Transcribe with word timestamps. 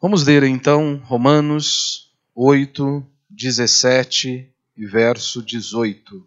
Vamos 0.00 0.22
ler 0.22 0.44
então 0.44 1.02
Romanos 1.04 2.12
8, 2.32 3.04
17 3.28 4.48
e 4.76 4.86
verso 4.86 5.42
18. 5.42 6.24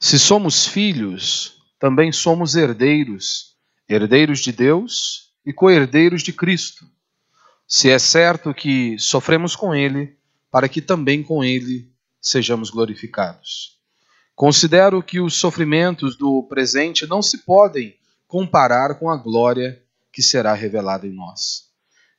Se 0.00 0.18
somos 0.18 0.66
filhos, 0.66 1.62
também 1.78 2.10
somos 2.10 2.56
herdeiros, 2.56 3.54
herdeiros 3.88 4.40
de 4.40 4.50
Deus 4.50 5.30
e 5.46 5.52
co-herdeiros 5.52 6.24
de 6.24 6.32
Cristo. 6.32 6.84
Se 7.68 7.88
é 7.88 8.00
certo 8.00 8.52
que 8.52 8.98
sofremos 8.98 9.54
com 9.54 9.72
Ele, 9.72 10.16
para 10.50 10.68
que 10.68 10.82
também 10.82 11.22
com 11.22 11.44
Ele 11.44 11.88
sejamos 12.20 12.68
glorificados. 12.68 13.78
Considero 14.34 15.00
que 15.04 15.20
os 15.20 15.34
sofrimentos 15.34 16.16
do 16.16 16.42
presente 16.48 17.06
não 17.06 17.22
se 17.22 17.44
podem 17.44 17.96
comparar 18.26 18.98
com 18.98 19.08
a 19.08 19.16
glória 19.16 19.80
que 20.12 20.20
será 20.20 20.52
revelada 20.52 21.06
em 21.06 21.12
nós. 21.12 21.67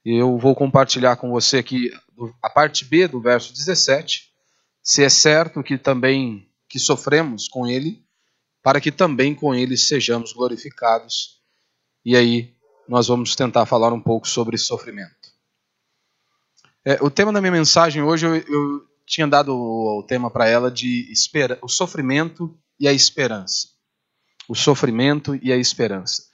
Eu 0.04 0.38
vou 0.38 0.56
compartilhar 0.56 1.18
com 1.18 1.30
você 1.30 1.58
aqui 1.58 1.92
a 2.42 2.50
parte 2.50 2.86
B 2.86 3.08
do 3.08 3.22
verso 3.22 3.54
17. 3.54 4.30
Se 4.82 5.04
é 5.04 5.10
certo 5.10 5.62
que 5.62 5.78
também 5.78 6.50
que 6.68 6.80
sofremos 6.80 7.48
com 7.48 7.68
ele, 7.68 8.04
para 8.64 8.80
que 8.80 8.92
também 8.92 9.34
com 9.36 9.54
ele 9.54 9.76
sejamos 9.76 10.34
glorificados. 10.34 11.40
E 12.06 12.16
aí 12.16 12.56
nós 12.88 13.08
vamos 13.08 13.36
tentar 13.36 13.66
falar 13.66 13.94
um 13.94 14.02
pouco 14.02 14.28
sobre 14.28 14.58
sofrimento. 14.58 15.30
É, 16.86 16.98
o 17.02 17.10
tema 17.10 17.34
da 17.34 17.42
minha 17.42 17.52
mensagem 17.52 18.02
hoje 18.02 18.26
eu, 18.26 18.36
eu 18.36 18.88
tinha 19.06 19.28
dado 19.28 19.54
o, 19.54 20.00
o 20.00 20.04
tema 20.04 20.32
para 20.32 20.48
ela 20.48 20.72
de 20.72 21.12
espera, 21.12 21.60
o 21.62 21.68
sofrimento 21.68 22.58
e 22.80 22.88
a 22.88 22.94
esperança. 22.94 23.68
O 24.48 24.56
sofrimento 24.56 25.36
e 25.36 25.52
a 25.52 25.58
esperança. 25.58 26.29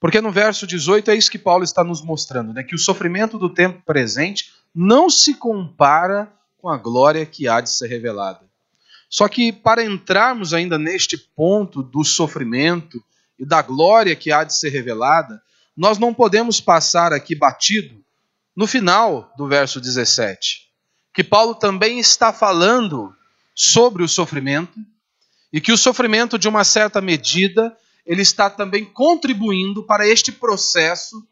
Porque 0.00 0.20
no 0.20 0.30
verso 0.30 0.66
18 0.66 1.10
é 1.10 1.16
isso 1.16 1.30
que 1.30 1.38
Paulo 1.38 1.64
está 1.64 1.82
nos 1.82 2.02
mostrando, 2.02 2.52
né? 2.52 2.62
que 2.62 2.74
o 2.74 2.78
sofrimento 2.78 3.38
do 3.38 3.48
tempo 3.52 3.82
presente 3.84 4.52
não 4.74 5.10
se 5.10 5.34
compara 5.34 6.32
com 6.58 6.68
a 6.68 6.76
glória 6.76 7.26
que 7.26 7.48
há 7.48 7.60
de 7.60 7.70
ser 7.70 7.88
revelada. 7.88 8.40
Só 9.08 9.26
que 9.26 9.52
para 9.52 9.82
entrarmos 9.82 10.52
ainda 10.52 10.78
neste 10.78 11.16
ponto 11.16 11.82
do 11.82 12.04
sofrimento 12.04 13.02
e 13.38 13.44
da 13.44 13.62
glória 13.62 14.14
que 14.14 14.30
há 14.30 14.44
de 14.44 14.54
ser 14.54 14.68
revelada, 14.68 15.40
nós 15.76 15.98
não 15.98 16.12
podemos 16.12 16.60
passar 16.60 17.12
aqui 17.12 17.34
batido 17.34 18.04
no 18.54 18.66
final 18.66 19.32
do 19.36 19.46
verso 19.46 19.80
17, 19.80 20.68
que 21.14 21.22
Paulo 21.22 21.54
também 21.54 21.98
está 21.98 22.32
falando 22.32 23.14
sobre 23.54 24.02
o 24.02 24.08
sofrimento 24.08 24.78
e 25.52 25.60
que 25.60 25.72
o 25.72 25.78
sofrimento, 25.78 26.38
de 26.38 26.48
uma 26.48 26.64
certa 26.64 27.00
medida, 27.00 27.76
ele 28.08 28.22
está 28.22 28.48
também 28.48 28.86
contribuindo 28.86 29.84
para 29.84 30.08
este 30.08 30.32
processo 30.32 31.22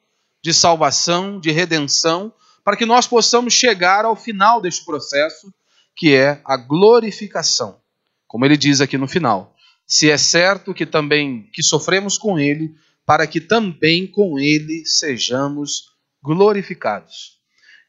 de 0.42 0.52
salvação, 0.52 1.40
de 1.40 1.50
redenção, 1.50 2.30
para 2.62 2.76
que 2.76 2.84
nós 2.84 3.06
possamos 3.06 3.54
chegar 3.54 4.04
ao 4.04 4.14
final 4.14 4.60
deste 4.60 4.84
processo, 4.84 5.52
que 5.96 6.14
é 6.14 6.38
a 6.44 6.54
glorificação. 6.58 7.80
Como 8.26 8.44
ele 8.44 8.58
diz 8.58 8.82
aqui 8.82 8.98
no 8.98 9.08
final: 9.08 9.56
se 9.86 10.10
é 10.10 10.18
certo 10.18 10.74
que 10.74 10.84
também 10.84 11.48
que 11.50 11.62
sofremos 11.62 12.18
com 12.18 12.38
ele, 12.38 12.76
para 13.06 13.26
que 13.26 13.40
também 13.40 14.06
com 14.06 14.38
ele 14.38 14.84
sejamos 14.84 15.92
glorificados. 16.22 17.40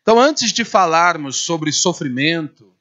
Então, 0.01 0.17
antes 0.17 0.53
de 0.53 0.63
falarmos 0.63 1.35
sobre 1.35 1.73
sofrimento, 1.73 2.73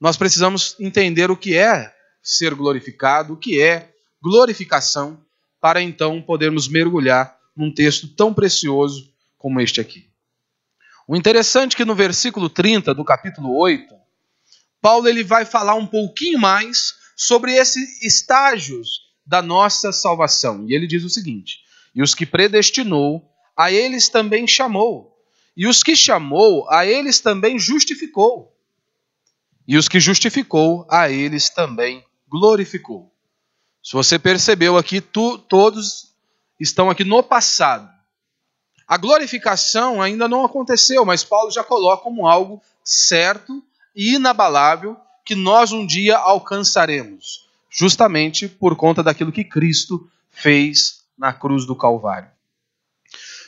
nós 0.00 0.16
precisamos 0.16 0.74
entender 0.80 1.30
o 1.30 1.36
que 1.36 1.54
é 1.54 1.94
ser 2.22 2.54
glorificado, 2.54 3.34
o 3.34 3.36
que 3.36 3.60
é 3.60 3.92
glorificação, 4.26 5.20
para 5.60 5.80
então 5.80 6.20
podermos 6.20 6.66
mergulhar 6.66 7.38
num 7.56 7.72
texto 7.72 8.08
tão 8.08 8.34
precioso 8.34 9.08
como 9.38 9.60
este 9.60 9.80
aqui. 9.80 10.10
O 11.06 11.14
interessante 11.14 11.74
é 11.74 11.76
que 11.76 11.84
no 11.84 11.94
versículo 11.94 12.50
30 12.50 12.92
do 12.92 13.04
capítulo 13.04 13.56
8, 13.56 13.94
Paulo 14.82 15.06
ele 15.06 15.22
vai 15.22 15.44
falar 15.44 15.76
um 15.76 15.86
pouquinho 15.86 16.40
mais 16.40 16.94
sobre 17.14 17.52
esses 17.52 18.02
estágios 18.02 19.02
da 19.24 19.40
nossa 19.40 19.92
salvação. 19.92 20.66
E 20.68 20.74
ele 20.74 20.88
diz 20.88 21.04
o 21.04 21.10
seguinte: 21.10 21.60
E 21.94 22.02
os 22.02 22.12
que 22.12 22.26
predestinou, 22.26 23.30
a 23.56 23.70
eles 23.70 24.08
também 24.08 24.44
chamou. 24.48 25.16
E 25.56 25.68
os 25.68 25.84
que 25.84 25.94
chamou, 25.94 26.68
a 26.68 26.84
eles 26.84 27.20
também 27.20 27.60
justificou. 27.60 28.52
E 29.68 29.76
os 29.76 29.88
que 29.88 30.00
justificou, 30.00 30.84
a 30.90 31.08
eles 31.08 31.48
também 31.48 32.04
glorificou. 32.28 33.15
Se 33.86 33.92
você 33.92 34.18
percebeu 34.18 34.76
aqui, 34.76 35.00
tu, 35.00 35.38
todos 35.38 36.12
estão 36.58 36.90
aqui 36.90 37.04
no 37.04 37.22
passado. 37.22 37.88
A 38.84 38.96
glorificação 38.96 40.02
ainda 40.02 40.26
não 40.26 40.44
aconteceu, 40.44 41.04
mas 41.04 41.22
Paulo 41.22 41.52
já 41.52 41.62
coloca 41.62 42.02
como 42.02 42.26
algo 42.26 42.60
certo 42.82 43.62
e 43.94 44.16
inabalável 44.16 44.96
que 45.24 45.36
nós 45.36 45.70
um 45.70 45.86
dia 45.86 46.16
alcançaremos, 46.16 47.48
justamente 47.70 48.48
por 48.48 48.74
conta 48.74 49.04
daquilo 49.04 49.30
que 49.30 49.44
Cristo 49.44 50.10
fez 50.30 51.04
na 51.16 51.32
cruz 51.32 51.64
do 51.64 51.76
Calvário. 51.76 52.28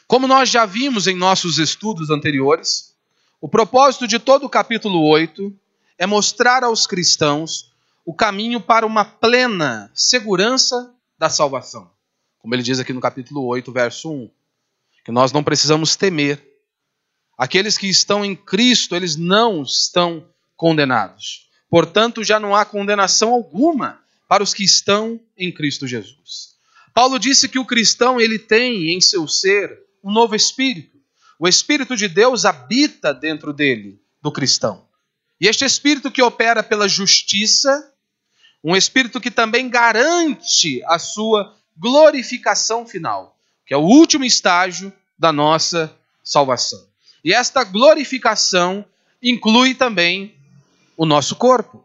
Como 0.07 0.29
nós 0.29 0.49
já 0.49 0.65
vimos 0.65 1.09
em 1.09 1.17
nossos 1.17 1.59
estudos 1.59 2.11
anteriores, 2.11 2.95
o 3.41 3.49
propósito 3.49 4.07
de 4.07 4.21
todo 4.21 4.47
o 4.47 4.49
capítulo 4.49 5.05
8 5.05 5.53
é 5.99 6.07
mostrar 6.07 6.63
aos 6.63 6.87
cristãos 6.87 7.68
o 8.09 8.15
caminho 8.15 8.59
para 8.59 8.87
uma 8.87 9.05
plena 9.05 9.91
segurança 9.93 10.95
da 11.19 11.29
salvação. 11.29 11.91
Como 12.39 12.55
ele 12.55 12.63
diz 12.63 12.79
aqui 12.79 12.91
no 12.95 13.03
capítulo 13.03 13.45
8, 13.45 13.71
verso 13.71 14.11
1, 14.11 14.31
que 15.05 15.13
nós 15.13 15.31
não 15.31 15.45
precisamos 15.45 15.95
temer. 15.95 16.43
Aqueles 17.37 17.77
que 17.77 17.87
estão 17.87 18.25
em 18.25 18.35
Cristo, 18.35 18.97
eles 18.97 19.15
não 19.15 19.63
estão 19.63 20.27
condenados. 20.57 21.51
Portanto, 21.69 22.25
já 22.25 22.41
não 22.41 22.57
há 22.57 22.65
condenação 22.65 23.29
alguma 23.29 24.01
para 24.27 24.43
os 24.43 24.55
que 24.55 24.65
estão 24.65 25.21
em 25.37 25.53
Cristo 25.53 25.87
Jesus. 25.87 26.57
Paulo 26.95 27.19
disse 27.19 27.47
que 27.47 27.59
o 27.59 27.67
cristão 27.67 28.19
ele 28.19 28.39
tem 28.39 28.89
em 28.89 29.03
seu 29.03 29.29
ser 29.29 29.83
um 30.03 30.11
novo 30.11 30.35
espírito. 30.35 30.97
O 31.39 31.47
espírito 31.47 31.95
de 31.95 32.09
Deus 32.09 32.47
habita 32.47 33.13
dentro 33.13 33.53
dele, 33.53 34.01
do 34.23 34.33
cristão. 34.33 34.89
E 35.39 35.47
este 35.47 35.67
espírito 35.67 36.11
que 36.11 36.23
opera 36.23 36.63
pela 36.63 36.89
justiça, 36.89 37.93
um 38.63 38.77
espírito 38.77 39.21
que 39.21 39.31
também 39.31 39.69
garante 39.69 40.83
a 40.85 40.99
sua 40.99 41.55
glorificação 41.77 42.87
final, 42.87 43.37
que 43.67 43.73
é 43.73 43.77
o 43.77 43.83
último 43.83 44.25
estágio 44.25 44.93
da 45.19 45.33
nossa 45.33 45.95
salvação. 46.23 46.85
E 47.25 47.33
esta 47.33 47.65
glorificação 47.65 48.85
inclui 49.23 49.75
também 49.75 50.35
o 50.97 51.07
nosso 51.07 51.37
corpo. 51.37 51.85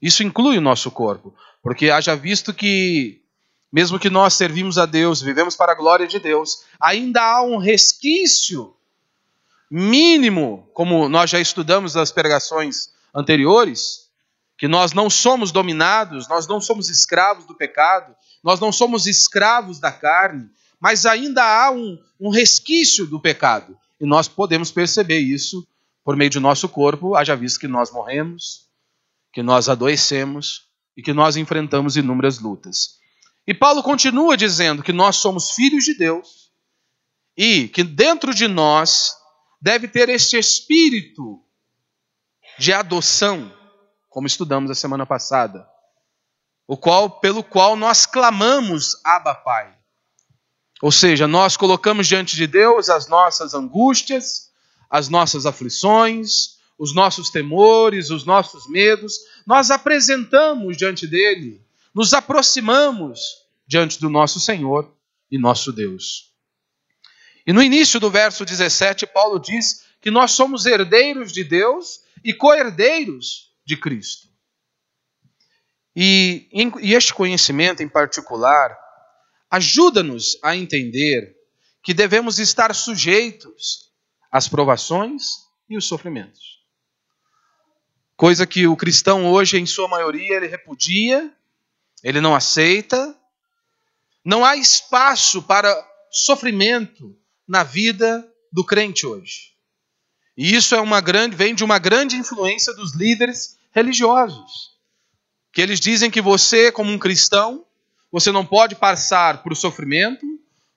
Isso 0.00 0.22
inclui 0.22 0.58
o 0.58 0.62
nosso 0.62 0.90
corpo, 0.90 1.34
porque 1.62 1.90
haja 1.90 2.16
visto 2.16 2.52
que 2.52 3.22
mesmo 3.72 3.98
que 3.98 4.10
nós 4.10 4.34
servimos 4.34 4.76
a 4.76 4.84
Deus, 4.84 5.22
vivemos 5.22 5.56
para 5.56 5.72
a 5.72 5.74
glória 5.74 6.06
de 6.06 6.18
Deus, 6.18 6.64
ainda 6.78 7.22
há 7.22 7.42
um 7.42 7.56
resquício 7.56 8.76
mínimo, 9.70 10.68
como 10.74 11.08
nós 11.08 11.30
já 11.30 11.40
estudamos 11.40 11.94
nas 11.94 12.12
pregações 12.12 12.90
anteriores, 13.14 14.01
que 14.62 14.68
nós 14.68 14.92
não 14.92 15.10
somos 15.10 15.50
dominados, 15.50 16.28
nós 16.28 16.46
não 16.46 16.60
somos 16.60 16.88
escravos 16.88 17.44
do 17.46 17.54
pecado, 17.56 18.14
nós 18.44 18.60
não 18.60 18.70
somos 18.70 19.08
escravos 19.08 19.80
da 19.80 19.90
carne, 19.90 20.48
mas 20.78 21.04
ainda 21.04 21.42
há 21.42 21.72
um, 21.72 21.98
um 22.20 22.30
resquício 22.30 23.04
do 23.04 23.18
pecado. 23.18 23.76
E 24.00 24.06
nós 24.06 24.28
podemos 24.28 24.70
perceber 24.70 25.18
isso 25.18 25.66
por 26.04 26.14
meio 26.14 26.30
de 26.30 26.38
nosso 26.38 26.68
corpo, 26.68 27.16
haja 27.16 27.34
visto 27.34 27.58
que 27.58 27.66
nós 27.66 27.90
morremos, 27.90 28.68
que 29.32 29.42
nós 29.42 29.68
adoecemos 29.68 30.68
e 30.96 31.02
que 31.02 31.12
nós 31.12 31.36
enfrentamos 31.36 31.96
inúmeras 31.96 32.38
lutas. 32.38 33.00
E 33.44 33.52
Paulo 33.52 33.82
continua 33.82 34.36
dizendo 34.36 34.80
que 34.80 34.92
nós 34.92 35.16
somos 35.16 35.50
filhos 35.50 35.82
de 35.82 35.94
Deus 35.94 36.52
e 37.36 37.66
que 37.66 37.82
dentro 37.82 38.32
de 38.32 38.46
nós 38.46 39.12
deve 39.60 39.88
ter 39.88 40.08
este 40.08 40.38
espírito 40.38 41.42
de 42.60 42.72
adoção 42.72 43.52
como 44.12 44.26
estudamos 44.26 44.70
a 44.70 44.74
semana 44.74 45.06
passada, 45.06 45.66
o 46.68 46.76
qual 46.76 47.10
pelo 47.18 47.42
qual 47.42 47.74
nós 47.74 48.04
clamamos 48.04 49.00
Abba 49.02 49.34
Pai. 49.34 49.74
Ou 50.82 50.92
seja, 50.92 51.26
nós 51.26 51.56
colocamos 51.56 52.06
diante 52.06 52.36
de 52.36 52.46
Deus 52.46 52.90
as 52.90 53.08
nossas 53.08 53.54
angústias, 53.54 54.50
as 54.90 55.08
nossas 55.08 55.46
aflições, 55.46 56.58
os 56.78 56.94
nossos 56.94 57.30
temores, 57.30 58.10
os 58.10 58.24
nossos 58.24 58.68
medos, 58.68 59.14
nós 59.46 59.70
apresentamos 59.70 60.76
diante 60.76 61.06
dele, 61.06 61.64
nos 61.94 62.12
aproximamos 62.12 63.20
diante 63.66 63.98
do 63.98 64.10
nosso 64.10 64.38
Senhor 64.40 64.94
e 65.30 65.38
nosso 65.38 65.72
Deus. 65.72 66.32
E 67.46 67.52
no 67.52 67.62
início 67.62 67.98
do 67.98 68.10
verso 68.10 68.44
17, 68.44 69.06
Paulo 69.06 69.38
diz 69.38 69.84
que 70.02 70.10
nós 70.10 70.32
somos 70.32 70.66
herdeiros 70.66 71.32
de 71.32 71.44
Deus 71.44 72.02
e 72.22 72.34
co-herdeiros 72.34 73.51
de 73.64 73.76
Cristo. 73.76 74.28
E, 75.94 76.48
e 76.80 76.94
este 76.94 77.12
conhecimento 77.12 77.82
em 77.82 77.88
particular 77.88 78.76
ajuda-nos 79.50 80.38
a 80.42 80.56
entender 80.56 81.36
que 81.82 81.92
devemos 81.92 82.38
estar 82.38 82.74
sujeitos 82.74 83.92
as 84.30 84.48
provações 84.48 85.42
e 85.68 85.76
os 85.76 85.86
sofrimentos. 85.86 86.62
Coisa 88.16 88.46
que 88.46 88.66
o 88.66 88.76
cristão 88.76 89.30
hoje, 89.30 89.58
em 89.58 89.66
sua 89.66 89.88
maioria, 89.88 90.36
ele 90.36 90.46
repudia, 90.46 91.30
ele 92.02 92.20
não 92.20 92.34
aceita. 92.34 93.18
Não 94.24 94.44
há 94.44 94.56
espaço 94.56 95.42
para 95.42 95.68
sofrimento 96.10 97.18
na 97.46 97.62
vida 97.62 98.26
do 98.50 98.64
crente 98.64 99.06
hoje. 99.06 99.51
E 100.36 100.54
isso 100.54 100.74
é 100.74 100.80
uma 100.80 101.00
grande, 101.00 101.36
vem 101.36 101.54
de 101.54 101.64
uma 101.64 101.78
grande 101.78 102.16
influência 102.16 102.72
dos 102.74 102.94
líderes 102.94 103.58
religiosos. 103.70 104.72
Que 105.52 105.60
eles 105.60 105.78
dizem 105.78 106.10
que 106.10 106.20
você, 106.20 106.72
como 106.72 106.90
um 106.90 106.98
cristão, 106.98 107.64
você 108.10 108.32
não 108.32 108.44
pode 108.44 108.74
passar 108.74 109.42
por 109.42 109.54
sofrimento, 109.56 110.26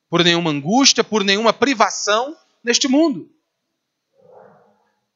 por 0.09 0.23
nenhuma 0.23 0.51
angústia, 0.51 1.03
por 1.03 1.23
nenhuma 1.23 1.53
privação 1.53 2.35
neste 2.63 2.87
mundo. 2.87 3.29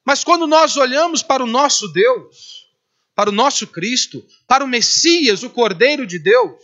Mas 0.06 0.24
quando 0.24 0.48
nós 0.48 0.78
olhamos 0.78 1.22
para 1.22 1.44
o 1.44 1.48
nosso 1.48 1.88
Deus, 1.90 2.68
para 3.14 3.30
o 3.30 3.34
nosso 3.34 3.68
Cristo, 3.68 4.26
para 4.48 4.64
o 4.64 4.68
Messias, 4.68 5.44
o 5.44 5.50
Cordeiro 5.50 6.08
de 6.08 6.18
Deus, 6.18 6.56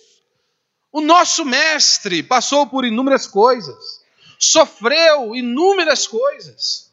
o 0.91 1.01
nosso 1.01 1.43
Mestre 1.43 2.23
passou 2.23 2.65
por 2.65 2.85
inúmeras 2.85 3.27
coisas, 3.27 4.01
sofreu 4.39 5.35
inúmeras 5.35 6.07
coisas. 6.07 6.84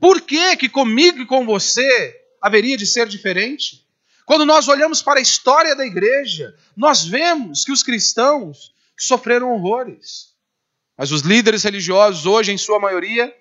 Por 0.00 0.22
que 0.22 0.56
que 0.56 0.68
comigo 0.68 1.20
e 1.20 1.26
com 1.26 1.44
você 1.44 2.16
haveria 2.40 2.76
de 2.76 2.86
ser 2.86 3.06
diferente? 3.06 3.86
Quando 4.24 4.46
nós 4.46 4.68
olhamos 4.68 5.02
para 5.02 5.18
a 5.18 5.22
história 5.22 5.76
da 5.76 5.84
igreja, 5.84 6.56
nós 6.76 7.04
vemos 7.04 7.64
que 7.64 7.72
os 7.72 7.82
cristãos 7.82 8.72
sofreram 8.98 9.52
horrores. 9.52 10.30
Mas 10.96 11.12
os 11.12 11.22
líderes 11.22 11.64
religiosos, 11.64 12.26
hoje, 12.26 12.52
em 12.52 12.58
sua 12.58 12.78
maioria, 12.78 13.34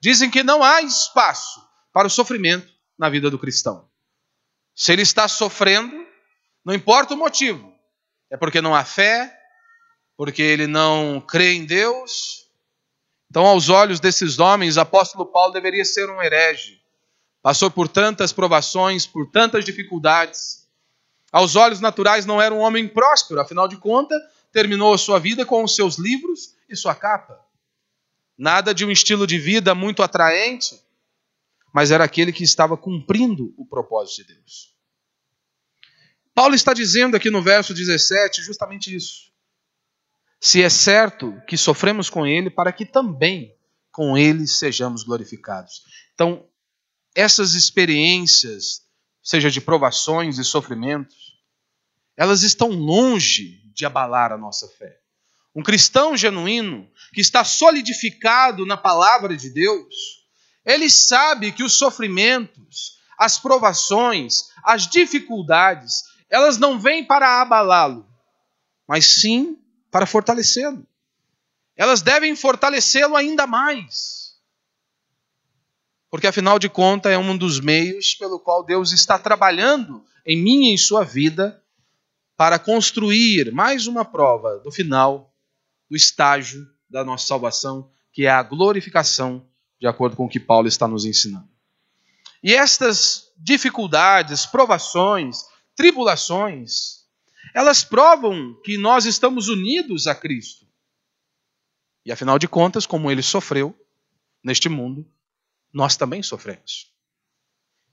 dizem 0.00 0.30
que 0.30 0.42
não 0.42 0.62
há 0.62 0.82
espaço 0.82 1.60
para 1.92 2.06
o 2.06 2.10
sofrimento 2.10 2.72
na 2.98 3.08
vida 3.08 3.30
do 3.30 3.38
cristão. 3.38 3.88
Se 4.74 4.92
ele 4.92 5.02
está 5.02 5.26
sofrendo, 5.26 6.06
não 6.64 6.74
importa 6.74 7.14
o 7.14 7.16
motivo, 7.16 7.72
é 8.30 8.36
porque 8.36 8.60
não 8.60 8.74
há 8.74 8.84
fé, 8.84 9.34
porque 10.16 10.42
ele 10.42 10.66
não 10.66 11.20
crê 11.20 11.52
em 11.52 11.64
Deus. 11.64 12.45
Então, 13.36 13.44
aos 13.44 13.68
olhos 13.68 14.00
desses 14.00 14.38
homens, 14.38 14.78
o 14.78 14.80
apóstolo 14.80 15.26
Paulo 15.26 15.52
deveria 15.52 15.84
ser 15.84 16.08
um 16.08 16.22
herege 16.22 16.80
passou 17.42 17.70
por 17.70 17.86
tantas 17.86 18.32
provações, 18.32 19.06
por 19.06 19.30
tantas 19.30 19.62
dificuldades. 19.62 20.66
Aos 21.30 21.54
olhos 21.54 21.78
naturais 21.78 22.24
não 22.24 22.40
era 22.40 22.54
um 22.54 22.60
homem 22.60 22.88
próspero, 22.88 23.38
afinal 23.38 23.68
de 23.68 23.76
contas, 23.76 24.18
terminou 24.50 24.94
a 24.94 24.96
sua 24.96 25.20
vida 25.20 25.44
com 25.44 25.62
os 25.62 25.76
seus 25.76 25.98
livros 25.98 26.56
e 26.66 26.74
sua 26.74 26.94
capa. 26.94 27.38
Nada 28.38 28.72
de 28.72 28.86
um 28.86 28.90
estilo 28.90 29.26
de 29.26 29.38
vida 29.38 29.74
muito 29.74 30.02
atraente, 30.02 30.82
mas 31.74 31.90
era 31.90 32.04
aquele 32.04 32.32
que 32.32 32.42
estava 32.42 32.74
cumprindo 32.74 33.52
o 33.58 33.66
propósito 33.66 34.26
de 34.26 34.32
Deus. 34.32 34.74
Paulo 36.34 36.54
está 36.54 36.72
dizendo 36.72 37.18
aqui 37.18 37.28
no 37.28 37.42
verso 37.42 37.74
17 37.74 38.42
justamente 38.42 38.96
isso. 38.96 39.25
Se 40.46 40.62
é 40.62 40.70
certo 40.70 41.34
que 41.48 41.56
sofremos 41.56 42.08
com 42.08 42.24
ele, 42.24 42.48
para 42.48 42.70
que 42.70 42.86
também 42.86 43.52
com 43.90 44.16
ele 44.16 44.46
sejamos 44.46 45.02
glorificados. 45.02 45.82
Então, 46.14 46.46
essas 47.16 47.54
experiências, 47.54 48.82
seja 49.20 49.50
de 49.50 49.60
provações 49.60 50.38
e 50.38 50.44
sofrimentos, 50.44 51.36
elas 52.16 52.44
estão 52.44 52.68
longe 52.68 53.60
de 53.74 53.84
abalar 53.84 54.30
a 54.30 54.38
nossa 54.38 54.68
fé. 54.68 55.00
Um 55.52 55.64
cristão 55.64 56.16
genuíno, 56.16 56.88
que 57.12 57.20
está 57.20 57.42
solidificado 57.42 58.64
na 58.64 58.76
palavra 58.76 59.36
de 59.36 59.50
Deus, 59.50 59.96
ele 60.64 60.88
sabe 60.88 61.50
que 61.50 61.64
os 61.64 61.72
sofrimentos, 61.72 63.00
as 63.18 63.36
provações, 63.36 64.44
as 64.62 64.86
dificuldades, 64.86 66.04
elas 66.30 66.56
não 66.56 66.78
vêm 66.78 67.04
para 67.04 67.42
abalá-lo, 67.42 68.08
mas 68.86 69.06
sim 69.06 69.58
para 69.96 70.04
fortalecê-lo. 70.04 70.86
Elas 71.74 72.02
devem 72.02 72.36
fortalecê-lo 72.36 73.16
ainda 73.16 73.46
mais 73.46 74.26
porque 76.10 76.26
afinal 76.26 76.58
de 76.58 76.68
contas 76.68 77.12
é 77.12 77.18
um 77.18 77.36
dos 77.36 77.60
meios 77.60 78.14
pelo 78.14 78.38
qual 78.38 78.62
Deus 78.62 78.92
está 78.92 79.18
trabalhando 79.18 80.04
em 80.24 80.36
mim 80.36 80.66
e 80.66 80.72
em 80.72 80.76
sua 80.76 81.02
vida 81.02 81.62
para 82.36 82.58
construir 82.58 83.52
mais 83.52 83.86
uma 83.86 84.04
prova 84.04 84.58
do 84.60 84.70
final 84.70 85.34
do 85.90 85.96
estágio 85.96 86.66
da 86.88 87.04
nossa 87.04 87.26
salvação, 87.26 87.90
que 88.12 88.24
é 88.24 88.30
a 88.30 88.42
glorificação, 88.42 89.46
de 89.80 89.86
acordo 89.86 90.16
com 90.16 90.26
o 90.26 90.28
que 90.28 90.40
Paulo 90.40 90.68
está 90.68 90.86
nos 90.86 91.04
ensinando. 91.04 91.48
E 92.42 92.54
estas 92.54 93.32
dificuldades, 93.36 94.46
provações, 94.46 95.44
tribulações, 95.74 96.95
elas 97.56 97.82
provam 97.82 98.52
que 98.62 98.76
nós 98.76 99.06
estamos 99.06 99.48
unidos 99.48 100.06
a 100.06 100.14
Cristo. 100.14 100.66
E 102.04 102.12
afinal 102.12 102.38
de 102.38 102.46
contas, 102.46 102.84
como 102.84 103.10
ele 103.10 103.22
sofreu 103.22 103.74
neste 104.44 104.68
mundo, 104.68 105.10
nós 105.72 105.96
também 105.96 106.22
sofremos. 106.22 106.92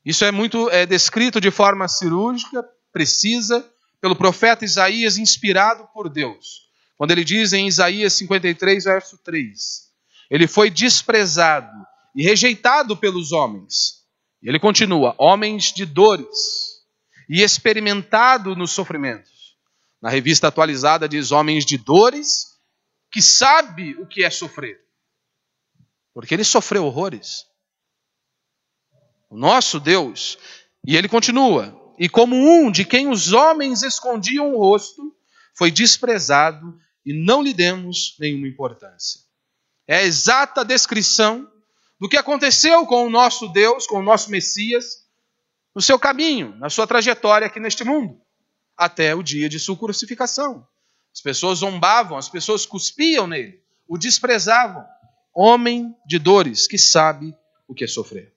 Isso 0.04 0.26
é 0.26 0.34
muito 0.34 0.70
é, 0.70 0.86
descrito 0.86 1.40
de 1.40 1.50
forma 1.50 1.88
cirúrgica, 1.88 2.62
precisa, 2.92 3.66
pelo 4.02 4.18
profeta 4.18 4.66
Isaías, 4.66 5.18
inspirado 5.18 5.88
por 5.94 6.10
Deus. 6.10 6.70
Quando 6.98 7.12
ele 7.12 7.24
diz 7.24 7.54
em 7.54 7.66
Isaías 7.66 8.12
53, 8.16 8.84
verso 8.84 9.18
3: 9.20 9.90
Ele 10.30 10.46
foi 10.46 10.70
desprezado 10.70 11.72
e 12.14 12.22
rejeitado 12.22 12.98
pelos 12.98 13.32
homens. 13.32 14.04
E 14.42 14.50
ele 14.50 14.60
continua: 14.60 15.16
homens 15.18 15.72
de 15.72 15.86
dores 15.86 16.84
e 17.30 17.42
experimentado 17.42 18.58
nos 18.58 18.72
sofrimentos. 18.72 19.33
Na 20.04 20.10
revista 20.10 20.50
atualizada 20.50 21.08
diz 21.08 21.32
homens 21.32 21.66
de 21.66 21.78
dores 21.78 22.60
que 23.10 23.22
sabe 23.22 23.96
o 23.96 24.06
que 24.06 24.26
é 24.26 24.30
sofrer. 24.30 24.78
Porque 26.14 26.34
ele 26.34 26.44
sofreu 26.44 26.86
horrores 26.86 27.46
o 29.30 29.38
nosso 29.38 29.80
Deus. 29.80 30.38
E 30.86 30.98
ele 30.98 31.08
continua: 31.08 31.74
E 31.98 32.10
como 32.10 32.36
um 32.36 32.70
de 32.70 32.84
quem 32.84 33.08
os 33.08 33.32
homens 33.32 33.82
escondiam 33.82 34.54
o 34.54 34.58
rosto, 34.58 35.16
foi 35.58 35.72
desprezado 35.72 36.78
e 37.06 37.14
não 37.14 37.42
lhe 37.42 37.54
demos 37.54 38.18
nenhuma 38.20 38.48
importância. 38.50 39.22
É 39.88 39.96
a 39.96 40.04
exata 40.04 40.66
descrição 40.66 41.50
do 41.98 42.10
que 42.10 42.18
aconteceu 42.18 42.86
com 42.86 43.08
o 43.08 43.10
nosso 43.10 43.48
Deus, 43.48 43.88
com 43.88 44.00
o 44.00 44.04
nosso 44.04 44.30
Messias, 44.30 45.08
no 45.74 45.82
seu 45.82 45.98
caminho, 45.98 46.56
na 46.58 46.70
sua 46.70 46.86
trajetória 46.86 47.48
aqui 47.48 47.58
neste 47.58 47.86
mundo, 47.86 48.22
até 48.78 49.16
o 49.16 49.24
dia 49.24 49.48
de 49.48 49.60
sua 49.60 49.78
crucificação. 49.78 50.68
As 51.14 51.22
pessoas 51.22 51.60
zombavam, 51.60 52.18
as 52.18 52.28
pessoas 52.28 52.66
cuspiam 52.66 53.28
nele, 53.28 53.62
o 53.88 53.98
desprezavam. 53.98 54.86
Homem 55.36 55.96
de 56.06 56.20
dores 56.20 56.68
que 56.68 56.78
sabe 56.78 57.36
o 57.68 57.74
que 57.74 57.84
é 57.84 57.88
sofrer. 57.88 58.34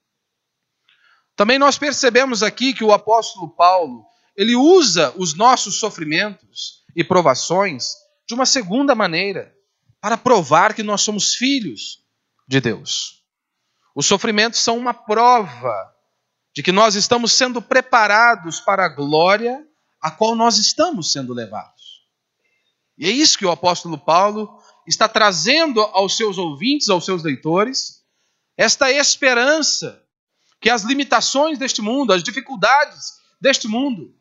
Também 1.35 1.59
nós 1.59 1.76
percebemos 1.76 2.43
aqui 2.43 2.73
que 2.73 2.83
o 2.83 2.93
apóstolo 2.93 3.50
Paulo, 3.50 4.07
ele 4.35 4.57
usa 4.57 5.12
os 5.16 5.35
nossos 5.35 5.78
sofrimentos 5.78 6.83
e 6.95 7.05
provações 7.05 7.95
de 8.26 8.35
uma 8.35 8.47
segunda 8.47 8.95
maneira, 8.95 9.55
para 10.00 10.16
provar 10.16 10.75
que 10.75 10.83
nós 10.83 11.02
somos 11.02 11.35
filhos 11.35 12.05
de 12.49 12.61
Deus. 12.61 13.23
Os 13.95 14.07
sofrimentos 14.07 14.61
são 14.61 14.76
uma 14.78 14.95
prova 14.95 15.75
de 16.55 16.62
que 16.62 16.73
nós 16.73 16.95
estamos 16.95 17.33
sendo 17.33 17.61
preparados 17.61 18.61
para 18.61 18.85
a 18.85 18.88
glória 18.88 19.66
a 20.00 20.11
qual 20.11 20.35
nós 20.35 20.59
estamos 20.59 21.12
sendo 21.12 21.33
levados. 21.33 22.07
E 22.99 23.07
é 23.07 23.11
isso 23.11 23.38
que 23.38 23.45
o 23.45 23.50
apóstolo 23.50 23.99
Paulo 23.99 24.59
está 24.87 25.09
trazendo 25.09 25.81
aos 25.81 26.17
seus 26.17 26.38
ouvintes, 26.38 26.88
aos 26.88 27.05
seus 27.05 27.23
leitores, 27.23 28.05
esta 28.57 28.91
esperança 28.91 30.03
que 30.61 30.71
as 30.71 30.83
limitações 30.83 31.59
deste 31.59 31.83
mundo, 31.83 32.12
as 32.12 32.23
dificuldades 32.23 33.21
deste 33.41 33.69
mundo, 33.69 34.15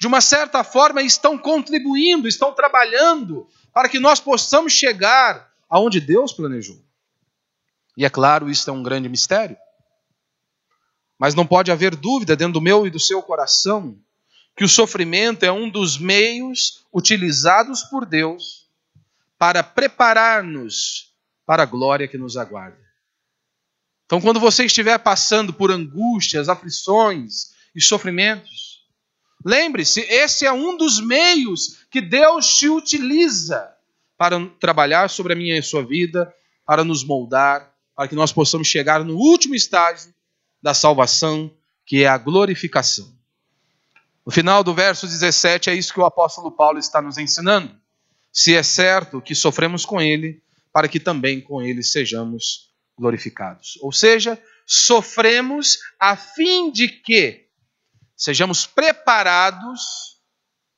de 0.00 0.06
uma 0.06 0.20
certa 0.20 0.64
forma 0.64 1.00
estão 1.00 1.38
contribuindo, 1.38 2.26
estão 2.26 2.52
trabalhando 2.52 3.46
para 3.72 3.88
que 3.88 4.00
nós 4.00 4.18
possamos 4.18 4.72
chegar 4.72 5.52
aonde 5.68 6.00
Deus 6.00 6.32
planejou. 6.32 6.84
E 7.96 8.04
é 8.04 8.10
claro, 8.10 8.50
isso 8.50 8.68
é 8.68 8.72
um 8.72 8.82
grande 8.82 9.08
mistério. 9.08 9.56
Mas 11.18 11.34
não 11.36 11.46
pode 11.46 11.70
haver 11.70 11.94
dúvida 11.94 12.34
dentro 12.34 12.54
do 12.54 12.60
meu 12.60 12.84
e 12.84 12.90
do 12.90 12.98
seu 12.98 13.22
coração 13.22 13.96
que 14.56 14.64
o 14.64 14.68
sofrimento 14.68 15.44
é 15.44 15.52
um 15.52 15.68
dos 15.68 15.98
meios 15.98 16.84
utilizados 16.92 17.82
por 17.84 18.04
Deus 18.04 18.68
para 19.38 19.62
preparar-nos 19.62 21.12
para 21.44 21.62
a 21.62 21.66
glória 21.66 22.06
que 22.06 22.18
nos 22.18 22.36
aguarda. 22.36 22.78
Então, 24.06 24.20
quando 24.20 24.38
você 24.38 24.64
estiver 24.64 24.98
passando 24.98 25.52
por 25.52 25.70
angústias, 25.70 26.48
aflições 26.48 27.52
e 27.74 27.80
sofrimentos, 27.80 28.86
lembre-se, 29.44 30.00
esse 30.02 30.44
é 30.44 30.52
um 30.52 30.76
dos 30.76 31.00
meios 31.00 31.84
que 31.90 32.00
Deus 32.00 32.46
te 32.58 32.68
utiliza 32.68 33.72
para 34.16 34.38
trabalhar 34.60 35.08
sobre 35.08 35.32
a 35.32 35.36
minha 35.36 35.56
e 35.56 35.58
a 35.58 35.62
sua 35.62 35.84
vida, 35.84 36.32
para 36.64 36.84
nos 36.84 37.02
moldar, 37.02 37.74
para 37.96 38.06
que 38.06 38.14
nós 38.14 38.32
possamos 38.32 38.68
chegar 38.68 39.02
no 39.04 39.16
último 39.16 39.54
estágio 39.54 40.14
da 40.62 40.74
salvação, 40.74 41.50
que 41.84 42.04
é 42.04 42.06
a 42.06 42.18
glorificação. 42.18 43.12
No 44.24 44.32
final 44.32 44.62
do 44.62 44.74
verso 44.74 45.06
17 45.06 45.70
é 45.70 45.74
isso 45.74 45.92
que 45.92 46.00
o 46.00 46.04
apóstolo 46.04 46.50
Paulo 46.52 46.78
está 46.78 47.02
nos 47.02 47.18
ensinando. 47.18 47.76
Se 48.32 48.54
é 48.54 48.62
certo 48.62 49.20
que 49.20 49.34
sofremos 49.34 49.84
com 49.84 50.00
ele, 50.00 50.42
para 50.72 50.88
que 50.88 51.00
também 51.00 51.40
com 51.40 51.60
ele 51.60 51.82
sejamos 51.82 52.72
glorificados. 52.96 53.78
Ou 53.82 53.92
seja, 53.92 54.40
sofremos 54.66 55.78
a 55.98 56.16
fim 56.16 56.70
de 56.70 56.88
que 56.88 57.48
sejamos 58.16 58.64
preparados 58.64 60.20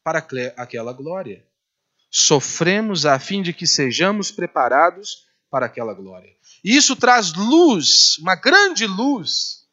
para 0.02 0.18
aquela 0.56 0.92
glória. 0.92 1.46
Sofremos 2.10 3.06
a 3.06 3.18
fim 3.18 3.42
de 3.42 3.52
que 3.52 3.66
sejamos 3.66 4.30
preparados 4.30 5.26
para 5.50 5.66
aquela 5.66 5.94
glória. 5.94 6.30
E 6.64 6.76
isso 6.76 6.96
traz 6.96 7.32
luz, 7.32 8.18
uma 8.18 8.34
grande 8.34 8.86
luz, 8.86 9.64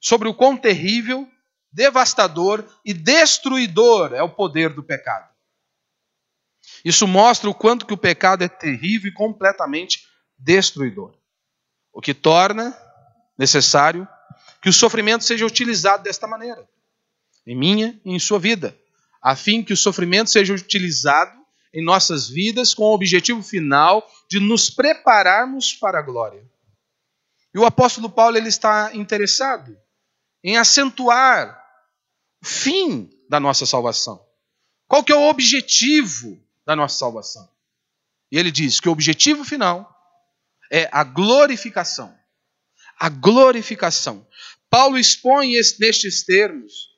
sobre 0.00 0.28
o 0.28 0.34
quão 0.34 0.56
terrível, 0.56 1.28
devastador 1.74 2.64
e 2.84 2.94
destruidor 2.94 4.14
é 4.14 4.22
o 4.22 4.30
poder 4.30 4.72
do 4.72 4.82
pecado. 4.82 5.28
Isso 6.84 7.06
mostra 7.06 7.50
o 7.50 7.54
quanto 7.54 7.84
que 7.84 7.92
o 7.92 7.98
pecado 7.98 8.44
é 8.44 8.48
terrível 8.48 9.10
e 9.10 9.14
completamente 9.14 10.06
destruidor. 10.38 11.14
O 11.92 12.00
que 12.00 12.14
torna 12.14 12.76
necessário 13.36 14.06
que 14.62 14.68
o 14.68 14.72
sofrimento 14.72 15.24
seja 15.24 15.44
utilizado 15.44 16.04
desta 16.04 16.26
maneira, 16.26 16.66
em 17.44 17.56
minha 17.56 18.00
e 18.04 18.12
em 18.14 18.18
sua 18.18 18.38
vida, 18.38 18.78
a 19.20 19.34
fim 19.34 19.62
que 19.62 19.72
o 19.72 19.76
sofrimento 19.76 20.30
seja 20.30 20.54
utilizado 20.54 21.36
em 21.72 21.84
nossas 21.84 22.28
vidas 22.28 22.72
com 22.72 22.84
o 22.84 22.94
objetivo 22.94 23.42
final 23.42 24.08
de 24.30 24.38
nos 24.38 24.70
prepararmos 24.70 25.72
para 25.72 25.98
a 25.98 26.02
glória. 26.02 26.42
E 27.52 27.58
o 27.58 27.66
apóstolo 27.66 28.08
Paulo 28.08 28.36
ele 28.36 28.48
está 28.48 28.94
interessado 28.94 29.76
em 30.42 30.56
acentuar 30.56 31.63
fim 32.44 33.10
da 33.28 33.40
nossa 33.40 33.66
salvação. 33.66 34.24
Qual 34.86 35.02
que 35.02 35.12
é 35.12 35.16
o 35.16 35.28
objetivo 35.28 36.40
da 36.66 36.76
nossa 36.76 36.98
salvação? 36.98 37.48
E 38.30 38.38
ele 38.38 38.50
diz 38.50 38.78
que 38.80 38.88
o 38.88 38.92
objetivo 38.92 39.44
final 39.44 39.90
é 40.70 40.88
a 40.92 41.02
glorificação 41.02 42.14
a 42.98 43.08
glorificação. 43.08 44.26
Paulo 44.70 44.98
expõe 44.98 45.52
nestes 45.78 46.24
termos, 46.24 46.90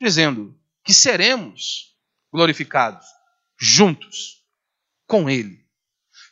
dizendo 0.00 0.54
que 0.84 0.92
seremos 0.92 1.96
glorificados 2.32 3.06
juntos 3.58 4.44
com 5.06 5.28
Ele. 5.28 5.64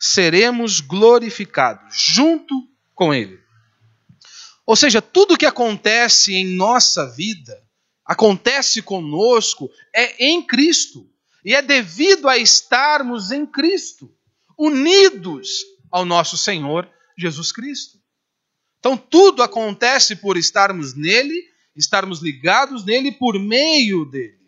Seremos 0.00 0.80
glorificados 0.80 1.96
junto 1.96 2.54
com 2.94 3.14
Ele. 3.14 3.40
Ou 4.66 4.76
seja, 4.76 5.02
tudo 5.02 5.38
que 5.38 5.46
acontece 5.46 6.34
em 6.34 6.44
nossa 6.56 7.06
vida, 7.10 7.62
acontece 8.12 8.82
conosco, 8.82 9.70
é 9.94 10.26
em 10.26 10.42
Cristo. 10.46 11.08
E 11.44 11.54
é 11.54 11.62
devido 11.62 12.28
a 12.28 12.38
estarmos 12.38 13.30
em 13.30 13.44
Cristo, 13.44 14.14
unidos 14.56 15.64
ao 15.90 16.04
nosso 16.04 16.36
Senhor 16.36 16.88
Jesus 17.18 17.50
Cristo. 17.50 17.98
Então 18.78 18.96
tudo 18.96 19.42
acontece 19.42 20.16
por 20.16 20.36
estarmos 20.36 20.94
nele, 20.94 21.34
estarmos 21.74 22.20
ligados 22.20 22.84
nele 22.84 23.10
por 23.10 23.38
meio 23.38 24.04
dele. 24.04 24.38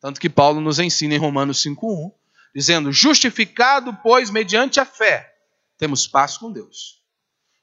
Tanto 0.00 0.20
que 0.20 0.30
Paulo 0.30 0.60
nos 0.60 0.78
ensina 0.78 1.14
em 1.14 1.18
Romanos 1.18 1.62
5:1, 1.62 2.10
dizendo: 2.54 2.92
"Justificado, 2.92 3.96
pois, 4.02 4.30
mediante 4.30 4.80
a 4.80 4.84
fé, 4.84 5.32
temos 5.78 6.06
paz 6.06 6.36
com 6.36 6.50
Deus." 6.50 7.02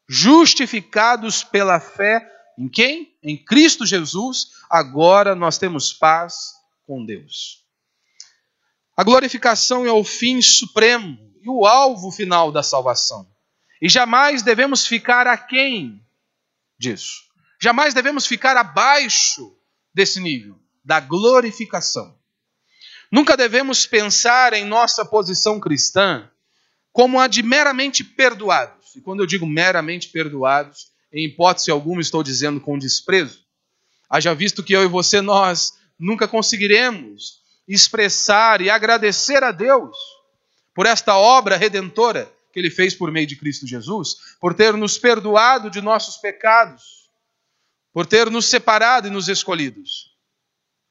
Justificados 0.07 1.43
pela 1.43 1.79
fé 1.79 2.27
em 2.57 2.67
quem? 2.67 3.15
Em 3.23 3.37
Cristo 3.37 3.85
Jesus, 3.85 4.51
agora 4.71 5.35
nós 5.35 5.57
temos 5.57 5.91
paz 5.91 6.53
com 6.87 7.05
Deus. 7.05 7.65
A 8.95 9.03
glorificação 9.03 9.85
é 9.85 9.91
o 9.91 10.03
fim 10.03 10.41
supremo 10.41 11.17
e 11.41 11.49
o 11.49 11.65
alvo 11.65 12.09
final 12.11 12.51
da 12.51 12.63
salvação. 12.63 13.29
E 13.81 13.89
jamais 13.89 14.41
devemos 14.41 14.87
ficar 14.87 15.27
aquém 15.27 16.01
disso. 16.79 17.23
Jamais 17.59 17.93
devemos 17.93 18.25
ficar 18.25 18.55
abaixo 18.55 19.55
desse 19.93 20.19
nível 20.19 20.57
da 20.83 20.99
glorificação. 20.99 22.17
Nunca 23.11 23.35
devemos 23.35 23.85
pensar 23.85 24.53
em 24.53 24.63
nossa 24.63 25.03
posição 25.03 25.59
cristã 25.59 26.29
como 26.93 27.19
a 27.19 27.27
de 27.27 27.43
meramente 27.43 28.03
perdoados. 28.03 28.95
E 28.95 29.01
quando 29.01 29.19
eu 29.21 29.25
digo 29.25 29.45
meramente 29.45 30.09
perdoados, 30.09 30.91
em 31.11 31.25
hipótese 31.25 31.71
alguma 31.71 32.01
estou 32.01 32.23
dizendo 32.23 32.59
com 32.59 32.77
desprezo. 32.77 33.43
Haja 34.11 34.35
visto 34.35 34.61
que 34.61 34.73
eu 34.73 34.83
e 34.83 34.87
você, 34.87 35.21
nós 35.21 35.73
nunca 35.97 36.27
conseguiremos 36.27 37.39
expressar 37.65 38.59
e 38.59 38.69
agradecer 38.69 39.41
a 39.41 39.53
Deus 39.53 39.95
por 40.75 40.85
esta 40.85 41.15
obra 41.15 41.55
redentora 41.55 42.29
que 42.51 42.59
ele 42.59 42.69
fez 42.69 42.93
por 42.93 43.09
meio 43.09 43.25
de 43.25 43.37
Cristo 43.37 43.65
Jesus, 43.65 44.15
por 44.41 44.53
ter 44.53 44.73
nos 44.73 44.97
perdoado 44.97 45.69
de 45.69 45.79
nossos 45.79 46.17
pecados, 46.17 47.09
por 47.93 48.05
ter 48.05 48.29
nos 48.29 48.47
separado 48.47 49.07
e 49.07 49.11
nos 49.11 49.29
escolhidos. 49.29 50.11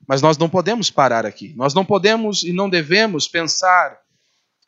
Mas 0.09 0.23
nós 0.23 0.39
não 0.39 0.49
podemos 0.49 0.91
parar 0.91 1.27
aqui. 1.27 1.53
Nós 1.57 1.75
não 1.75 1.85
podemos 1.85 2.43
e 2.43 2.55
não 2.55 2.71
devemos 2.71 3.29
pensar 3.29 4.01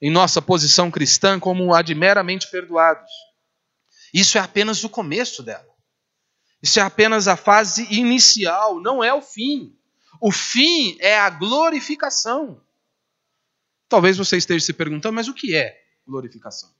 em 0.00 0.10
nossa 0.10 0.42
posição 0.42 0.90
cristã 0.90 1.40
como 1.40 1.74
a 1.74 1.80
de 1.80 1.94
meramente 1.94 2.50
perdoados. 2.50 3.10
Isso 4.12 4.36
é 4.36 4.42
apenas 4.42 4.84
o 4.84 4.90
começo 4.90 5.42
dela. 5.42 5.71
Isso 6.62 6.78
é 6.78 6.82
apenas 6.82 7.26
a 7.26 7.36
fase 7.36 7.86
inicial, 7.92 8.80
não 8.80 9.02
é 9.02 9.12
o 9.12 9.20
fim. 9.20 9.76
O 10.20 10.30
fim 10.30 10.96
é 11.00 11.18
a 11.18 11.28
glorificação. 11.28 12.60
Talvez 13.88 14.16
você 14.16 14.36
esteja 14.36 14.64
se 14.64 14.72
perguntando, 14.72 15.14
mas 15.14 15.26
o 15.26 15.34
que 15.34 15.56
é 15.56 15.82
glorificação? 16.06 16.70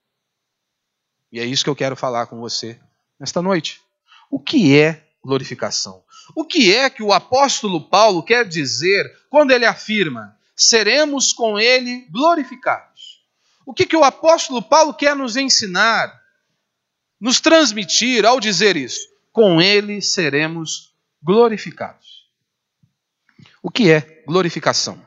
E 1.32 1.40
é 1.40 1.44
isso 1.44 1.64
que 1.64 1.70
eu 1.70 1.76
quero 1.76 1.96
falar 1.96 2.26
com 2.26 2.38
você 2.38 2.78
nesta 3.18 3.42
noite. 3.42 3.82
O 4.30 4.38
que 4.38 4.78
é 4.78 5.04
glorificação? 5.22 6.04
O 6.34 6.44
que 6.44 6.74
é 6.74 6.88
que 6.88 7.02
o 7.02 7.12
apóstolo 7.12 7.88
Paulo 7.88 8.22
quer 8.22 8.46
dizer 8.46 9.04
quando 9.28 9.50
ele 9.50 9.66
afirma: 9.66 10.38
seremos 10.54 11.32
com 11.32 11.58
ele 11.58 12.06
glorificados? 12.10 13.26
O 13.66 13.74
que, 13.74 13.86
que 13.86 13.96
o 13.96 14.04
apóstolo 14.04 14.62
Paulo 14.62 14.94
quer 14.94 15.16
nos 15.16 15.36
ensinar, 15.36 16.12
nos 17.20 17.40
transmitir 17.40 18.24
ao 18.24 18.38
dizer 18.38 18.76
isso? 18.76 19.11
Com 19.32 19.62
ele 19.62 20.02
seremos 20.02 20.94
glorificados. 21.22 22.30
O 23.62 23.70
que 23.70 23.90
é 23.90 24.22
glorificação? 24.26 25.04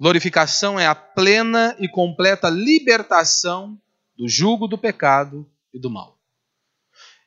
Glorificação 0.00 0.80
é 0.80 0.86
a 0.86 0.94
plena 0.94 1.76
e 1.78 1.86
completa 1.86 2.48
libertação 2.48 3.78
do 4.16 4.26
jugo 4.26 4.66
do 4.66 4.78
pecado 4.78 5.46
e 5.72 5.78
do 5.78 5.90
mal. 5.90 6.18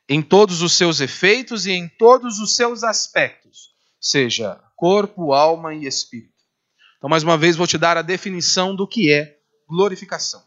Em 0.08 0.20
todos 0.20 0.62
os 0.62 0.72
seus 0.72 1.00
efeitos 1.00 1.64
e 1.66 1.72
em 1.72 1.88
todos 1.88 2.40
os 2.40 2.56
seus 2.56 2.82
aspectos, 2.82 3.74
seja 4.00 4.60
corpo, 4.74 5.32
alma 5.32 5.74
e 5.74 5.86
espírito. 5.86 6.32
Então, 6.96 7.08
mais 7.08 7.22
uma 7.22 7.38
vez, 7.38 7.54
vou 7.54 7.66
te 7.66 7.78
dar 7.78 7.96
a 7.96 8.02
definição 8.02 8.74
do 8.74 8.86
que 8.86 9.12
é 9.12 9.38
glorificação. 9.68 10.42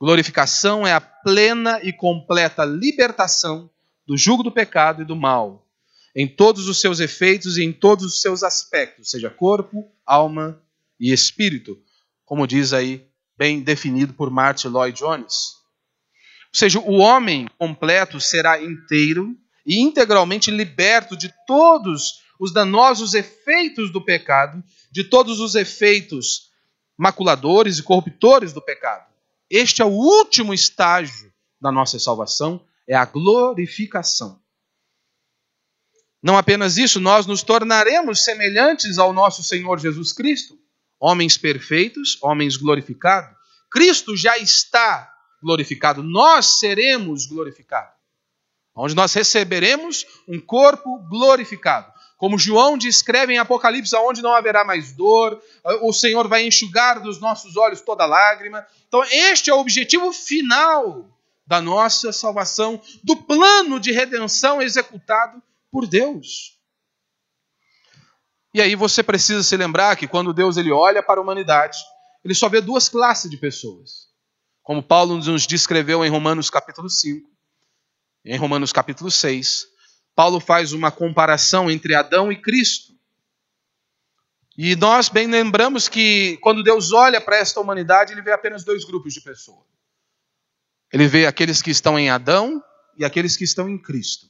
Glorificação 0.00 0.86
é 0.86 0.94
a 0.94 1.00
plena 1.00 1.80
e 1.82 1.92
completa 1.92 2.64
libertação 2.64 3.70
do 4.10 4.16
jugo 4.16 4.42
do 4.42 4.50
pecado 4.50 5.02
e 5.02 5.04
do 5.04 5.14
mal, 5.14 5.64
em 6.16 6.26
todos 6.26 6.66
os 6.66 6.80
seus 6.80 6.98
efeitos 6.98 7.56
e 7.56 7.62
em 7.62 7.72
todos 7.72 8.04
os 8.06 8.20
seus 8.20 8.42
aspectos, 8.42 9.08
seja 9.08 9.30
corpo, 9.30 9.88
alma 10.04 10.60
e 10.98 11.12
espírito, 11.12 11.80
como 12.24 12.44
diz 12.44 12.72
aí, 12.72 13.06
bem 13.38 13.60
definido 13.60 14.12
por 14.12 14.28
Martin 14.28 14.66
Lloyd 14.66 14.98
Jones. 14.98 15.52
Ou 16.52 16.58
seja, 16.58 16.80
o 16.80 16.96
homem 16.96 17.46
completo 17.56 18.20
será 18.20 18.60
inteiro 18.60 19.32
e 19.64 19.78
integralmente 19.78 20.50
liberto 20.50 21.16
de 21.16 21.32
todos 21.46 22.24
os 22.40 22.52
danosos 22.52 23.14
efeitos 23.14 23.92
do 23.92 24.04
pecado, 24.04 24.60
de 24.90 25.04
todos 25.04 25.38
os 25.38 25.54
efeitos 25.54 26.50
maculadores 26.98 27.78
e 27.78 27.84
corruptores 27.84 28.52
do 28.52 28.60
pecado. 28.60 29.06
Este 29.48 29.82
é 29.82 29.84
o 29.84 29.92
último 29.92 30.52
estágio 30.52 31.32
da 31.60 31.70
nossa 31.70 31.96
salvação, 31.96 32.66
é 32.90 32.96
a 32.96 33.04
glorificação. 33.04 34.42
Não 36.20 36.36
apenas 36.36 36.76
isso, 36.76 36.98
nós 36.98 37.24
nos 37.24 37.44
tornaremos 37.44 38.24
semelhantes 38.24 38.98
ao 38.98 39.12
nosso 39.12 39.44
Senhor 39.44 39.78
Jesus 39.78 40.12
Cristo, 40.12 40.58
homens 40.98 41.38
perfeitos, 41.38 42.18
homens 42.20 42.56
glorificados. 42.56 43.30
Cristo 43.70 44.16
já 44.16 44.36
está 44.36 45.08
glorificado, 45.40 46.02
nós 46.02 46.58
seremos 46.58 47.26
glorificados. 47.26 47.94
Onde 48.74 48.96
nós 48.96 49.14
receberemos 49.14 50.04
um 50.26 50.40
corpo 50.40 50.98
glorificado. 51.08 51.92
Como 52.16 52.38
João 52.38 52.76
descreve 52.76 53.32
em 53.32 53.38
Apocalipse, 53.38 53.94
onde 53.96 54.20
não 54.20 54.34
haverá 54.34 54.64
mais 54.64 54.92
dor, 54.92 55.40
o 55.80 55.92
Senhor 55.92 56.26
vai 56.26 56.44
enxugar 56.44 57.00
dos 57.00 57.20
nossos 57.20 57.56
olhos 57.56 57.80
toda 57.80 58.04
lágrima. 58.04 58.66
Então, 58.88 59.02
este 59.04 59.48
é 59.48 59.54
o 59.54 59.60
objetivo 59.60 60.12
final 60.12 61.08
da 61.50 61.60
nossa 61.60 62.12
salvação, 62.12 62.80
do 63.02 63.16
plano 63.16 63.80
de 63.80 63.90
redenção 63.90 64.62
executado 64.62 65.42
por 65.68 65.84
Deus. 65.84 66.56
E 68.54 68.62
aí 68.62 68.76
você 68.76 69.02
precisa 69.02 69.42
se 69.42 69.56
lembrar 69.56 69.96
que 69.96 70.06
quando 70.06 70.32
Deus 70.32 70.56
ele 70.56 70.70
olha 70.70 71.02
para 71.02 71.18
a 71.18 71.22
humanidade, 71.24 71.76
ele 72.24 72.36
só 72.36 72.48
vê 72.48 72.60
duas 72.60 72.88
classes 72.88 73.28
de 73.28 73.36
pessoas. 73.36 74.08
Como 74.62 74.80
Paulo 74.80 75.16
nos 75.16 75.44
descreveu 75.44 76.04
em 76.04 76.08
Romanos 76.08 76.50
capítulo 76.50 76.88
5, 76.88 77.28
em 78.24 78.38
Romanos 78.38 78.72
capítulo 78.72 79.10
6, 79.10 79.66
Paulo 80.14 80.38
faz 80.38 80.72
uma 80.72 80.92
comparação 80.92 81.68
entre 81.68 81.96
Adão 81.96 82.30
e 82.30 82.40
Cristo. 82.40 82.94
E 84.56 84.76
nós 84.76 85.08
bem 85.08 85.26
lembramos 85.26 85.88
que 85.88 86.36
quando 86.42 86.62
Deus 86.62 86.92
olha 86.92 87.20
para 87.20 87.38
esta 87.38 87.58
humanidade, 87.58 88.12
ele 88.12 88.22
vê 88.22 88.30
apenas 88.30 88.62
dois 88.62 88.84
grupos 88.84 89.12
de 89.12 89.20
pessoas. 89.20 89.79
Ele 90.92 91.06
vê 91.06 91.26
aqueles 91.26 91.62
que 91.62 91.70
estão 91.70 91.98
em 91.98 92.10
Adão 92.10 92.62
e 92.96 93.04
aqueles 93.04 93.36
que 93.36 93.44
estão 93.44 93.68
em 93.68 93.78
Cristo. 93.78 94.26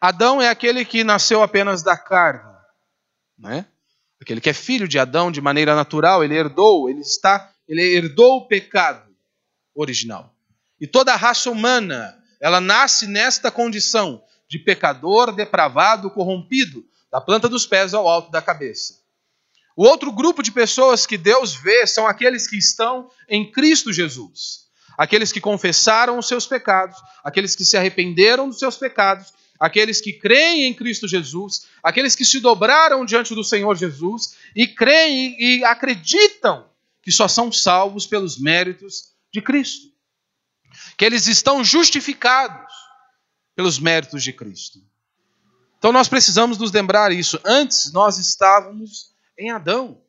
Adão 0.00 0.40
é 0.40 0.48
aquele 0.48 0.84
que 0.84 1.04
nasceu 1.04 1.42
apenas 1.42 1.82
da 1.82 1.96
carne, 1.96 2.50
né? 3.38 3.66
Aquele 4.20 4.40
que 4.40 4.50
é 4.50 4.54
filho 4.54 4.86
de 4.86 4.98
Adão 4.98 5.30
de 5.32 5.40
maneira 5.40 5.74
natural, 5.74 6.22
ele 6.22 6.36
herdou, 6.36 6.88
ele 6.88 7.00
está, 7.00 7.52
ele 7.66 7.82
herdou 7.82 8.38
o 8.38 8.46
pecado 8.46 9.10
original. 9.74 10.34
E 10.80 10.86
toda 10.86 11.12
a 11.12 11.16
raça 11.16 11.50
humana, 11.50 12.16
ela 12.40 12.60
nasce 12.60 13.06
nesta 13.06 13.50
condição 13.50 14.22
de 14.48 14.58
pecador, 14.58 15.32
depravado, 15.32 16.10
corrompido, 16.10 16.84
da 17.10 17.20
planta 17.20 17.48
dos 17.48 17.66
pés 17.66 17.92
ao 17.92 18.08
alto 18.08 18.30
da 18.30 18.40
cabeça. 18.40 19.00
O 19.76 19.84
outro 19.84 20.12
grupo 20.12 20.42
de 20.42 20.52
pessoas 20.52 21.06
que 21.06 21.16
Deus 21.16 21.54
vê 21.54 21.86
são 21.86 22.06
aqueles 22.06 22.46
que 22.46 22.56
estão 22.56 23.10
em 23.28 23.50
Cristo 23.50 23.92
Jesus. 23.92 24.69
Aqueles 25.00 25.32
que 25.32 25.40
confessaram 25.40 26.18
os 26.18 26.28
seus 26.28 26.46
pecados, 26.46 26.94
aqueles 27.24 27.56
que 27.56 27.64
se 27.64 27.74
arrependeram 27.74 28.50
dos 28.50 28.58
seus 28.58 28.76
pecados, 28.76 29.32
aqueles 29.58 29.98
que 29.98 30.12
creem 30.12 30.64
em 30.64 30.74
Cristo 30.74 31.08
Jesus, 31.08 31.66
aqueles 31.82 32.14
que 32.14 32.22
se 32.22 32.38
dobraram 32.38 33.02
diante 33.06 33.34
do 33.34 33.42
Senhor 33.42 33.74
Jesus 33.76 34.36
e 34.54 34.66
creem 34.66 35.40
e 35.40 35.64
acreditam 35.64 36.68
que 37.00 37.10
só 37.10 37.26
são 37.26 37.50
salvos 37.50 38.06
pelos 38.06 38.38
méritos 38.38 39.14
de 39.32 39.40
Cristo. 39.40 39.86
Que 40.98 41.06
eles 41.06 41.26
estão 41.28 41.64
justificados 41.64 42.70
pelos 43.56 43.78
méritos 43.78 44.22
de 44.22 44.34
Cristo. 44.34 44.80
Então 45.78 45.92
nós 45.92 46.08
precisamos 46.08 46.58
nos 46.58 46.70
lembrar 46.72 47.10
isso. 47.10 47.40
Antes 47.42 47.90
nós 47.90 48.18
estávamos 48.18 49.14
em 49.38 49.50
Adão. 49.50 50.02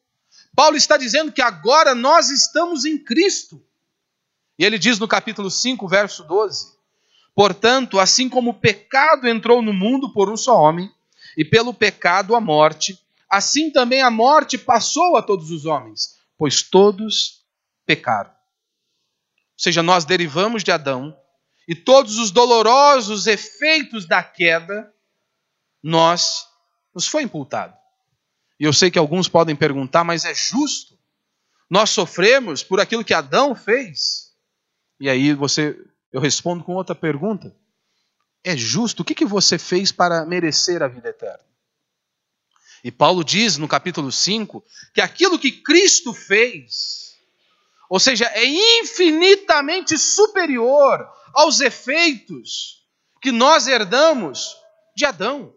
Paulo 0.53 0.75
está 0.75 0.97
dizendo 0.97 1.31
que 1.31 1.41
agora 1.41 1.95
nós 1.95 2.29
estamos 2.29 2.83
em 2.83 2.97
Cristo. 2.97 3.65
E 4.61 4.63
ele 4.63 4.77
diz 4.77 4.99
no 4.99 5.07
capítulo 5.07 5.49
5, 5.49 5.87
verso 5.87 6.23
12: 6.23 6.77
Portanto, 7.33 7.97
assim 7.97 8.29
como 8.29 8.51
o 8.51 8.53
pecado 8.53 9.27
entrou 9.27 9.59
no 9.59 9.73
mundo 9.73 10.13
por 10.13 10.29
um 10.29 10.37
só 10.37 10.55
homem, 10.55 10.87
e 11.35 11.43
pelo 11.43 11.73
pecado 11.73 12.35
a 12.35 12.39
morte, 12.39 12.95
assim 13.27 13.71
também 13.71 14.03
a 14.03 14.11
morte 14.11 14.59
passou 14.59 15.17
a 15.17 15.23
todos 15.23 15.49
os 15.49 15.65
homens, 15.65 16.19
pois 16.37 16.61
todos 16.61 17.41
pecaram. 17.87 18.29
Ou 18.29 19.57
seja, 19.57 19.81
nós 19.81 20.05
derivamos 20.05 20.63
de 20.63 20.71
Adão, 20.71 21.17
e 21.67 21.73
todos 21.73 22.19
os 22.19 22.29
dolorosos 22.29 23.25
efeitos 23.25 24.07
da 24.07 24.21
queda, 24.21 24.93
nós 25.81 26.45
nos 26.93 27.07
foi 27.07 27.23
imputado. 27.23 27.75
E 28.59 28.65
eu 28.65 28.73
sei 28.73 28.91
que 28.91 28.99
alguns 28.99 29.27
podem 29.27 29.55
perguntar, 29.55 30.03
mas 30.03 30.23
é 30.23 30.35
justo? 30.35 30.95
Nós 31.67 31.89
sofremos 31.89 32.61
por 32.61 32.79
aquilo 32.79 33.03
que 33.03 33.15
Adão 33.15 33.55
fez? 33.55 34.30
E 35.01 35.09
aí 35.09 35.33
você, 35.33 35.75
eu 36.13 36.21
respondo 36.21 36.63
com 36.63 36.75
outra 36.75 36.93
pergunta. 36.93 37.51
É 38.43 38.55
justo? 38.55 38.99
O 38.99 39.03
que, 39.03 39.15
que 39.15 39.25
você 39.25 39.57
fez 39.57 39.91
para 39.91 40.23
merecer 40.27 40.83
a 40.83 40.87
vida 40.87 41.09
eterna? 41.09 41.43
E 42.83 42.91
Paulo 42.91 43.23
diz 43.23 43.57
no 43.57 43.67
capítulo 43.67 44.11
5 44.11 44.63
que 44.93 45.01
aquilo 45.01 45.39
que 45.39 45.51
Cristo 45.51 46.13
fez, 46.13 47.17
ou 47.89 47.99
seja, 47.99 48.25
é 48.25 48.45
infinitamente 48.45 49.97
superior 49.97 51.11
aos 51.33 51.61
efeitos 51.61 52.85
que 53.19 53.31
nós 53.31 53.65
herdamos 53.65 54.55
de 54.95 55.03
Adão. 55.03 55.51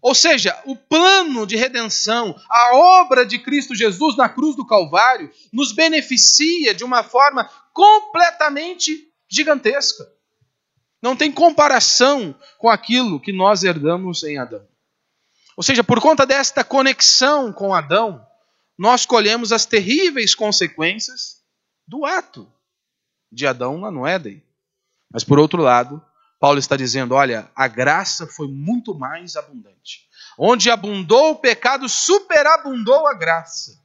Ou 0.00 0.14
seja, 0.14 0.60
o 0.64 0.76
plano 0.76 1.46
de 1.46 1.56
redenção, 1.56 2.38
a 2.48 2.76
obra 2.76 3.26
de 3.26 3.38
Cristo 3.38 3.74
Jesus 3.74 4.16
na 4.16 4.28
cruz 4.28 4.54
do 4.54 4.66
Calvário, 4.66 5.30
nos 5.52 5.72
beneficia 5.72 6.72
de 6.72 6.84
uma 6.84 7.02
forma 7.02 7.44
completamente 7.72 9.12
gigantesca. 9.28 10.04
Não 11.02 11.16
tem 11.16 11.30
comparação 11.30 12.34
com 12.58 12.68
aquilo 12.68 13.20
que 13.20 13.32
nós 13.32 13.64
herdamos 13.64 14.22
em 14.22 14.38
Adão. 14.38 14.66
Ou 15.56 15.62
seja, 15.62 15.82
por 15.82 16.00
conta 16.00 16.24
desta 16.24 16.62
conexão 16.62 17.52
com 17.52 17.74
Adão, 17.74 18.24
nós 18.78 19.04
colhemos 19.04 19.52
as 19.52 19.66
terríveis 19.66 20.34
consequências 20.34 21.42
do 21.86 22.06
ato 22.06 22.50
de 23.30 23.46
Adão 23.46 23.80
lá 23.80 23.90
no 23.90 24.06
Éden. 24.06 24.42
Mas 25.10 25.24
por 25.24 25.38
outro 25.38 25.62
lado, 25.62 26.04
Paulo 26.38 26.58
está 26.58 26.76
dizendo: 26.76 27.14
olha, 27.14 27.50
a 27.54 27.66
graça 27.66 28.26
foi 28.26 28.48
muito 28.48 28.94
mais 28.94 29.36
abundante. 29.36 30.08
Onde 30.38 30.70
abundou 30.70 31.32
o 31.32 31.36
pecado, 31.36 31.88
superabundou 31.88 33.08
a 33.08 33.14
graça. 33.14 33.78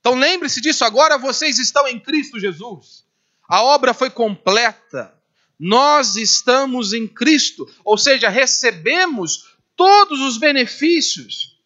Então 0.00 0.14
lembre-se 0.14 0.60
disso, 0.60 0.84
agora 0.84 1.16
vocês 1.16 1.58
estão 1.58 1.88
em 1.88 1.98
Cristo 1.98 2.38
Jesus. 2.38 3.04
A 3.48 3.62
obra 3.62 3.94
foi 3.94 4.10
completa. 4.10 5.14
Nós 5.58 6.16
estamos 6.16 6.92
em 6.92 7.08
Cristo, 7.08 7.66
ou 7.84 7.96
seja, 7.96 8.28
recebemos 8.28 9.56
todos 9.74 10.20
os 10.20 10.36
benefícios 10.36 11.58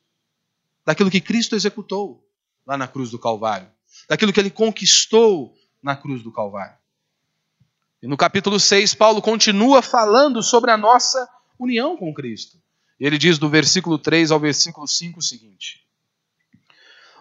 daquilo 0.85 1.11
que 1.11 1.21
Cristo 1.21 1.57
executou 1.57 2.25
lá 2.65 2.77
na 2.77 2.87
cruz 2.87 3.11
do 3.11 3.19
Calvário, 3.19 3.69
daquilo 4.09 4.33
que 4.33 4.39
ele 4.39 4.51
conquistou 4.51 5.57
na 5.83 5.97
cruz 5.97 6.23
do 6.23 6.31
Calvário. 6.31 6.78
E 8.01 8.07
no 8.07 8.17
capítulo 8.17 8.61
6, 8.61 8.95
Paulo 8.95 9.21
continua 9.21 9.83
falando 9.83 10.41
sobre 10.41 10.71
a 10.71 10.77
nossa 10.77 11.29
união 11.59 11.97
com 11.97 12.15
Cristo. 12.15 12.57
Ele 12.99 13.19
diz 13.19 13.39
do 13.39 13.49
versículo 13.49 13.99
3 13.99 14.31
ao 14.31 14.39
versículo 14.39 14.87
5 14.87 15.19
o 15.19 15.23
seguinte: 15.23 15.81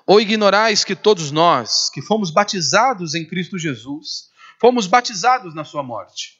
Ou 0.05 0.21
ignorais 0.21 0.83
que 0.83 0.95
todos 0.95 1.31
nós, 1.31 1.89
que 1.89 2.01
fomos 2.01 2.29
batizados 2.29 3.15
em 3.15 3.25
Cristo 3.25 3.57
Jesus, 3.57 4.29
fomos 4.59 4.85
batizados 4.85 5.55
na 5.55 5.63
sua 5.63 5.81
morte. 5.81 6.37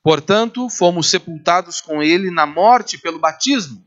Portanto, 0.00 0.68
fomos 0.68 1.08
sepultados 1.08 1.80
com 1.80 2.00
ele 2.00 2.30
na 2.30 2.46
morte 2.46 2.98
pelo 2.98 3.18
batismo, 3.18 3.84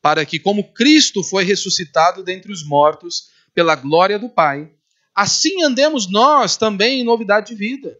para 0.00 0.26
que, 0.26 0.38
como 0.38 0.72
Cristo 0.72 1.22
foi 1.22 1.44
ressuscitado 1.44 2.24
dentre 2.24 2.52
os 2.52 2.64
mortos 2.64 3.30
pela 3.54 3.76
glória 3.76 4.18
do 4.18 4.28
Pai, 4.28 4.72
assim 5.14 5.62
andemos 5.62 6.10
nós 6.10 6.56
também 6.56 7.00
em 7.00 7.04
novidade 7.04 7.48
de 7.48 7.54
vida. 7.54 7.98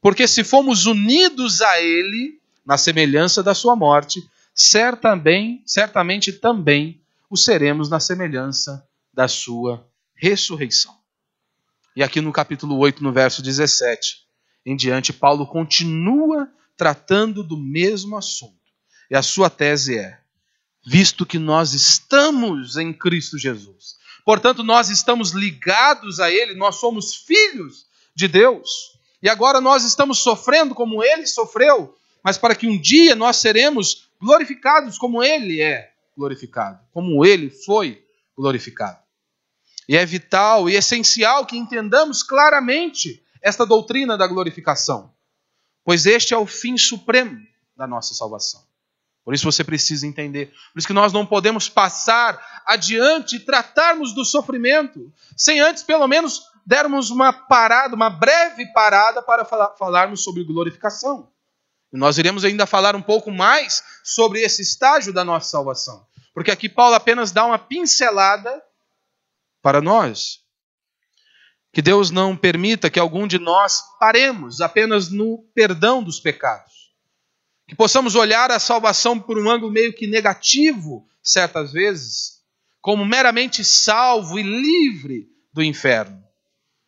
Porque 0.00 0.26
se 0.26 0.42
fomos 0.42 0.86
unidos 0.86 1.60
a 1.60 1.80
Ele, 1.80 2.40
na 2.64 2.78
semelhança 2.78 3.42
da 3.42 3.54
sua 3.54 3.76
morte, 3.76 4.20
certamente, 4.54 5.62
certamente 5.66 6.32
também 6.32 7.00
o 7.28 7.36
seremos 7.36 7.88
na 7.88 8.00
semelhança 8.00 8.86
da 9.12 9.28
sua 9.28 9.86
ressurreição. 10.14 10.94
E 11.94 12.02
aqui 12.02 12.20
no 12.20 12.32
capítulo 12.32 12.78
8, 12.78 13.02
no 13.02 13.12
verso 13.12 13.42
17, 13.42 14.26
em 14.64 14.76
diante, 14.76 15.12
Paulo 15.12 15.46
continua 15.46 16.48
tratando 16.76 17.42
do 17.42 17.56
mesmo 17.56 18.16
assunto. 18.16 18.54
E 19.10 19.16
a 19.16 19.22
sua 19.22 19.50
tese 19.50 19.98
é: 19.98 20.18
visto 20.86 21.26
que 21.26 21.38
nós 21.38 21.74
estamos 21.74 22.76
em 22.76 22.92
Cristo 22.92 23.36
Jesus, 23.36 23.96
portanto, 24.24 24.62
nós 24.62 24.88
estamos 24.88 25.32
ligados 25.32 26.20
a 26.20 26.30
Ele, 26.30 26.54
nós 26.54 26.76
somos 26.76 27.16
filhos 27.16 27.86
de 28.14 28.28
Deus. 28.28 28.98
E 29.22 29.28
agora 29.28 29.60
nós 29.60 29.84
estamos 29.84 30.18
sofrendo 30.18 30.74
como 30.74 31.02
ele 31.02 31.26
sofreu, 31.26 31.96
mas 32.22 32.38
para 32.38 32.54
que 32.54 32.66
um 32.66 32.80
dia 32.80 33.14
nós 33.14 33.36
seremos 33.36 34.10
glorificados 34.20 34.98
como 34.98 35.22
ele 35.22 35.60
é 35.60 35.92
glorificado, 36.16 36.80
como 36.92 37.24
ele 37.24 37.50
foi 37.50 38.04
glorificado. 38.36 38.98
E 39.88 39.96
é 39.96 40.04
vital 40.04 40.68
e 40.68 40.76
essencial 40.76 41.44
que 41.46 41.56
entendamos 41.56 42.22
claramente 42.22 43.22
esta 43.42 43.66
doutrina 43.66 44.16
da 44.16 44.26
glorificação, 44.26 45.12
pois 45.84 46.06
este 46.06 46.34
é 46.34 46.36
o 46.36 46.46
fim 46.46 46.76
supremo 46.76 47.40
da 47.76 47.86
nossa 47.86 48.14
salvação. 48.14 48.62
Por 49.24 49.34
isso 49.34 49.44
você 49.44 49.62
precisa 49.62 50.06
entender. 50.06 50.52
Por 50.72 50.78
isso 50.78 50.86
que 50.86 50.92
nós 50.92 51.12
não 51.12 51.26
podemos 51.26 51.68
passar 51.68 52.62
adiante 52.66 53.36
e 53.36 53.40
tratarmos 53.40 54.14
do 54.14 54.24
sofrimento 54.24 55.12
sem 55.36 55.60
antes, 55.60 55.82
pelo 55.82 56.06
menos, 56.08 56.42
dermos 56.66 57.10
uma 57.10 57.32
parada, 57.32 57.94
uma 57.94 58.10
breve 58.10 58.66
parada 58.72 59.22
para 59.22 59.44
falar, 59.44 59.74
falarmos 59.76 60.22
sobre 60.22 60.44
glorificação. 60.44 61.30
E 61.92 61.98
nós 61.98 62.18
iremos 62.18 62.44
ainda 62.44 62.66
falar 62.66 62.94
um 62.94 63.02
pouco 63.02 63.30
mais 63.30 63.82
sobre 64.04 64.40
esse 64.40 64.62
estágio 64.62 65.12
da 65.12 65.24
nossa 65.24 65.50
salvação. 65.50 66.06
Porque 66.32 66.50
aqui 66.50 66.68
Paulo 66.68 66.94
apenas 66.94 67.32
dá 67.32 67.44
uma 67.44 67.58
pincelada 67.58 68.62
para 69.60 69.80
nós. 69.80 70.40
Que 71.72 71.82
Deus 71.82 72.10
não 72.10 72.36
permita 72.36 72.90
que 72.90 72.98
algum 72.98 73.26
de 73.26 73.38
nós 73.38 73.82
paremos 73.98 74.60
apenas 74.60 75.10
no 75.10 75.44
perdão 75.54 76.02
dos 76.02 76.20
pecados. 76.20 76.90
que 77.68 77.76
possamos 77.76 78.16
olhar 78.16 78.50
a 78.50 78.58
salvação 78.58 79.16
por 79.16 79.38
um 79.38 79.48
ângulo 79.48 79.70
meio 79.70 79.92
que 79.92 80.04
negativo, 80.04 81.06
certas 81.22 81.70
vezes, 81.72 82.40
como 82.80 83.04
meramente 83.04 83.64
salvo 83.64 84.40
e 84.40 84.42
livre 84.42 85.28
do 85.52 85.62
inferno. 85.62 86.20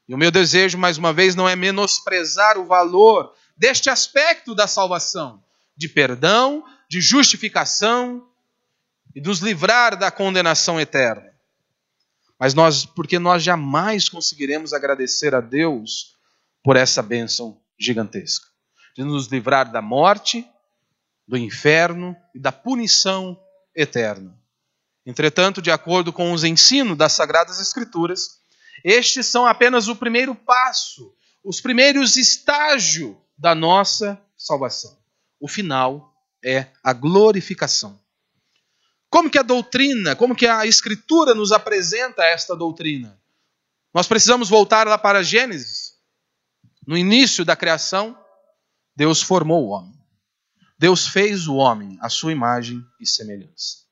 E 0.08 0.14
o 0.14 0.18
meu 0.18 0.30
desejo, 0.30 0.76
mais 0.76 0.98
uma 0.98 1.12
vez, 1.12 1.34
não 1.34 1.48
é 1.48 1.54
menosprezar 1.54 2.58
o 2.58 2.66
valor 2.66 3.34
deste 3.56 3.88
aspecto 3.88 4.54
da 4.54 4.66
salvação, 4.66 5.42
de 5.76 5.88
perdão, 5.88 6.64
de 6.88 7.00
justificação 7.00 8.28
e 9.14 9.20
nos 9.20 9.38
livrar 9.38 9.96
da 9.96 10.10
condenação 10.10 10.80
eterna. 10.80 11.32
Mas 12.38 12.54
nós, 12.54 12.84
porque 12.84 13.18
nós 13.18 13.42
jamais 13.42 14.08
conseguiremos 14.08 14.72
agradecer 14.72 15.34
a 15.34 15.40
Deus 15.40 16.16
por 16.62 16.76
essa 16.76 17.02
bênção 17.02 17.60
gigantesca, 17.78 18.46
de 18.96 19.04
nos 19.04 19.28
livrar 19.28 19.70
da 19.70 19.80
morte, 19.80 20.46
do 21.26 21.36
inferno 21.36 22.16
e 22.34 22.40
da 22.40 22.50
punição 22.50 23.40
eterna. 23.74 24.36
Entretanto, 25.06 25.62
de 25.62 25.70
acordo 25.70 26.12
com 26.12 26.32
os 26.32 26.44
ensinos 26.44 26.96
das 26.96 27.12
Sagradas 27.12 27.60
Escrituras, 27.60 28.41
estes 28.84 29.26
são 29.26 29.46
apenas 29.46 29.88
o 29.88 29.96
primeiro 29.96 30.34
passo, 30.34 31.14
os 31.44 31.60
primeiros 31.60 32.16
estágios 32.16 33.16
da 33.36 33.54
nossa 33.54 34.20
salvação. 34.36 34.96
O 35.40 35.48
final 35.48 36.14
é 36.44 36.68
a 36.82 36.92
glorificação. 36.92 38.00
Como 39.08 39.30
que 39.30 39.38
a 39.38 39.42
doutrina, 39.42 40.16
como 40.16 40.34
que 40.34 40.46
a 40.46 40.66
escritura 40.66 41.34
nos 41.34 41.52
apresenta 41.52 42.24
esta 42.24 42.56
doutrina? 42.56 43.20
Nós 43.92 44.06
precisamos 44.06 44.48
voltar 44.48 44.86
lá 44.86 44.96
para 44.96 45.22
Gênesis. 45.22 45.92
No 46.86 46.96
início 46.96 47.44
da 47.44 47.54
criação, 47.54 48.18
Deus 48.96 49.22
formou 49.22 49.66
o 49.66 49.68
homem. 49.68 49.92
Deus 50.78 51.06
fez 51.06 51.46
o 51.46 51.56
homem 51.56 51.98
à 52.00 52.08
sua 52.08 52.32
imagem 52.32 52.82
e 53.00 53.06
semelhança. 53.06 53.82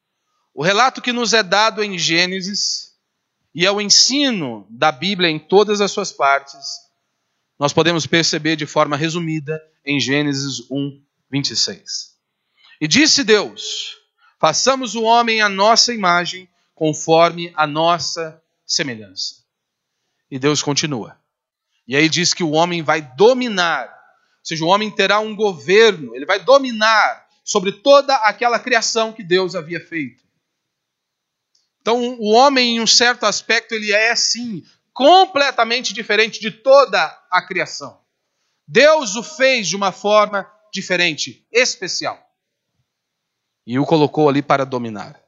O 0.55 0.62
relato 0.62 1.00
que 1.00 1.12
nos 1.12 1.33
é 1.33 1.42
dado 1.42 1.83
em 1.83 1.98
Gênesis 1.98 2.89
e 3.55 3.67
é 3.67 3.71
o 3.71 3.81
ensino 3.81 4.67
da 4.71 4.93
Bíblia 4.93 5.29
em 5.29 5.39
todas 5.39 5.81
as 5.81 5.91
suas 5.91 6.13
partes, 6.13 6.61
nós 7.59 7.73
podemos 7.73 8.07
perceber 8.07 8.57
de 8.57 8.67
forma 8.67 8.97
resumida 8.97 9.61
em 9.85 10.01
Gênesis 10.01 10.67
1, 10.71 11.03
26. 11.31 12.17
E 12.81 12.89
disse 12.89 13.23
Deus: 13.25 13.99
Façamos 14.39 14.95
o 14.95 15.03
homem 15.03 15.41
à 15.43 15.49
nossa 15.49 15.93
imagem, 15.93 16.49
conforme 16.75 17.53
a 17.55 17.67
nossa 17.67 18.43
semelhança. 18.65 19.45
E 20.31 20.39
Deus 20.39 20.63
continua. 20.63 21.19
E 21.87 21.97
aí 21.97 22.09
diz 22.09 22.33
que 22.33 22.45
o 22.45 22.53
homem 22.53 22.83
vai 22.83 23.03
dominar, 23.03 23.89
ou 23.89 24.45
seja, 24.45 24.65
o 24.65 24.69
homem 24.69 24.91
terá 24.91 25.19
um 25.19 25.35
governo, 25.35 26.15
ele 26.15 26.25
vai 26.25 26.39
dominar 26.39 27.27
sobre 27.45 27.73
toda 27.73 28.15
aquela 28.15 28.59
criação 28.59 29.13
que 29.13 29.25
Deus 29.25 29.57
havia 29.57 29.81
feito. 29.81 30.23
Então, 31.81 32.16
o 32.19 32.33
homem, 32.33 32.77
em 32.77 32.81
um 32.81 32.87
certo 32.87 33.25
aspecto, 33.25 33.75
ele 33.75 33.93
é 33.93 34.14
sim 34.14 34.62
completamente 34.93 35.93
diferente 35.93 36.40
de 36.40 36.51
toda 36.51 37.07
a 37.31 37.43
criação. 37.43 38.01
Deus 38.66 39.16
o 39.16 39.23
fez 39.23 39.69
de 39.69 39.77
uma 39.77 39.93
forma 39.93 40.51
diferente, 40.73 41.47
especial 41.51 42.31
e 43.71 43.79
o 43.79 43.87
colocou 43.87 44.29
ali 44.29 44.43
para 44.43 44.66
dominar. 44.66 45.21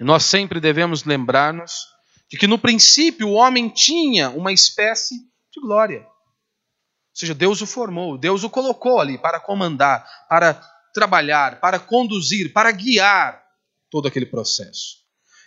E 0.00 0.04
nós 0.04 0.24
sempre 0.24 0.58
devemos 0.58 1.04
lembrar-nos 1.04 1.86
de 2.30 2.38
que 2.38 2.46
no 2.46 2.58
princípio 2.58 3.28
o 3.28 3.34
homem 3.34 3.68
tinha 3.68 4.30
uma 4.30 4.52
espécie 4.52 5.16
de 5.52 5.60
glória. 5.60 6.00
Ou 6.00 7.14
seja, 7.14 7.34
Deus 7.34 7.60
o 7.60 7.66
formou, 7.66 8.16
Deus 8.16 8.42
o 8.42 8.48
colocou 8.48 9.00
ali 9.00 9.18
para 9.18 9.38
comandar, 9.38 10.02
para 10.30 10.54
trabalhar, 10.94 11.60
para 11.60 11.78
conduzir, 11.78 12.54
para 12.54 12.72
guiar 12.72 13.44
todo 13.90 14.08
aquele 14.08 14.24
processo. 14.24 15.01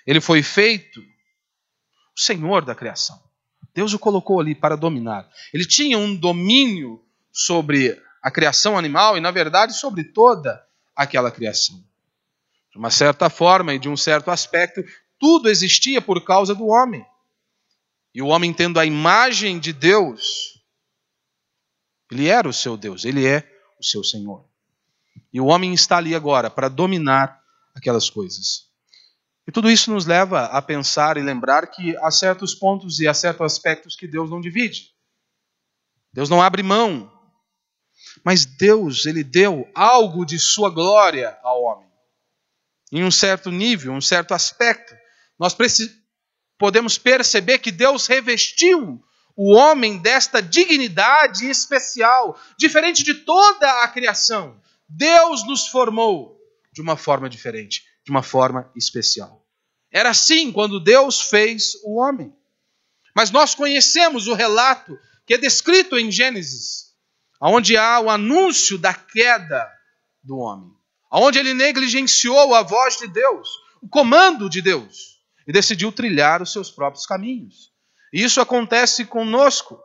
Ele 0.06 0.22
foi 0.22 0.44
feito 0.44 1.00
o 1.00 2.20
Senhor 2.20 2.63
da 2.63 2.76
criação. 2.76 3.22
Deus 3.74 3.94
o 3.94 4.00
colocou 4.00 4.39
ali 4.39 4.56
para 4.56 4.78
dominar. 4.78 5.30
Ele 5.54 5.65
tinha 5.65 5.98
um 5.98 6.15
domínio 6.15 7.04
sobre 7.32 8.02
a 8.22 8.32
criação 8.32 8.78
animal 8.78 9.18
e, 9.18 9.22
na 9.22 9.32
verdade, 9.32 9.78
sobre 9.78 10.04
toda 10.04 10.65
aquela 10.96 11.30
criação. 11.30 11.84
De 12.72 12.78
uma 12.78 12.89
certa 12.89 13.30
forma 13.30 13.74
e 13.74 13.80
de 13.80 13.89
um 13.89 13.98
certo 13.98 14.32
aspecto, 14.32 14.84
tudo 15.20 15.50
existia 15.50 16.02
por 16.02 16.24
causa 16.24 16.56
do 16.56 16.68
homem. 16.68 17.06
E 18.13 18.22
o 18.22 18.28
homem, 18.28 18.54
tendo 18.54 18.80
a 18.80 18.86
imagem 18.86 19.60
de 19.60 19.74
Deus, 19.74 20.62
ele 22.10 22.28
era 22.28 22.48
o 22.48 22.54
seu 22.54 22.78
Deus, 22.78 23.04
ele 23.04 23.26
é 23.26 23.46
o 23.78 23.84
seu 23.84 24.04
Senhor. 24.04 24.46
E 25.34 25.41
o 25.41 25.48
homem 25.48 25.74
está 25.74 25.98
ali 25.98 26.15
agora 26.15 26.50
para 26.50 26.70
dominar 26.70 27.41
aquelas 27.76 28.10
coisas. 28.10 28.64
E 29.47 29.51
tudo 29.51 29.69
isso 29.69 29.91
nos 29.91 30.05
leva 30.05 30.45
a 30.45 30.62
pensar 30.62 31.17
e 31.17 31.21
lembrar 31.21 31.67
que 31.67 31.95
há 31.97 32.10
certos 32.10 32.55
pontos 32.55 32.99
e 32.99 33.08
há 33.08 33.13
certos 33.13 33.45
aspectos 33.45 33.95
que 33.95 34.08
Deus 34.08 34.29
não 34.29 34.41
divide. 34.41 34.91
Deus 36.12 36.29
não 36.29 36.41
abre 36.41 36.63
mão. 36.63 37.12
Mas 38.23 38.45
Deus, 38.45 39.05
ele 39.05 39.23
deu 39.23 39.69
algo 39.75 40.25
de 40.25 40.39
sua 40.39 40.69
glória 40.69 41.38
ao 41.43 41.62
homem 41.62 41.86
em 42.91 43.03
um 43.03 43.12
certo 43.12 43.51
nível, 43.51 43.93
um 43.93 44.01
certo 44.01 44.34
aspecto, 44.34 44.95
nós 45.38 45.55
podemos 46.58 46.97
perceber 46.97 47.60
que 47.60 47.71
Deus 47.71 48.08
revestiu 48.08 49.03
o 49.36 49.53
homem 49.53 49.97
desta 49.97 50.41
dignidade 50.41 51.49
especial, 51.49 52.39
diferente 52.58 53.03
de 53.03 53.13
toda 53.13 53.84
a 53.84 53.88
criação. 53.89 54.62
Deus 54.88 55.45
nos 55.45 55.67
formou 55.67 56.39
de 56.71 56.81
uma 56.81 56.95
forma 56.95 57.29
diferente, 57.29 57.84
de 58.06 58.12
uma 58.12 58.24
forma 58.24 58.72
especial. 58.76 59.46
Era 59.91 60.12
assim 60.12 60.52
quando 60.52 60.80
Deus 60.80 61.22
fez 61.22 61.74
o 61.84 62.00
homem. 62.00 62.34
Mas 63.15 63.32
nós 63.32 63.56
conhecemos 63.56 64.28
o 64.28 64.34
relato 64.34 64.98
que 65.26 65.34
é 65.34 65.38
descrito 65.38 65.98
em 65.98 66.12
Gênesis, 66.12 66.94
onde 67.41 67.76
há 67.76 68.00
o 68.00 68.10
anúncio 68.10 68.78
da 68.78 68.94
queda 68.94 69.68
do 70.24 70.38
homem 70.38 70.76
onde 71.22 71.39
ele 71.39 71.54
negligenciou 71.54 72.54
a 72.54 72.62
voz 72.62 72.98
de 72.98 73.08
Deus, 73.08 73.48
o 73.82 73.88
comando 73.88 74.50
de 74.50 74.62
Deus, 74.62 75.20
e 75.48 75.54
decidiu 75.54 75.91
trilhar 75.91 76.41
os 76.41 76.52
seus 76.52 76.70
próprios 76.70 77.06
caminhos. 77.06 77.72
E 78.12 78.24
isso 78.24 78.41
acontece 78.41 79.06
conosco. 79.06 79.80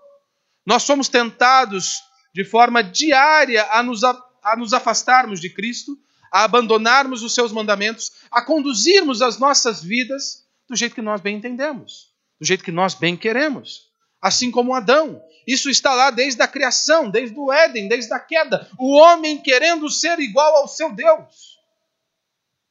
Nós 0.64 0.82
somos 0.82 1.08
tentados 1.08 2.00
de 2.34 2.44
forma 2.44 2.82
diária 2.82 3.66
a 3.70 3.82
nos, 3.82 4.02
a 4.04 4.56
nos 4.56 4.72
afastarmos 4.72 5.40
de 5.40 5.50
Cristo, 5.50 5.96
a 6.30 6.44
abandonarmos 6.44 7.22
os 7.22 7.34
seus 7.34 7.52
mandamentos, 7.52 8.12
a 8.30 8.42
conduzirmos 8.42 9.20
as 9.20 9.38
nossas 9.38 9.82
vidas 9.82 10.46
do 10.68 10.76
jeito 10.76 10.94
que 10.94 11.02
nós 11.02 11.20
bem 11.20 11.36
entendemos, 11.36 12.12
do 12.38 12.46
jeito 12.46 12.62
que 12.62 12.70
nós 12.70 12.94
bem 12.94 13.16
queremos. 13.16 13.90
Assim 14.22 14.50
como 14.50 14.74
Adão, 14.74 15.20
isso 15.46 15.68
está 15.70 15.94
lá 15.94 16.10
desde 16.10 16.40
a 16.42 16.46
criação, 16.46 17.10
desde 17.10 17.36
o 17.38 17.52
Éden, 17.52 17.88
desde 17.88 18.12
a 18.12 18.20
queda. 18.20 18.70
O 18.78 18.92
homem 18.92 19.42
querendo 19.42 19.88
ser 19.90 20.18
igual 20.20 20.56
ao 20.56 20.68
seu 20.68 20.92
Deus. 20.92 21.58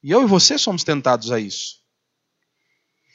E 0.02 0.10
eu 0.10 0.22
e 0.22 0.26
você 0.26 0.56
somos 0.56 0.82
tentados 0.82 1.30
a 1.30 1.38
isso. 1.38 1.80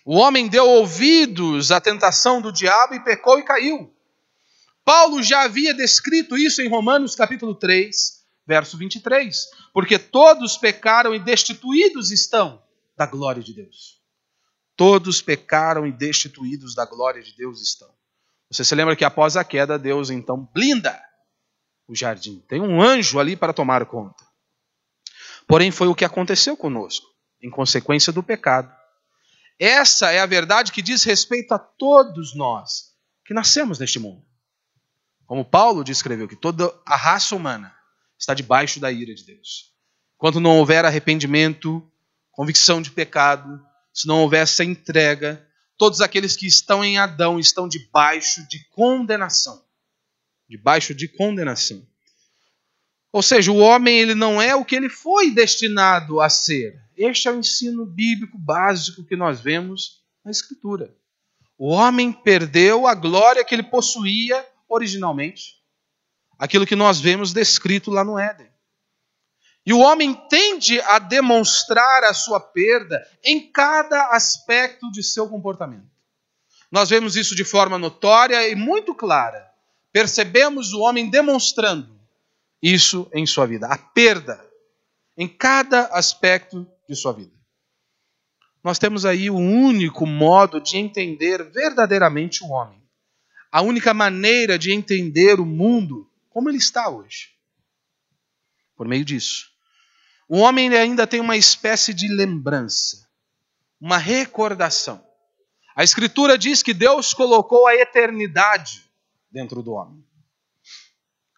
O 0.05 0.17
homem 0.17 0.47
deu 0.47 0.67
ouvidos 0.67 1.71
à 1.71 1.81
tentação 1.81 2.39
do 2.39 2.51
diabo 2.51 2.93
e 2.93 3.03
pecou 3.03 3.39
e 3.39 3.43
caiu. 3.43 3.91
Paulo 4.83 5.23
já 5.23 5.41
havia 5.41 5.73
descrito 5.73 6.37
isso 6.37 6.61
em 6.61 6.69
Romanos 6.69 7.15
capítulo 7.15 7.55
3, 7.55 8.23
verso 8.45 8.77
23. 8.77 9.47
Porque 9.75 9.99
todos 9.99 10.57
pecaram 10.57 11.13
e 11.13 11.19
destituídos 11.19 12.09
estão 12.09 12.63
da 12.95 13.05
glória 13.05 13.43
de 13.43 13.53
Deus. 13.53 14.01
Todos 14.73 15.21
pecaram 15.21 15.85
e 15.85 15.91
destituídos 15.91 16.73
da 16.73 16.85
glória 16.85 17.21
de 17.21 17.35
Deus 17.35 17.61
estão. 17.61 17.93
Você 18.49 18.63
se 18.63 18.73
lembra 18.73 18.95
que 18.95 19.03
após 19.03 19.35
a 19.35 19.43
queda, 19.43 19.77
Deus 19.77 20.09
então 20.09 20.49
blinda 20.53 20.97
o 21.89 21.93
jardim. 21.93 22.41
Tem 22.47 22.61
um 22.61 22.81
anjo 22.81 23.19
ali 23.19 23.35
para 23.35 23.51
tomar 23.51 23.85
conta. 23.85 24.25
Porém, 25.45 25.71
foi 25.71 25.89
o 25.89 25.95
que 25.95 26.05
aconteceu 26.05 26.55
conosco, 26.55 27.07
em 27.43 27.49
consequência 27.49 28.13
do 28.13 28.23
pecado. 28.23 28.73
Essa 29.59 30.09
é 30.09 30.19
a 30.19 30.25
verdade 30.25 30.71
que 30.71 30.81
diz 30.81 31.03
respeito 31.03 31.53
a 31.53 31.59
todos 31.59 32.33
nós 32.33 32.95
que 33.25 33.33
nascemos 33.33 33.77
neste 33.77 33.99
mundo. 33.99 34.25
Como 35.27 35.43
Paulo 35.43 35.83
descreveu, 35.83 36.29
que 36.29 36.35
toda 36.37 36.73
a 36.85 36.95
raça 36.95 37.35
humana 37.35 37.75
está 38.17 38.33
debaixo 38.33 38.79
da 38.79 38.91
ira 38.91 39.13
de 39.13 39.23
Deus. 39.23 39.73
Quando 40.17 40.39
não 40.39 40.57
houver 40.57 40.85
arrependimento, 40.85 41.85
convicção 42.31 42.81
de 42.81 42.91
pecado, 42.91 43.61
se 43.93 44.07
não 44.07 44.21
houver 44.21 44.43
essa 44.43 44.63
entrega, 44.63 45.45
todos 45.77 46.01
aqueles 46.01 46.35
que 46.35 46.47
estão 46.47 46.83
em 46.83 46.97
Adão 46.97 47.39
estão 47.39 47.67
debaixo 47.67 48.47
de 48.47 48.63
condenação. 48.69 49.63
Debaixo 50.47 50.93
de 50.93 51.07
condenação. 51.07 51.85
Ou 53.11 53.23
seja, 53.23 53.51
o 53.51 53.57
homem 53.57 53.97
ele 53.97 54.13
não 54.13 54.41
é 54.41 54.53
o 54.53 54.65
que 54.65 54.75
ele 54.75 54.89
foi 54.89 55.31
destinado 55.31 56.19
a 56.19 56.29
ser. 56.29 56.77
Este 56.97 57.27
é 57.27 57.31
o 57.31 57.39
ensino 57.39 57.85
bíblico 57.85 58.37
básico 58.37 59.05
que 59.05 59.15
nós 59.15 59.39
vemos 59.39 60.03
na 60.23 60.31
Escritura. 60.31 60.93
O 61.57 61.69
homem 61.69 62.11
perdeu 62.11 62.85
a 62.85 62.93
glória 62.93 63.45
que 63.45 63.55
ele 63.55 63.63
possuía 63.63 64.45
originalmente. 64.67 65.55
Aquilo 66.37 66.65
que 66.65 66.75
nós 66.75 66.99
vemos 66.99 67.33
descrito 67.33 67.89
lá 67.89 68.03
no 68.03 68.19
Éden. 68.19 68.49
E 69.65 69.73
o 69.73 69.79
homem 69.79 70.13
tende 70.29 70.79
a 70.81 70.99
demonstrar 70.99 72.03
a 72.03 72.13
sua 72.13 72.39
perda 72.39 73.05
em 73.23 73.51
cada 73.51 74.11
aspecto 74.11 74.91
de 74.91 75.01
seu 75.01 75.27
comportamento. 75.27 75.89
Nós 76.71 76.89
vemos 76.89 77.15
isso 77.15 77.35
de 77.35 77.43
forma 77.43 77.77
notória 77.77 78.47
e 78.47 78.55
muito 78.55 78.93
clara. 78.93 79.49
Percebemos 79.91 80.73
o 80.73 80.81
homem 80.81 81.09
demonstrando 81.09 81.99
isso 82.61 83.09
em 83.13 83.25
sua 83.25 83.45
vida, 83.45 83.67
a 83.67 83.77
perda 83.77 84.43
em 85.17 85.27
cada 85.27 85.85
aspecto 85.87 86.67
de 86.87 86.95
sua 86.95 87.13
vida. 87.13 87.35
Nós 88.63 88.77
temos 88.79 89.05
aí 89.05 89.29
o 89.29 89.37
único 89.37 90.05
modo 90.05 90.59
de 90.59 90.77
entender 90.77 91.43
verdadeiramente 91.51 92.43
o 92.43 92.49
homem. 92.49 92.81
A 93.51 93.61
única 93.61 93.93
maneira 93.93 94.59
de 94.59 94.71
entender 94.73 95.39
o 95.39 95.45
mundo 95.45 96.09
como 96.35 96.49
ele 96.49 96.57
está 96.57 96.89
hoje. 96.89 97.29
Por 98.75 98.85
meio 98.89 99.05
disso. 99.05 99.51
O 100.27 100.39
homem 100.39 100.67
ainda 100.75 101.07
tem 101.07 101.21
uma 101.21 101.37
espécie 101.37 101.93
de 101.93 102.09
lembrança, 102.09 103.07
uma 103.79 103.97
recordação. 103.97 105.01
A 105.73 105.81
Escritura 105.81 106.37
diz 106.37 106.61
que 106.61 106.73
Deus 106.73 107.13
colocou 107.13 107.65
a 107.67 107.75
eternidade 107.75 108.83
dentro 109.31 109.63
do 109.63 109.71
homem. 109.71 110.03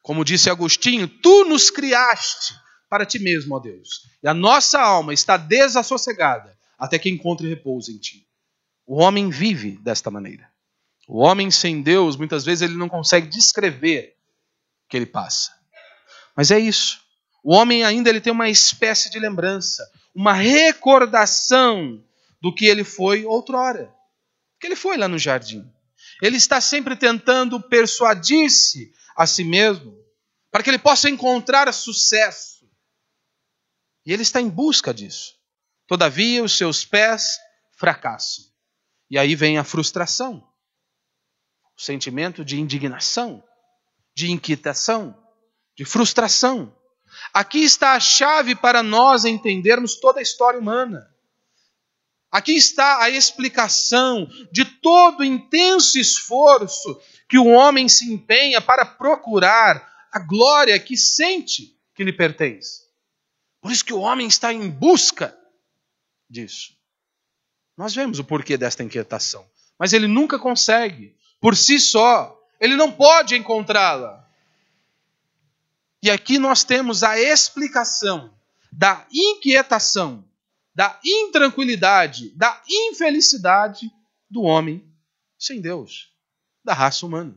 Como 0.02 0.26
disse 0.26 0.50
Agostinho, 0.50 1.08
tu 1.08 1.46
nos 1.46 1.70
criaste 1.70 2.56
para 2.90 3.06
ti 3.06 3.20
mesmo, 3.20 3.54
ó 3.54 3.60
Deus. 3.60 4.10
E 4.24 4.28
a 4.28 4.34
nossa 4.34 4.82
alma 4.82 5.14
está 5.14 5.38
desassossegada 5.38 6.58
até 6.76 6.98
que 6.98 7.08
encontre 7.08 7.48
repouso 7.48 7.92
em 7.92 8.00
ti. 8.00 8.28
O 8.84 8.96
homem 8.96 9.30
vive 9.30 9.78
desta 9.78 10.10
maneira. 10.10 10.52
O 11.08 11.20
homem 11.20 11.52
sem 11.52 11.84
Deus, 11.84 12.18
muitas 12.18 12.44
vezes, 12.44 12.64
ele 12.64 12.78
não 12.80 12.90
consegue 12.90 13.28
descrever 13.28 14.17
que 14.88 14.98
ele 14.98 15.06
passa. 15.06 15.52
Mas 16.36 16.52
é 16.52 16.60
isso. 16.60 17.02
O 17.44 17.54
homem 17.54 17.84
ainda 17.84 18.10
ele 18.10 18.22
tem 18.22 18.32
uma 18.32 18.50
espécie 18.50 19.10
de 19.10 19.20
lembrança, 19.20 19.90
uma 20.14 20.34
recordação 20.34 22.04
do 22.42 22.54
que 22.54 22.66
ele 22.66 22.84
foi 22.84 23.26
outrora. 23.26 23.94
Que 24.60 24.68
ele 24.68 24.76
foi 24.76 24.98
lá 24.98 25.08
no 25.08 25.20
jardim. 25.20 25.70
Ele 26.22 26.38
está 26.38 26.60
sempre 26.60 26.96
tentando 26.96 27.62
persuadir-se 27.62 28.92
a 29.16 29.26
si 29.26 29.44
mesmo 29.44 29.98
para 30.52 30.64
que 30.64 30.70
ele 30.70 30.80
possa 30.80 31.10
encontrar 31.10 31.72
sucesso. 31.72 32.68
E 34.06 34.14
ele 34.14 34.24
está 34.24 34.42
em 34.42 34.50
busca 34.50 34.94
disso. 34.94 35.36
Todavia, 35.86 36.44
os 36.44 36.58
seus 36.58 36.84
pés 36.84 37.38
fracassam. 37.78 38.46
E 39.10 39.18
aí 39.18 39.36
vem 39.36 39.58
a 39.58 39.64
frustração, 39.64 40.46
o 41.78 41.82
sentimento 41.82 42.44
de 42.44 42.60
indignação, 42.60 43.42
de 44.18 44.32
inquietação, 44.32 45.16
de 45.76 45.86
frustração. 45.86 46.76
Aqui 47.32 47.60
está 47.60 47.94
a 47.94 48.00
chave 48.00 48.56
para 48.56 48.82
nós 48.82 49.26
entendermos 49.26 50.00
toda 50.00 50.18
a 50.18 50.24
história 50.24 50.60
humana. 50.60 51.08
Aqui 52.32 52.54
está 52.54 53.04
a 53.04 53.12
explicação 53.12 54.28
de 54.52 54.66
todo 54.66 55.20
o 55.20 55.24
intenso 55.24 56.00
esforço 56.00 57.00
que 57.30 57.38
o 57.38 57.46
homem 57.46 57.88
se 57.88 58.12
empenha 58.12 58.60
para 58.60 58.84
procurar 58.88 59.88
a 60.12 60.18
glória 60.18 60.80
que 60.80 60.98
sente 60.98 61.78
que 61.94 62.04
lhe 62.04 62.12
pertence. 62.12 62.88
Por 63.62 63.72
isso 63.72 63.86
que 63.86 63.94
o 63.94 64.00
homem 64.00 64.28
está 64.28 64.52
em 64.52 64.68
busca 64.68 65.38
disso. 66.28 66.76
Nós 67.78 67.94
vemos 67.94 68.18
o 68.18 68.24
porquê 68.24 68.58
desta 68.58 68.84
inquietação, 68.84 69.46
mas 69.78 69.94
ele 69.94 70.08
nunca 70.08 70.40
consegue, 70.40 71.16
por 71.40 71.56
si 71.56 71.80
só, 71.80 72.37
ele 72.60 72.76
não 72.76 72.92
pode 72.92 73.36
encontrá-la. 73.36 74.28
E 76.02 76.10
aqui 76.10 76.38
nós 76.38 76.64
temos 76.64 77.04
a 77.04 77.20
explicação 77.20 78.34
da 78.72 79.06
inquietação, 79.12 80.24
da 80.74 81.00
intranquilidade, 81.04 82.30
da 82.36 82.62
infelicidade 82.70 83.92
do 84.30 84.44
homem 84.44 84.88
sem 85.38 85.62
Deus, 85.62 86.12
da 86.64 86.74
raça 86.74 87.06
humana. 87.06 87.36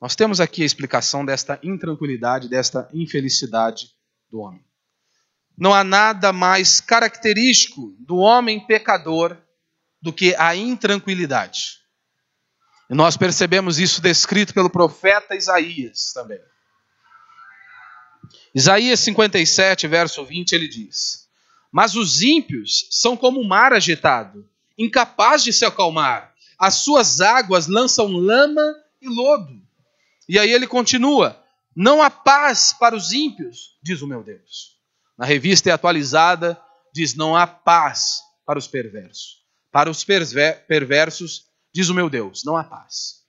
Nós 0.00 0.16
temos 0.16 0.40
aqui 0.40 0.62
a 0.62 0.66
explicação 0.66 1.24
desta 1.24 1.60
intranquilidade, 1.62 2.48
desta 2.48 2.88
infelicidade 2.92 3.90
do 4.30 4.40
homem. 4.40 4.64
Não 5.56 5.74
há 5.74 5.84
nada 5.84 6.32
mais 6.32 6.80
característico 6.80 7.94
do 7.98 8.16
homem 8.16 8.66
pecador 8.66 9.36
do 10.00 10.10
que 10.10 10.34
a 10.36 10.56
intranquilidade. 10.56 11.79
E 12.90 12.94
nós 12.94 13.16
percebemos 13.16 13.78
isso 13.78 14.02
descrito 14.02 14.52
pelo 14.52 14.68
profeta 14.68 15.36
Isaías 15.36 16.12
também. 16.12 16.40
Isaías 18.52 18.98
57, 19.00 19.86
verso 19.86 20.24
20, 20.24 20.52
ele 20.52 20.66
diz: 20.66 21.28
Mas 21.70 21.94
os 21.94 22.20
ímpios 22.20 22.88
são 22.90 23.16
como 23.16 23.40
o 23.40 23.48
mar 23.48 23.72
agitado, 23.72 24.48
incapaz 24.76 25.44
de 25.44 25.52
se 25.52 25.64
acalmar. 25.64 26.34
As 26.58 26.74
suas 26.74 27.20
águas 27.20 27.68
lançam 27.68 28.08
lama 28.08 28.74
e 29.00 29.08
lodo. 29.08 29.62
E 30.28 30.38
aí 30.38 30.52
ele 30.52 30.66
continua: 30.66 31.40
Não 31.74 32.02
há 32.02 32.10
paz 32.10 32.72
para 32.72 32.96
os 32.96 33.12
ímpios, 33.12 33.78
diz 33.80 34.02
o 34.02 34.06
meu 34.06 34.24
Deus. 34.24 34.76
Na 35.16 35.26
revista 35.26 35.72
atualizada, 35.72 36.60
diz: 36.92 37.14
não 37.14 37.36
há 37.36 37.46
paz 37.46 38.22
para 38.44 38.58
os 38.58 38.66
perversos. 38.66 39.40
Para 39.70 39.90
os 39.90 40.04
perversos, 40.04 41.49
diz 41.72 41.88
o 41.88 41.94
meu 41.94 42.10
Deus, 42.10 42.44
não 42.44 42.56
há 42.56 42.64
paz. 42.64 43.20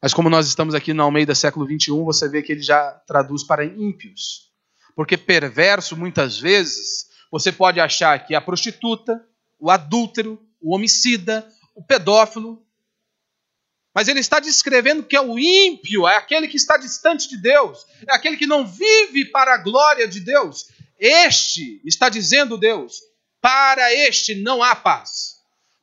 Mas 0.00 0.12
como 0.12 0.28
nós 0.28 0.46
estamos 0.46 0.74
aqui 0.74 0.92
no 0.92 1.02
Almeida 1.02 1.34
século 1.34 1.66
21, 1.66 2.04
você 2.04 2.28
vê 2.28 2.42
que 2.42 2.52
ele 2.52 2.62
já 2.62 2.90
traduz 3.06 3.42
para 3.42 3.64
ímpios. 3.64 4.52
Porque 4.94 5.16
perverso, 5.16 5.96
muitas 5.96 6.38
vezes, 6.38 7.08
você 7.30 7.50
pode 7.50 7.80
achar 7.80 8.18
que 8.26 8.34
a 8.34 8.40
prostituta, 8.40 9.26
o 9.58 9.70
adúltero, 9.70 10.40
o 10.60 10.74
homicida, 10.74 11.48
o 11.74 11.82
pedófilo. 11.82 12.62
Mas 13.94 14.08
ele 14.08 14.20
está 14.20 14.40
descrevendo 14.40 15.02
que 15.02 15.16
é 15.16 15.20
o 15.20 15.38
ímpio, 15.38 16.06
é 16.06 16.16
aquele 16.16 16.48
que 16.48 16.56
está 16.56 16.76
distante 16.76 17.28
de 17.28 17.36
Deus, 17.36 17.86
é 18.06 18.14
aquele 18.14 18.36
que 18.36 18.46
não 18.46 18.66
vive 18.66 19.24
para 19.26 19.54
a 19.54 19.58
glória 19.58 20.06
de 20.06 20.20
Deus, 20.20 20.68
este, 20.98 21.80
está 21.84 22.08
dizendo 22.08 22.58
Deus, 22.58 23.00
para 23.40 23.92
este 23.94 24.34
não 24.34 24.62
há 24.62 24.74
paz. 24.74 25.33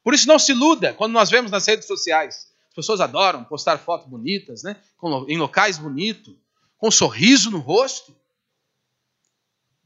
Por 0.03 0.13
isso 0.13 0.27
não 0.27 0.39
se 0.39 0.51
iluda 0.51 0.93
quando 0.93 1.13
nós 1.13 1.29
vemos 1.29 1.51
nas 1.51 1.65
redes 1.65 1.85
sociais. 1.85 2.51
As 2.69 2.75
pessoas 2.75 3.01
adoram 3.01 3.43
postar 3.43 3.77
fotos 3.77 4.07
bonitas, 4.07 4.63
né? 4.63 4.81
em 5.27 5.37
locais 5.37 5.77
bonitos, 5.77 6.35
com 6.77 6.87
um 6.87 6.91
sorriso 6.91 7.51
no 7.51 7.59
rosto. 7.59 8.15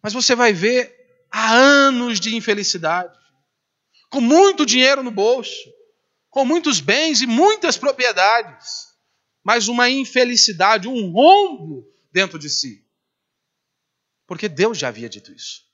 Mas 0.01 0.13
você 0.13 0.35
vai 0.35 0.53
ver 0.53 1.25
há 1.31 1.53
anos 1.53 2.19
de 2.19 2.35
infelicidade, 2.35 3.17
com 4.09 4.21
muito 4.21 4.65
dinheiro 4.65 5.03
no 5.03 5.11
bolso, 5.11 5.73
com 6.29 6.45
muitos 6.45 6.79
bens 6.79 7.21
e 7.21 7.27
muitas 7.27 7.75
propriedades, 7.75 8.93
mas 9.43 9.67
uma 9.67 9.89
infelicidade, 9.89 10.87
um 10.87 11.11
rombo 11.11 11.91
dentro 12.11 12.39
de 12.39 12.49
si. 12.49 12.85
Porque 14.27 14.47
Deus 14.47 14.77
já 14.77 14.87
havia 14.87 15.09
dito 15.09 15.31
isso. 15.31 15.65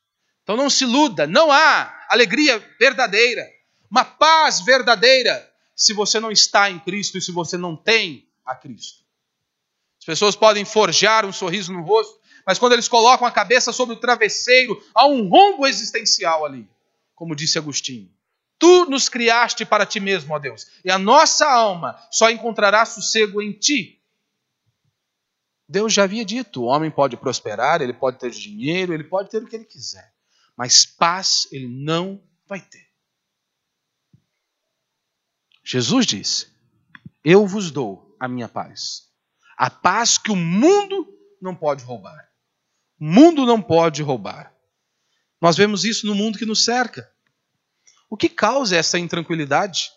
Então 0.43 0.57
não 0.57 0.69
se 0.69 0.83
iluda, 0.83 1.27
não 1.27 1.51
há 1.51 2.05
alegria 2.09 2.57
verdadeira, 2.79 3.47
uma 3.91 4.05
paz 4.05 4.61
verdadeira, 4.61 5.51
se 5.75 5.91
você 5.93 6.17
não 6.17 6.31
está 6.31 6.71
em 6.71 6.79
Cristo 6.79 7.17
e 7.17 7.21
se 7.21 7.31
você 7.31 7.57
não 7.57 7.75
tem 7.75 8.25
a 8.45 8.55
Cristo. 8.55 9.03
As 9.99 10.05
pessoas 10.05 10.35
podem 10.35 10.63
forjar 10.63 11.25
um 11.25 11.33
sorriso 11.33 11.73
no 11.73 11.83
rosto, 11.83 12.19
mas 12.47 12.57
quando 12.57 12.73
eles 12.73 12.87
colocam 12.87 13.27
a 13.27 13.31
cabeça 13.31 13.73
sobre 13.73 13.95
o 13.95 13.99
travesseiro, 13.99 14.81
há 14.95 15.05
um 15.05 15.27
rombo 15.27 15.67
existencial 15.67 16.45
ali, 16.45 16.67
como 17.13 17.35
disse 17.35 17.57
Agostinho. 17.57 18.09
Tu 18.57 18.85
nos 18.85 19.09
criaste 19.09 19.65
para 19.65 19.85
ti 19.85 19.99
mesmo, 19.99 20.33
ó 20.33 20.39
Deus, 20.39 20.67
e 20.85 20.89
a 20.89 20.97
nossa 20.97 21.45
alma 21.45 21.99
só 22.09 22.29
encontrará 22.29 22.85
sossego 22.85 23.41
em 23.41 23.51
ti. 23.51 23.99
Deus 25.67 25.93
já 25.93 26.03
havia 26.03 26.23
dito: 26.23 26.61
o 26.61 26.65
homem 26.65 26.91
pode 26.91 27.17
prosperar, 27.17 27.81
ele 27.81 27.93
pode 27.93 28.19
ter 28.19 28.29
dinheiro, 28.29 28.93
ele 28.93 29.03
pode 29.03 29.29
ter 29.29 29.41
o 29.41 29.47
que 29.47 29.55
ele 29.55 29.65
quiser, 29.65 30.13
mas 30.55 30.85
paz 30.85 31.47
ele 31.51 31.67
não 31.67 32.21
vai 32.47 32.59
ter. 32.59 32.90
Jesus 35.63 36.05
disse: 36.05 36.47
Eu 37.23 37.45
vos 37.45 37.71
dou 37.71 38.15
a 38.19 38.27
minha 38.27 38.49
paz, 38.49 39.07
a 39.57 39.69
paz 39.69 40.17
que 40.17 40.31
o 40.31 40.35
mundo 40.35 41.07
não 41.41 41.55
pode 41.55 41.83
roubar. 41.83 42.29
O 42.99 43.05
mundo 43.05 43.45
não 43.45 43.61
pode 43.61 44.01
roubar. 44.03 44.53
Nós 45.39 45.57
vemos 45.57 45.85
isso 45.85 46.05
no 46.05 46.13
mundo 46.13 46.37
que 46.37 46.45
nos 46.45 46.63
cerca. 46.63 47.11
O 48.09 48.15
que 48.15 48.29
causa 48.29 48.75
essa 48.75 48.99
intranquilidade? 48.99 49.89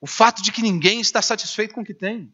O 0.00 0.06
fato 0.06 0.42
de 0.42 0.52
que 0.52 0.60
ninguém 0.60 1.00
está 1.00 1.22
satisfeito 1.22 1.74
com 1.74 1.80
o 1.80 1.84
que 1.84 1.94
tem. 1.94 2.32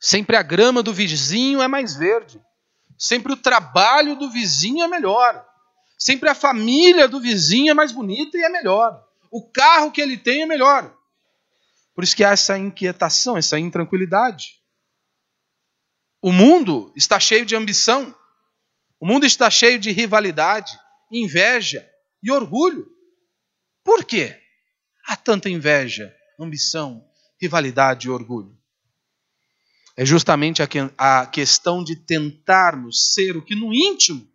Sempre 0.00 0.36
a 0.36 0.42
grama 0.42 0.82
do 0.82 0.94
vizinho 0.94 1.60
é 1.60 1.68
mais 1.68 1.94
verde. 1.94 2.42
Sempre 2.98 3.32
o 3.32 3.36
trabalho 3.36 4.16
do 4.16 4.30
vizinho 4.30 4.82
é 4.82 4.88
melhor. 4.88 5.46
Sempre 5.98 6.28
a 6.28 6.34
família 6.34 7.08
do 7.08 7.20
vizinho 7.20 7.70
é 7.70 7.74
mais 7.74 7.92
bonita 7.92 8.36
e 8.38 8.42
é 8.42 8.48
melhor. 8.48 9.02
O 9.34 9.50
carro 9.50 9.90
que 9.90 10.00
ele 10.00 10.16
tem 10.16 10.42
é 10.42 10.46
melhor. 10.46 10.96
Por 11.92 12.04
isso 12.04 12.14
que 12.14 12.22
há 12.22 12.30
essa 12.30 12.56
inquietação, 12.56 13.36
essa 13.36 13.58
intranquilidade. 13.58 14.60
O 16.22 16.30
mundo 16.30 16.92
está 16.94 17.18
cheio 17.18 17.44
de 17.44 17.56
ambição. 17.56 18.14
O 19.00 19.04
mundo 19.04 19.26
está 19.26 19.50
cheio 19.50 19.76
de 19.76 19.90
rivalidade, 19.90 20.78
inveja 21.10 21.84
e 22.22 22.30
orgulho. 22.30 22.88
Por 23.82 24.04
quê? 24.04 24.40
Há 25.04 25.16
tanta 25.16 25.50
inveja, 25.50 26.14
ambição, 26.38 27.04
rivalidade 27.42 28.06
e 28.06 28.10
orgulho. 28.10 28.56
É 29.96 30.04
justamente 30.04 30.62
a, 30.62 30.68
que, 30.68 30.78
a 30.96 31.26
questão 31.26 31.82
de 31.82 31.96
tentarmos 31.96 33.12
ser 33.12 33.36
o 33.36 33.44
que 33.44 33.56
no 33.56 33.74
íntimo 33.74 34.32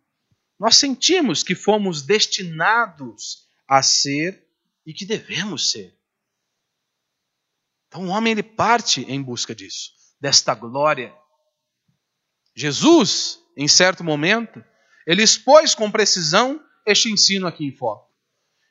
nós 0.58 0.76
sentimos 0.76 1.42
que 1.42 1.54
fomos 1.54 2.02
destinados 2.02 3.48
a 3.66 3.82
ser 3.82 4.49
e 4.90 4.92
que 4.92 5.06
devemos 5.06 5.70
ser. 5.70 5.96
Então 7.86 8.06
o 8.06 8.08
homem 8.08 8.32
ele 8.32 8.42
parte 8.42 9.02
em 9.02 9.22
busca 9.22 9.54
disso, 9.54 9.92
desta 10.20 10.52
glória. 10.52 11.14
Jesus, 12.56 13.38
em 13.56 13.68
certo 13.68 14.02
momento, 14.02 14.64
ele 15.06 15.22
expôs 15.22 15.76
com 15.76 15.92
precisão 15.92 16.60
este 16.84 17.08
ensino 17.08 17.46
aqui 17.46 17.64
em 17.64 17.72
foco. 17.72 18.10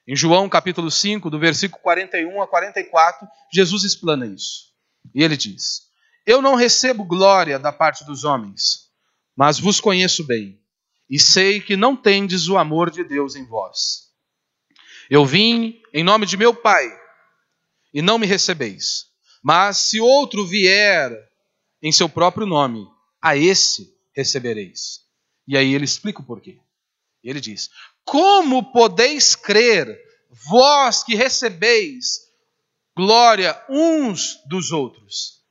Em 0.06 0.14
João 0.14 0.50
capítulo 0.50 0.92
5, 0.92 1.30
do 1.30 1.40
versículo 1.40 1.82
41 1.82 2.42
a 2.42 2.48
44, 2.48 3.26
Jesus 3.54 3.86
explana 3.86 4.26
isso. 4.26 4.74
E 5.16 5.24
ele 5.24 5.38
diz: 5.38 5.84
Eu 6.26 6.42
não 6.42 6.56
recebo 6.56 7.06
glória 7.06 7.58
da 7.58 7.72
parte 7.72 8.04
dos 8.04 8.26
homens, 8.26 8.90
mas 9.38 9.58
vos 9.58 9.80
conheço 9.80 10.28
bem, 10.28 10.62
e 11.10 11.18
sei 11.18 11.62
que 11.62 11.78
não 11.78 11.96
tendes 11.96 12.50
o 12.50 12.58
amor 12.58 12.92
de 12.92 13.06
Deus 13.06 13.38
em 13.38 13.46
vós. 13.46 14.09
Eu 15.10 15.26
vim 15.26 15.82
em 15.94 16.04
nome 16.04 16.26
de 16.26 16.38
meu 16.38 16.54
Pai, 16.54 16.88
e 17.94 18.02
não 18.02 18.18
me 18.20 18.28
recebeis. 18.28 19.08
Mas 19.44 19.78
se 19.78 20.00
outro 20.00 20.46
vier 20.46 21.12
em 21.82 21.92
seu 21.92 22.08
próprio 22.08 22.46
nome, 22.46 22.88
a 23.22 23.36
esse 23.36 23.94
recebereis. 24.16 25.02
E 25.48 25.58
aí 25.58 25.74
ele 25.74 25.86
explica 25.86 26.22
o 26.22 26.26
porquê. 26.26 26.60
Ele 27.24 27.42
diz: 27.42 27.70
Como 28.04 28.72
podeis 28.72 29.36
crer, 29.36 29.98
vós 30.30 31.04
que 31.04 31.16
recebeis 31.16 32.20
glória 32.96 33.60
uns 33.70 34.40
dos 34.46 34.72
outros, 34.72 35.42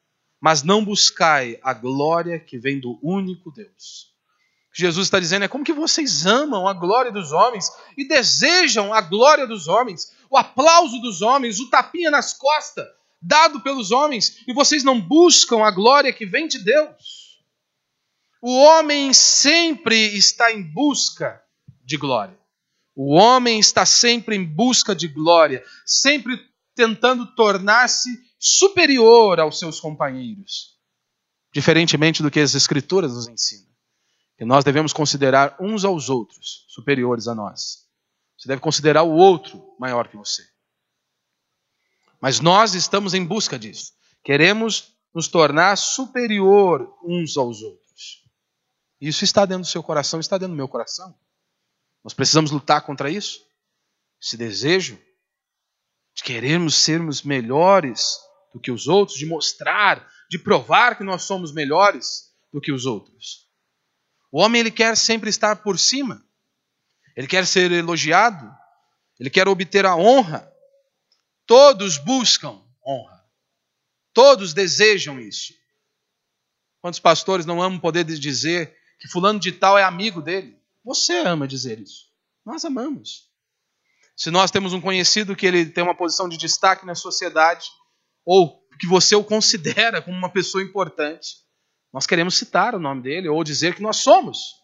mas 0.41 0.63
não 0.63 0.85
buscai 0.85 1.59
a 1.63 1.73
glória 1.73 2.39
que 2.39 2.59
vem 2.59 2.79
do 2.79 2.99
único 3.03 3.51
Deus? 3.51 4.15
Jesus 4.79 5.07
está 5.07 5.19
dizendo 5.19 5.45
é 5.45 5.49
como 5.49 5.65
que 5.65 5.73
vocês 5.73 6.25
amam 6.25 6.69
a 6.69 6.73
glória 6.73 7.11
dos 7.11 7.33
homens 7.33 7.71
e 7.97 8.07
desejam 8.07 8.95
a 8.95 9.01
glória 9.01 9.47
dos 9.47 9.67
homens, 9.67 10.13
o 10.31 10.37
aplauso 10.37 11.01
dos 11.01 11.21
homens, 11.21 11.59
o 11.59 11.69
tapinha 11.69 12.11
nas 12.11 12.33
costas 12.33 12.87
dado 13.21 13.61
pelos 13.61 13.91
homens, 13.91 14.45
e 14.47 14.53
vocês 14.53 14.85
não 14.85 15.01
buscam 15.01 15.65
a 15.65 15.71
glória 15.71 16.13
que 16.13 16.25
vem 16.25 16.47
de 16.47 16.61
Deus. 16.61 17.43
O 18.41 18.57
homem 18.57 19.13
sempre 19.13 20.17
está 20.17 20.53
em 20.53 20.63
busca 20.63 21.43
de 21.85 21.97
glória. 21.97 22.39
O 22.95 23.15
homem 23.15 23.59
está 23.59 23.85
sempre 23.85 24.37
em 24.37 24.45
busca 24.45 24.95
de 24.95 25.09
glória, 25.09 25.65
sempre 25.85 26.39
tentando 26.75 27.27
tornar-se 27.35 28.09
superior 28.39 29.41
aos 29.41 29.59
seus 29.59 29.81
companheiros. 29.81 30.77
Diferentemente 31.53 32.23
do 32.23 32.31
que 32.31 32.39
as 32.39 32.55
Escrituras 32.55 33.15
nos 33.15 33.27
ensinam, 33.27 33.67
que 34.39 34.45
nós 34.45 34.65
devemos 34.65 34.93
considerar 34.93 35.57
uns 35.61 35.85
aos 35.85 36.09
outros 36.09 36.65
superiores 36.69 37.27
a 37.27 37.35
nós. 37.35 37.89
Você 38.39 38.47
deve 38.47 38.61
considerar 38.61 39.03
o 39.03 39.11
outro 39.11 39.75
maior 39.81 40.07
que 40.07 40.17
você. 40.17 40.47
Mas 42.21 42.39
nós 42.39 42.75
estamos 42.75 43.15
em 43.15 43.27
busca 43.27 43.59
disso. 43.59 43.93
Queremos 44.23 44.95
nos 45.13 45.27
tornar 45.27 45.77
superior 45.77 46.97
uns 47.03 47.37
aos 47.37 47.63
outros. 47.63 48.25
Isso 49.01 49.25
está 49.25 49.45
dentro 49.45 49.63
do 49.63 49.69
seu 49.69 49.83
coração, 49.83 50.21
está 50.21 50.39
dentro 50.39 50.55
do 50.55 50.57
meu 50.57 50.69
coração. 50.69 51.19
Nós 52.05 52.15
precisamos 52.15 52.53
lutar 52.53 52.83
contra 52.83 53.11
isso. 53.11 53.41
Esse 54.23 54.37
desejo 54.37 55.01
de 56.15 56.23
querermos 56.23 56.77
sermos 56.77 57.23
melhores 57.23 58.19
do 58.55 58.61
que 58.61 58.71
os 58.71 58.87
outros, 58.87 59.19
de 59.19 59.27
mostrar, 59.27 60.09
de 60.31 60.39
provar 60.39 60.97
que 60.97 61.03
nós 61.03 61.25
somos 61.25 61.53
melhores 61.53 62.33
do 62.53 62.61
que 62.61 62.71
os 62.71 62.87
outros. 62.87 63.48
O 64.31 64.41
homem 64.41 64.61
ele 64.61 64.71
quer 64.71 64.97
sempre 64.97 65.31
estar 65.31 65.57
por 65.57 65.79
cima. 65.79 66.25
Ele 67.17 67.27
quer 67.27 67.47
ser 67.47 67.73
elogiado, 67.73 68.49
ele 69.19 69.31
quer 69.31 69.49
obter 69.49 69.85
a 69.85 69.97
honra. 69.97 70.53
Todos 71.47 71.99
buscam 71.99 72.63
honra. 72.87 73.25
Todos 74.13 74.53
desejam 74.53 75.19
isso. 75.19 75.53
Quantos 76.81 77.01
pastores 77.01 77.45
não 77.45 77.61
amam 77.63 77.81
poder 77.81 78.05
dizer 78.05 78.77
que 79.01 79.09
fulano 79.09 79.41
de 79.41 79.53
tal 79.53 79.77
é 79.77 79.83
amigo 79.83 80.23
dele? 80.23 80.61
Você 80.85 81.19
ama 81.19 81.49
dizer 81.49 81.79
isso. 81.79 82.07
Nós 82.45 82.65
amamos. 82.65 83.29
Se 84.17 84.31
nós 84.31 84.51
temos 84.51 84.73
um 84.73 84.81
conhecido 84.81 85.37
que 85.37 85.47
ele 85.47 85.67
tem 85.67 85.85
uma 85.85 85.95
posição 85.95 86.29
de 86.29 86.37
destaque 86.37 86.87
na 86.87 86.95
sociedade, 86.95 87.69
ou 88.25 88.65
que 88.79 88.87
você 88.87 89.15
o 89.15 89.25
considera 89.25 90.01
como 90.01 90.17
uma 90.17 90.31
pessoa 90.31 90.63
importante, 90.63 91.37
nós 91.93 92.07
queremos 92.07 92.37
citar 92.37 92.75
o 92.75 92.79
nome 92.79 93.03
dele 93.03 93.29
ou 93.29 93.43
dizer 93.43 93.75
que 93.75 93.83
nós 93.83 93.97
somos 93.97 94.63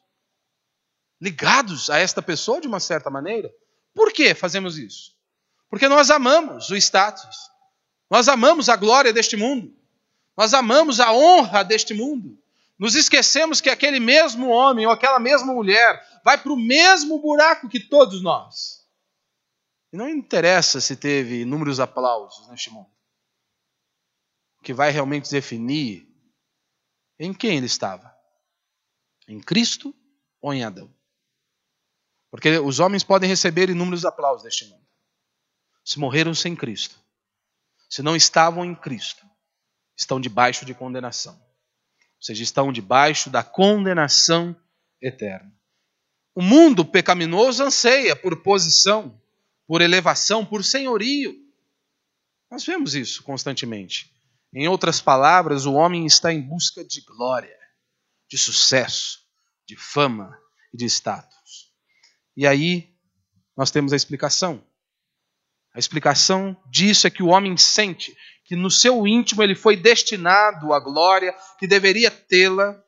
ligados 1.20 1.88
a 1.88 1.98
esta 1.98 2.20
pessoa 2.20 2.60
de 2.60 2.68
uma 2.68 2.80
certa 2.80 3.10
maneira. 3.10 3.50
Por 3.94 4.12
que 4.12 4.34
fazemos 4.34 4.78
isso? 4.78 5.14
Porque 5.70 5.88
nós 5.88 6.10
amamos 6.10 6.70
o 6.70 6.76
status, 6.76 7.36
nós 8.10 8.28
amamos 8.28 8.68
a 8.68 8.76
glória 8.76 9.12
deste 9.12 9.36
mundo, 9.36 9.74
nós 10.36 10.52
amamos 10.52 11.00
a 11.00 11.12
honra 11.12 11.62
deste 11.62 11.94
mundo. 11.94 12.38
Nos 12.78 12.94
esquecemos 12.94 13.60
que 13.60 13.70
aquele 13.70 14.00
mesmo 14.00 14.48
homem 14.48 14.84
ou 14.84 14.92
aquela 14.92 15.20
mesma 15.20 15.52
mulher 15.52 16.04
vai 16.24 16.36
para 16.36 16.52
o 16.52 16.56
mesmo 16.56 17.18
buraco 17.20 17.68
que 17.68 17.80
todos 17.80 18.22
nós. 18.22 18.84
E 19.92 19.96
não 19.96 20.08
interessa 20.08 20.80
se 20.80 20.96
teve 20.96 21.42
inúmeros 21.42 21.78
aplausos 21.78 22.48
neste 22.48 22.70
mundo. 22.70 22.90
O 24.58 24.62
que 24.62 24.74
vai 24.74 24.90
realmente 24.90 25.30
definir 25.30 26.13
em 27.24 27.34
quem 27.34 27.56
ele 27.56 27.66
estava: 27.66 28.14
em 29.26 29.40
Cristo 29.40 29.94
ou 30.40 30.52
em 30.52 30.64
Adão. 30.64 30.92
Porque 32.30 32.58
os 32.58 32.80
homens 32.80 33.04
podem 33.04 33.28
receber 33.28 33.70
inúmeros 33.70 34.04
aplausos 34.04 34.44
neste 34.44 34.66
mundo 34.66 34.84
se 35.84 35.98
morreram 35.98 36.34
sem 36.34 36.56
Cristo, 36.56 36.98
se 37.88 38.02
não 38.02 38.16
estavam 38.16 38.64
em 38.64 38.74
Cristo, 38.74 39.24
estão 39.96 40.18
debaixo 40.18 40.64
de 40.64 40.74
condenação. 40.74 41.34
Ou 41.34 42.26
seja, 42.26 42.42
estão 42.42 42.72
debaixo 42.72 43.28
da 43.28 43.42
condenação 43.42 44.56
eterna. 45.00 45.52
O 46.34 46.40
mundo 46.40 46.84
pecaminoso 46.84 47.62
anseia 47.62 48.16
por 48.16 48.42
posição, 48.42 49.20
por 49.66 49.82
elevação, 49.82 50.44
por 50.44 50.64
senhorio. 50.64 51.36
Nós 52.50 52.64
vemos 52.64 52.94
isso 52.94 53.22
constantemente. 53.22 54.10
Em 54.54 54.68
outras 54.68 55.00
palavras, 55.00 55.66
o 55.66 55.72
homem 55.72 56.06
está 56.06 56.32
em 56.32 56.40
busca 56.40 56.84
de 56.84 57.00
glória, 57.00 57.58
de 58.30 58.38
sucesso, 58.38 59.18
de 59.66 59.76
fama 59.76 60.38
e 60.72 60.76
de 60.76 60.84
status. 60.84 61.72
E 62.36 62.46
aí 62.46 62.94
nós 63.56 63.72
temos 63.72 63.92
a 63.92 63.96
explicação. 63.96 64.64
A 65.74 65.78
explicação 65.78 66.56
disso 66.70 67.06
é 67.06 67.10
que 67.10 67.22
o 67.22 67.28
homem 67.28 67.56
sente 67.56 68.16
que 68.44 68.54
no 68.54 68.70
seu 68.70 69.06
íntimo 69.08 69.42
ele 69.42 69.56
foi 69.56 69.76
destinado 69.76 70.72
à 70.72 70.78
glória, 70.78 71.34
que 71.58 71.66
deveria 71.66 72.10
tê-la, 72.10 72.80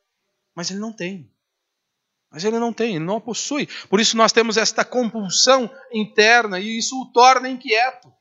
mas 0.54 0.70
ele 0.70 0.78
não 0.78 0.92
tem. 0.92 1.32
Mas 2.30 2.44
ele 2.44 2.58
não 2.58 2.72
tem, 2.72 2.96
ele 2.96 3.04
não 3.04 3.16
a 3.16 3.20
possui. 3.20 3.66
Por 3.88 3.98
isso 3.98 4.16
nós 4.16 4.32
temos 4.32 4.56
esta 4.56 4.84
compulsão 4.84 5.68
interna 5.92 6.60
e 6.60 6.78
isso 6.78 7.00
o 7.00 7.10
torna 7.12 7.48
inquieto. 7.48 8.12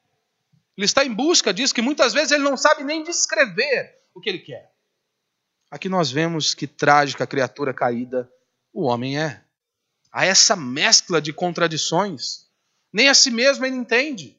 Ele 0.78 0.86
está 0.86 1.06
em 1.06 1.14
busca 1.14 1.54
disso 1.54 1.74
que 1.74 1.82
muitas 1.82 2.14
vezes 2.14 2.32
ele 2.32 2.44
não 2.44 2.58
sabe 2.58 2.84
nem 2.84 3.04
descrever 3.04 3.98
o 4.14 4.20
que 4.20 4.30
ele 4.30 4.40
quer. 4.40 4.72
Aqui 5.72 5.90
nós 5.90 6.12
vemos 6.12 6.54
que 6.54 6.68
trágica 6.68 7.26
criatura 7.26 7.74
caída 7.74 8.30
o 8.74 8.84
homem 8.84 9.18
é. 9.18 9.42
Há 10.12 10.26
essa 10.26 10.56
mescla 10.56 11.22
de 11.22 11.32
contradições. 11.32 12.46
Nem 12.92 13.08
a 13.08 13.14
si 13.14 13.32
mesmo 13.32 13.66
ele 13.66 13.76
entende. 13.76 14.38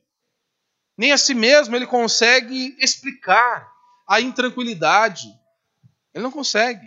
Nem 0.97 1.13
a 1.13 1.19
si 1.19 1.35
mesmo 1.35 1.75
ele 1.75 1.87
consegue 1.87 2.77
explicar 2.79 3.71
a 4.07 4.21
intranquilidade. 4.21 5.29
Ele 6.15 6.23
não 6.23 6.31
consegue. 6.31 6.87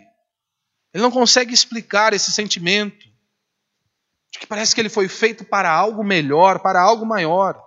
Ele 0.94 1.04
não 1.04 1.12
consegue 1.12 1.54
explicar 1.54 2.14
esse 2.14 2.32
sentimento 2.32 3.08
de 4.32 4.40
que 4.40 4.48
parece 4.48 4.74
que 4.74 4.82
ele 4.82 4.90
foi 4.90 5.08
feito 5.08 5.44
para 5.44 5.72
algo 5.72 6.04
melhor, 6.04 6.60
para 6.60 6.82
algo 6.82 7.06
maior. 7.06 7.64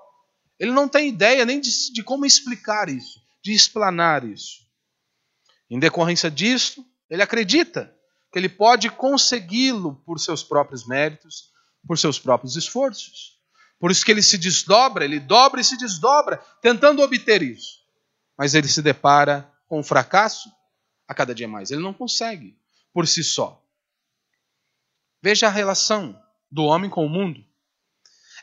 Ele 0.63 0.71
não 0.71 0.89
tem 0.89 1.09
ideia 1.09 1.45
nem 1.45 1.61
de, 1.61 1.93
de 1.93 2.05
como 2.05 2.25
explicar 2.25 2.89
isso, 2.89 3.21
de 3.43 3.53
explanar 3.53 4.23
isso. 4.23 4.65
Em 5.69 5.77
decorrência 5.77 6.31
disso, 6.31 6.87
ele 7.11 7.21
acredita 7.21 7.93
que 8.33 8.39
ele 8.39 8.49
pode 8.49 8.89
consegui-lo 8.89 9.97
por 10.07 10.21
seus 10.21 10.45
próprios 10.45 10.87
méritos, 10.87 11.51
por 11.85 11.99
seus 11.99 12.17
próprios 12.17 12.55
esforços. 12.55 13.41
Por 13.81 13.91
isso 13.91 14.05
que 14.05 14.13
ele 14.13 14.23
se 14.23 14.39
desdobra, 14.39 15.05
ele 15.05 15.19
dobra 15.19 15.61
e 15.61 15.65
se 15.65 15.77
desdobra, 15.77 16.37
tentando 16.61 17.03
obter 17.03 17.43
isso. 17.43 17.81
Mas 18.39 18.55
ele 18.55 18.69
se 18.69 18.81
depara 18.81 19.53
com 19.67 19.81
um 19.81 19.83
fracasso 19.83 20.49
a 21.09 21.13
cada 21.13 21.35
dia 21.35 21.49
mais. 21.49 21.73
Ele 21.73 21.83
não 21.83 21.93
consegue. 21.93 22.57
por 22.93 23.09
si 23.09 23.25
só. 23.25 23.61
Veja 25.21 25.49
a 25.49 25.51
relação 25.51 26.17
do 26.49 26.63
homem 26.63 26.89
com 26.89 27.05
o 27.05 27.09
mundo. 27.09 27.45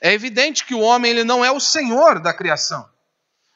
É 0.01 0.13
evidente 0.13 0.65
que 0.65 0.73
o 0.73 0.79
homem 0.79 1.11
ele 1.11 1.23
não 1.23 1.43
é 1.43 1.51
o 1.51 1.59
senhor 1.59 2.19
da 2.19 2.33
criação, 2.33 2.89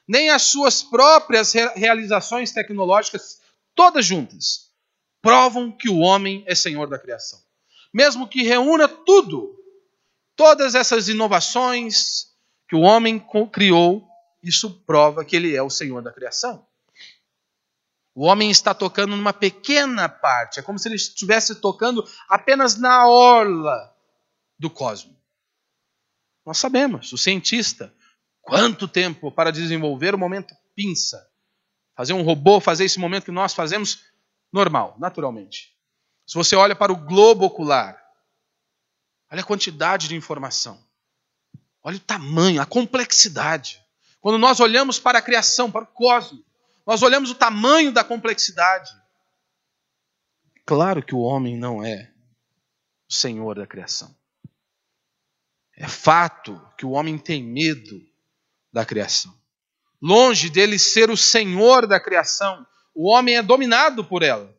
nem 0.08 0.30
as 0.30 0.44
suas 0.44 0.84
próprias 0.84 1.54
realizações 1.54 2.52
tecnológicas, 2.52 3.42
todas 3.74 4.06
juntas, 4.06 4.70
provam 5.22 5.72
que 5.72 5.90
o 5.90 6.00
homem 6.00 6.44
é 6.46 6.54
senhor 6.54 6.88
da 6.88 7.00
criação. 7.00 7.40
Mesmo 7.94 8.28
que 8.28 8.44
reúna 8.44 8.88
tudo, 8.88 9.58
todas 10.36 10.76
essas 10.76 11.08
inovações 11.08 12.28
que 12.68 12.76
o 12.76 12.82
homem 12.82 13.24
criou, 13.52 14.06
isso 14.42 14.70
prova 14.86 15.24
que 15.24 15.36
ele 15.36 15.56
é 15.56 15.62
o 15.62 15.70
senhor 15.70 16.02
da 16.02 16.12
criação. 16.12 16.66
O 18.16 18.26
homem 18.26 18.52
está 18.52 18.74
tocando 18.74 19.16
numa 19.16 19.34
pequena 19.34 20.10
parte, 20.10 20.60
é 20.60 20.64
como 20.64 20.78
se 20.78 20.88
ele 20.88 20.96
estivesse 20.96 21.56
tocando 21.56 22.08
apenas 22.28 22.76
na 22.76 23.08
orla 23.08 23.96
do 24.60 24.70
cosmos. 24.70 25.23
Nós 26.46 26.58
sabemos, 26.58 27.12
o 27.14 27.18
cientista, 27.18 27.94
quanto 28.42 28.88
tempo 28.88 29.32
para 29.32 29.52
desenvolver 29.52 30.14
o 30.14 30.18
momento 30.18 30.56
pinça. 30.76 31.26
Fazer 31.96 32.14
um 32.14 32.24
robô 32.24 32.60
fazer 32.60 32.86
esse 32.86 33.00
momento 33.00 33.26
que 33.26 33.32
nós 33.32 33.54
fazemos 33.54 34.04
normal, 34.52 34.96
naturalmente. 35.00 35.74
Se 36.26 36.36
você 36.36 36.56
olha 36.56 36.76
para 36.76 36.92
o 36.92 36.98
globo 36.98 37.46
ocular, 37.46 38.02
olha 39.32 39.42
a 39.42 39.46
quantidade 39.46 40.08
de 40.08 40.16
informação. 40.16 40.84
Olha 41.84 41.98
o 41.98 42.02
tamanho, 42.02 42.62
a 42.62 42.66
complexidade. 42.66 43.82
Quando 44.20 44.38
nós 44.38 44.60
olhamos 44.60 45.00
para 45.00 45.20
a 45.20 45.22
criação, 45.22 45.70
para 45.70 45.84
o 45.84 45.88
cosmos, 45.88 46.44
nós 46.86 47.02
olhamos 47.02 47.30
o 47.30 47.36
tamanho 47.36 47.92
da 47.92 48.04
complexidade. 48.04 48.92
Claro 50.66 51.04
que 51.04 51.14
o 51.14 51.20
homem 51.20 51.58
não 51.58 51.84
é 51.84 52.12
o 53.10 53.14
senhor 53.14 53.56
da 53.56 53.68
criação. 53.68 54.16
É 55.76 55.88
fato 55.88 56.62
que 56.78 56.86
o 56.86 56.92
homem 56.92 57.18
tem 57.18 57.44
medo 57.44 58.02
da 58.72 58.86
criação. 58.86 59.34
Longe 60.02 60.50
dele 60.50 60.78
ser 60.78 61.10
o 61.10 61.18
senhor 61.18 61.88
da 61.88 62.00
criação, 62.00 62.66
o 62.94 63.10
homem 63.10 63.38
é 63.38 63.42
dominado 63.42 64.04
por 64.04 64.22
ela. 64.22 64.54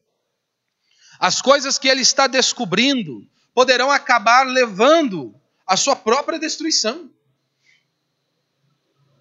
As 1.18 1.40
coisas 1.40 1.78
que 1.78 1.88
ele 1.88 2.00
está 2.00 2.26
descobrindo 2.26 3.26
poderão 3.54 3.90
acabar 3.90 4.44
levando 4.46 5.34
à 5.66 5.76
sua 5.76 5.94
própria 5.94 6.38
destruição. 6.38 7.10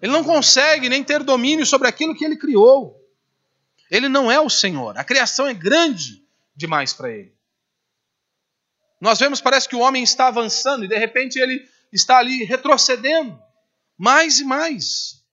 Ele 0.02 0.12
não 0.12 0.24
consegue 0.24 0.88
nem 0.88 1.04
ter 1.04 1.22
domínio 1.22 1.64
sobre 1.64 1.88
aquilo 1.88 2.14
que 2.14 2.24
ele 2.24 2.36
criou. 2.36 3.00
Ele 3.90 4.08
não 4.08 4.30
é 4.30 4.40
o 4.40 4.50
Senhor. 4.50 4.98
A 4.98 5.04
criação 5.04 5.46
é 5.46 5.54
grande 5.54 6.22
demais 6.54 6.92
para 6.92 7.10
ele. 7.10 7.34
Nós 9.00 9.18
vemos, 9.18 9.40
parece 9.40 9.68
que 9.68 9.76
o 9.76 9.80
homem 9.80 10.02
está 10.02 10.26
avançando 10.26 10.84
e 10.84 10.88
de 10.88 10.96
repente 10.96 11.38
ele 11.38 11.66
está 11.94 12.18
ali 12.18 12.44
retrocedendo 12.44 13.40
mais 13.96 14.40
e 14.40 14.44
mais. 14.44 15.24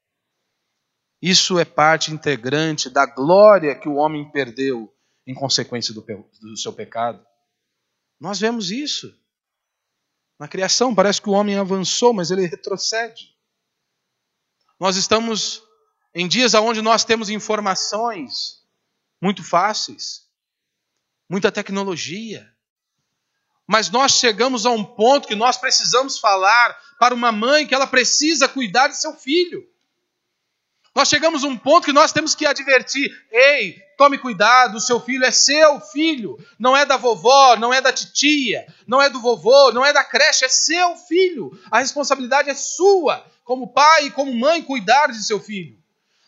Isso 1.22 1.60
é 1.60 1.66
parte 1.66 2.12
integrante 2.12 2.90
da 2.90 3.06
glória 3.06 3.76
que 3.76 3.90
o 3.90 3.96
homem 3.96 4.30
perdeu 4.32 4.94
em 5.26 5.34
consequência 5.34 5.94
do, 5.94 6.02
do 6.02 6.58
seu 6.58 6.74
pecado. 6.74 7.26
Nós 8.20 8.40
vemos 8.40 8.72
isso. 8.72 9.16
Na 10.40 10.48
criação, 10.48 10.96
parece 10.96 11.22
que 11.22 11.30
o 11.30 11.34
homem 11.34 11.58
avançou, 11.58 12.14
mas 12.14 12.32
ele 12.32 12.48
retrocede. 12.48 13.36
Nós 14.80 14.96
estamos 14.96 15.64
em 16.14 16.28
dias 16.28 16.54
onde 16.56 16.82
nós 16.82 17.04
temos 17.04 17.30
informações 17.30 18.66
muito 19.22 19.44
fáceis, 19.44 20.28
muita 21.30 21.52
tecnologia. 21.52 22.51
Mas 23.72 23.90
nós 23.90 24.12
chegamos 24.12 24.66
a 24.66 24.70
um 24.70 24.84
ponto 24.84 25.30
que 25.30 25.34
nós 25.34 25.56
precisamos 25.56 26.20
falar 26.20 26.78
para 27.00 27.16
uma 27.16 27.32
mãe 27.32 27.66
que 27.66 27.74
ela 27.74 27.88
precisa 27.88 28.46
cuidar 28.46 28.90
de 28.90 28.98
seu 28.98 29.14
filho. 29.14 29.66
Nós 30.94 31.08
chegamos 31.08 31.46
a 31.46 31.48
um 31.48 31.56
ponto 31.56 31.86
que 31.86 31.94
nós 31.94 32.12
temos 32.12 32.36
que 32.36 32.46
advertir: 32.46 33.10
ei, 33.32 33.82
tome 33.98 34.18
cuidado, 34.18 34.76
o 34.76 34.82
seu 34.82 35.00
filho 35.00 35.24
é 35.24 35.32
seu 35.32 35.80
filho, 35.80 36.38
não 36.60 36.76
é 36.76 36.86
da 36.86 36.98
vovó, 36.98 37.56
não 37.56 37.74
é 37.74 37.80
da 37.80 37.94
titia, 37.94 38.68
não 38.86 39.02
é 39.02 39.10
do 39.10 39.22
vovô, 39.22 39.72
não 39.72 39.86
é 39.86 39.94
da 39.94 40.04
creche, 40.04 40.44
é 40.44 40.50
seu 40.50 40.98
filho. 40.98 41.58
A 41.72 41.80
responsabilidade 41.80 42.50
é 42.50 42.54
sua, 42.54 43.26
como 43.46 43.72
pai 43.72 44.08
e 44.08 44.12
como 44.12 44.36
mãe, 44.36 44.62
cuidar 44.62 45.08
de 45.08 45.24
seu 45.24 45.40
filho. 45.40 45.80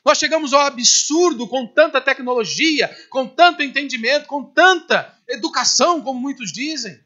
Nós 0.06 0.18
chegamos 0.18 0.54
ao 0.54 0.62
absurdo 0.62 1.46
com 1.50 1.68
tanta 1.68 2.00
tecnologia, 2.00 2.90
com 3.10 3.28
tanto 3.28 3.62
entendimento, 3.62 4.28
com 4.28 4.46
tanta 4.46 5.14
educação, 5.28 6.02
como 6.02 6.22
muitos 6.22 6.50
dizem, 6.54 7.04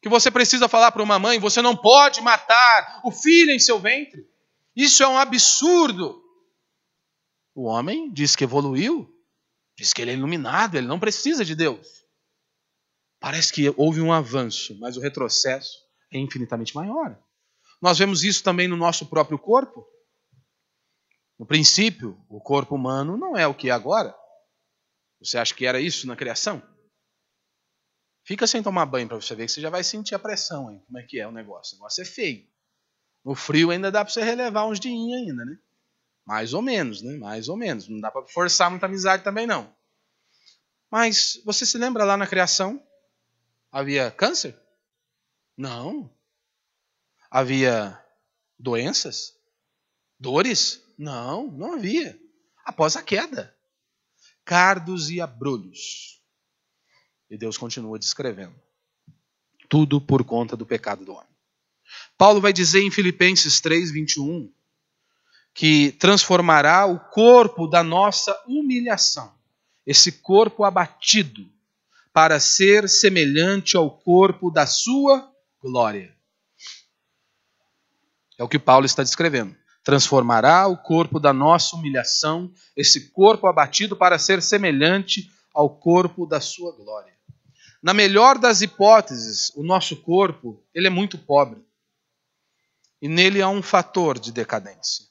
que 0.00 0.08
você 0.08 0.30
precisa 0.30 0.68
falar 0.68 0.92
para 0.92 1.02
uma 1.02 1.18
mãe: 1.18 1.38
você 1.38 1.60
não 1.60 1.76
pode 1.76 2.20
matar 2.20 3.00
o 3.04 3.10
filho 3.10 3.50
em 3.50 3.58
seu 3.58 3.78
ventre. 3.78 4.26
Isso 4.74 5.02
é 5.02 5.08
um 5.08 5.18
absurdo. 5.18 6.22
O 7.54 7.64
homem 7.64 8.12
diz 8.12 8.36
que 8.36 8.44
evoluiu, 8.44 9.12
diz 9.76 9.92
que 9.92 10.00
ele 10.00 10.12
é 10.12 10.14
iluminado, 10.14 10.76
ele 10.76 10.86
não 10.86 11.00
precisa 11.00 11.44
de 11.44 11.54
Deus. 11.54 11.86
Parece 13.20 13.52
que 13.52 13.74
houve 13.76 14.00
um 14.00 14.12
avanço, 14.12 14.78
mas 14.78 14.96
o 14.96 15.00
retrocesso 15.00 15.76
é 16.12 16.18
infinitamente 16.18 16.74
maior. 16.76 17.18
Nós 17.82 17.98
vemos 17.98 18.22
isso 18.22 18.44
também 18.44 18.68
no 18.68 18.76
nosso 18.76 19.06
próprio 19.06 19.38
corpo. 19.38 19.84
No 21.38 21.46
princípio, 21.46 22.16
o 22.28 22.40
corpo 22.40 22.76
humano 22.76 23.16
não 23.16 23.36
é 23.36 23.46
o 23.46 23.54
que 23.54 23.70
é 23.70 23.72
agora. 23.72 24.14
Você 25.20 25.36
acha 25.36 25.54
que 25.54 25.66
era 25.66 25.80
isso 25.80 26.06
na 26.06 26.14
criação? 26.14 26.62
Fica 28.28 28.46
sem 28.46 28.62
tomar 28.62 28.84
banho 28.84 29.08
para 29.08 29.16
você 29.16 29.34
ver 29.34 29.46
que 29.46 29.52
você 29.52 29.58
já 29.62 29.70
vai 29.70 29.82
sentir 29.82 30.14
a 30.14 30.18
pressão, 30.18 30.70
hein? 30.70 30.82
Como 30.84 30.98
é 30.98 31.02
que 31.02 31.18
é 31.18 31.26
o 31.26 31.32
negócio? 31.32 31.74
O 31.74 31.78
negócio 31.78 32.02
é 32.02 32.04
feio. 32.04 32.46
No 33.24 33.34
frio 33.34 33.70
ainda 33.70 33.90
dá 33.90 34.04
para 34.04 34.12
você 34.12 34.22
relevar 34.22 34.66
uns 34.66 34.78
dias 34.78 34.94
ainda, 34.94 35.46
né? 35.46 35.58
Mais 36.26 36.52
ou 36.52 36.60
menos, 36.60 37.00
né? 37.00 37.16
Mais 37.16 37.48
ou 37.48 37.56
menos. 37.56 37.88
Não 37.88 37.98
dá 37.98 38.10
para 38.10 38.26
forçar 38.26 38.68
muita 38.68 38.84
amizade 38.84 39.24
também, 39.24 39.46
não. 39.46 39.74
Mas 40.90 41.40
você 41.42 41.64
se 41.64 41.78
lembra 41.78 42.04
lá 42.04 42.18
na 42.18 42.26
criação? 42.26 42.86
Havia 43.72 44.10
câncer? 44.10 44.54
Não. 45.56 46.14
Havia 47.30 47.98
doenças? 48.58 49.32
Dores? 50.20 50.82
Não, 50.98 51.50
não 51.50 51.72
havia. 51.72 52.20
Após 52.62 52.94
a 52.94 53.02
queda. 53.02 53.56
Cardos 54.44 55.08
e 55.08 55.18
abrolhos. 55.18 56.17
E 57.30 57.36
Deus 57.36 57.56
continua 57.56 57.98
descrevendo. 57.98 58.54
Tudo 59.68 60.00
por 60.00 60.24
conta 60.24 60.56
do 60.56 60.64
pecado 60.64 61.04
do 61.04 61.12
homem. 61.12 61.28
Paulo 62.16 62.40
vai 62.40 62.52
dizer 62.52 62.82
em 62.82 62.90
Filipenses 62.90 63.60
3, 63.60 63.90
21, 63.90 64.52
que 65.54 65.92
transformará 65.92 66.86
o 66.86 66.98
corpo 66.98 67.66
da 67.66 67.82
nossa 67.82 68.36
humilhação, 68.46 69.34
esse 69.86 70.12
corpo 70.12 70.64
abatido, 70.64 71.50
para 72.12 72.40
ser 72.40 72.88
semelhante 72.88 73.76
ao 73.76 73.90
corpo 73.90 74.50
da 74.50 74.66
sua 74.66 75.30
glória. 75.60 76.16
É 78.38 78.44
o 78.44 78.48
que 78.48 78.58
Paulo 78.58 78.86
está 78.86 79.02
descrevendo. 79.02 79.56
Transformará 79.82 80.66
o 80.66 80.76
corpo 80.76 81.18
da 81.18 81.32
nossa 81.32 81.74
humilhação, 81.74 82.52
esse 82.76 83.10
corpo 83.10 83.46
abatido, 83.46 83.96
para 83.96 84.18
ser 84.18 84.42
semelhante 84.42 85.30
ao 85.54 85.70
corpo 85.70 86.26
da 86.26 86.40
sua 86.40 86.72
glória. 86.76 87.17
Na 87.82 87.94
melhor 87.94 88.38
das 88.38 88.60
hipóteses, 88.60 89.50
o 89.54 89.62
nosso 89.62 89.96
corpo 90.02 90.62
ele 90.74 90.86
é 90.88 90.90
muito 90.90 91.16
pobre. 91.16 91.64
E 93.00 93.08
nele 93.08 93.40
há 93.40 93.48
um 93.48 93.62
fator 93.62 94.18
de 94.18 94.32
decadência. 94.32 95.06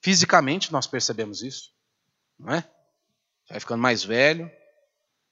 Fisicamente 0.00 0.72
nós 0.72 0.86
percebemos 0.86 1.42
isso, 1.42 1.72
não 2.38 2.54
é? 2.54 2.68
Vai 3.48 3.60
ficando 3.60 3.82
mais 3.82 4.02
velho, 4.02 4.50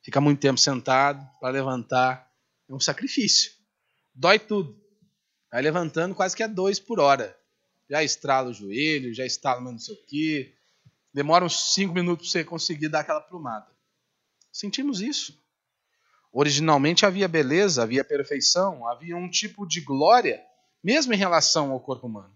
fica 0.03 0.21
muito 0.21 0.41
tempo 0.41 0.59
sentado 0.59 1.27
para 1.41 1.49
levantar, 1.49 2.31
é 2.69 2.75
um 2.75 2.81
sacrifício. 2.81 3.53
Dói 4.15 4.39
tudo. 4.39 4.79
Vai 5.51 5.63
levantando 5.63 6.15
quase 6.15 6.37
que 6.37 6.43
a 6.43 6.47
dois 6.47 6.79
por 6.79 7.01
hora. 7.01 7.39
Já 7.89 8.03
estrala 8.03 8.51
o 8.51 8.55
joelho, 8.55 9.15
já 9.15 9.25
estala 9.25 9.61
não 9.61 9.79
sei 9.79 9.95
o 9.95 10.07
quê. 10.07 10.55
Demora 11.13 11.45
uns 11.45 11.75
cinco 11.75 11.95
minutos 11.95 12.27
para 12.31 12.41
você 12.41 12.45
conseguir 12.45 12.89
dar 12.89 13.01
aquela 13.01 13.21
plumada. 13.21 13.71
Sentimos 14.51 15.01
isso. 15.01 15.42
Originalmente 16.33 17.05
havia 17.05 17.29
beleza, 17.29 17.83
havia 17.83 18.03
perfeição, 18.03 18.89
havia 18.89 19.17
um 19.17 19.29
tipo 19.29 19.67
de 19.67 19.81
glória, 19.83 20.41
mesmo 20.83 21.13
em 21.13 21.19
relação 21.19 21.71
ao 21.73 21.81
corpo 21.81 22.07
humano. 22.07 22.35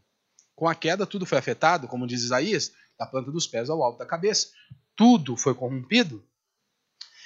Com 0.54 0.68
a 0.68 0.74
queda, 0.74 1.06
tudo 1.06 1.24
foi 1.24 1.38
afetado, 1.38 1.88
como 1.88 2.06
diz 2.06 2.22
Isaías, 2.22 2.72
da 2.98 3.06
planta 3.06 3.30
dos 3.30 3.46
pés 3.46 3.70
ao 3.70 3.82
alto 3.82 3.98
da 3.98 4.06
cabeça. 4.06 4.48
Tudo 4.94 5.36
foi 5.36 5.54
corrompido. 5.54 6.22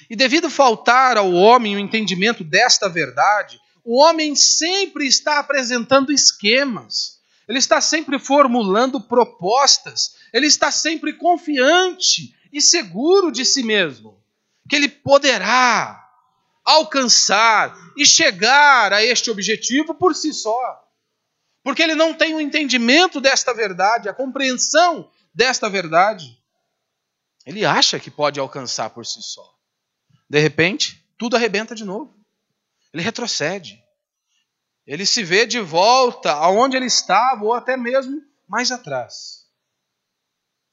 E 0.08 0.14
devido 0.14 0.48
faltar 0.48 1.16
ao 1.16 1.32
homem 1.32 1.76
o 1.76 1.78
entendimento 1.78 2.44
desta 2.44 2.88
verdade, 2.88 3.60
o 3.84 4.00
homem 4.00 4.34
sempre 4.36 5.06
está 5.06 5.38
apresentando 5.38 6.12
esquemas, 6.12 7.20
ele 7.48 7.58
está 7.58 7.80
sempre 7.80 8.18
formulando 8.18 9.00
propostas, 9.00 10.14
ele 10.32 10.46
está 10.46 10.70
sempre 10.70 11.12
confiante 11.14 12.34
e 12.52 12.60
seguro 12.60 13.30
de 13.30 13.44
si 13.44 13.62
mesmo, 13.62 14.22
que 14.68 14.76
ele 14.76 14.88
poderá 14.88 15.99
alcançar 16.70 17.76
e 17.96 18.04
chegar 18.04 18.92
a 18.92 19.02
este 19.02 19.30
objetivo 19.30 19.94
por 19.94 20.14
si 20.14 20.32
só. 20.32 20.86
Porque 21.62 21.82
ele 21.82 21.94
não 21.94 22.14
tem 22.14 22.34
o 22.34 22.40
entendimento 22.40 23.20
desta 23.20 23.52
verdade, 23.52 24.08
a 24.08 24.14
compreensão 24.14 25.10
desta 25.34 25.68
verdade. 25.68 26.38
Ele 27.44 27.64
acha 27.64 27.98
que 27.98 28.10
pode 28.10 28.38
alcançar 28.40 28.90
por 28.90 29.04
si 29.04 29.22
só. 29.22 29.54
De 30.28 30.38
repente, 30.38 31.04
tudo 31.18 31.36
arrebenta 31.36 31.74
de 31.74 31.84
novo. 31.84 32.14
Ele 32.92 33.02
retrocede. 33.02 33.82
Ele 34.86 35.04
se 35.04 35.22
vê 35.22 35.46
de 35.46 35.60
volta 35.60 36.32
aonde 36.32 36.76
ele 36.76 36.86
estava, 36.86 37.44
ou 37.44 37.54
até 37.54 37.76
mesmo 37.76 38.22
mais 38.48 38.72
atrás. 38.72 39.46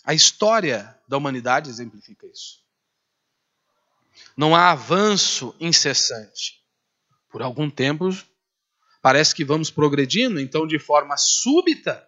A 0.04 0.14
história 0.14 0.98
da 1.08 1.18
humanidade 1.18 1.70
exemplifica 1.70 2.26
isso. 2.26 2.67
Não 4.36 4.56
há 4.56 4.72
avanço 4.72 5.56
incessante. 5.60 6.64
Por 7.30 7.42
algum 7.42 7.70
tempo, 7.70 8.10
parece 9.02 9.34
que 9.34 9.46
vamos 9.46 9.70
progredindo, 9.70 10.40
então, 10.40 10.66
de 10.66 10.80
forma 10.80 11.18
súbita, 11.18 12.08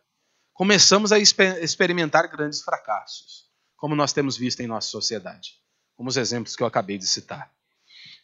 começamos 0.53 1.11
a 1.11 1.19
experimentar 1.19 2.27
grandes 2.27 2.61
fracassos, 2.61 3.49
como 3.75 3.95
nós 3.95 4.13
temos 4.13 4.37
visto 4.37 4.59
em 4.61 4.67
nossa 4.67 4.89
sociedade, 4.89 5.53
como 5.95 6.09
os 6.09 6.17
exemplos 6.17 6.55
que 6.55 6.63
eu 6.63 6.67
acabei 6.67 6.97
de 6.97 7.07
citar. 7.07 7.51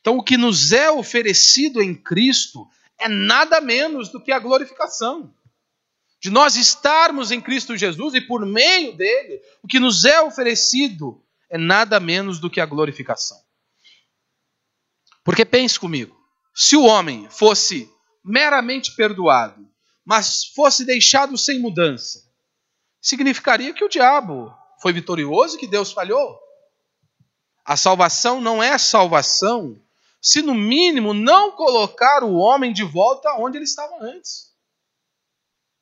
Então, 0.02 0.18
o 0.18 0.24
que 0.24 0.38
nos 0.38 0.72
é 0.72 0.92
oferecido 0.92 1.82
em 1.82 1.96
Cristo 1.96 2.70
é 2.98 3.08
nada 3.08 3.60
menos 3.60 4.10
do 4.10 4.22
que 4.22 4.32
a 4.32 4.40
glorificação. 4.40 5.34
De 6.20 6.30
nós 6.30 6.56
estarmos 6.56 7.32
em 7.32 7.40
Cristo 7.40 7.78
Jesus 7.78 8.14
e 8.16 8.22
por 8.22 8.46
meio 8.46 8.96
dele, 8.96 9.42
o 9.62 9.68
que 9.68 9.80
nos 9.80 10.06
é 10.06 10.22
oferecido 10.22 11.24
é 11.50 11.58
nada 11.58 12.00
menos 12.00 12.40
do 12.40 12.50
que 12.50 12.60
a 12.60 12.66
glorificação. 12.66 13.45
Porque 15.26 15.44
pense 15.44 15.80
comigo, 15.80 16.16
se 16.54 16.78
o 16.78 16.84
homem 16.84 17.28
fosse 17.32 17.92
meramente 18.24 18.96
perdoado, 18.96 19.68
mas 20.06 20.46
fosse 20.56 20.86
deixado 20.86 21.36
sem 21.36 21.60
mudança, 21.60 22.24
significaria 23.02 23.74
que 23.74 23.84
o 23.84 23.90
diabo 23.90 24.54
foi 24.80 24.94
vitorioso 24.94 25.58
e 25.58 25.60
que 25.60 25.66
Deus 25.66 25.92
falhou. 25.92 26.40
A 27.66 27.76
salvação 27.76 28.40
não 28.40 28.62
é 28.62 28.78
salvação 28.78 29.82
se 30.22 30.44
no 30.44 30.54
mínimo 30.54 31.12
não 31.12 31.52
colocar 31.52 32.24
o 32.24 32.36
homem 32.36 32.72
de 32.72 32.84
volta 32.84 33.34
onde 33.40 33.58
ele 33.58 33.66
estava 33.66 33.96
antes. 34.00 34.54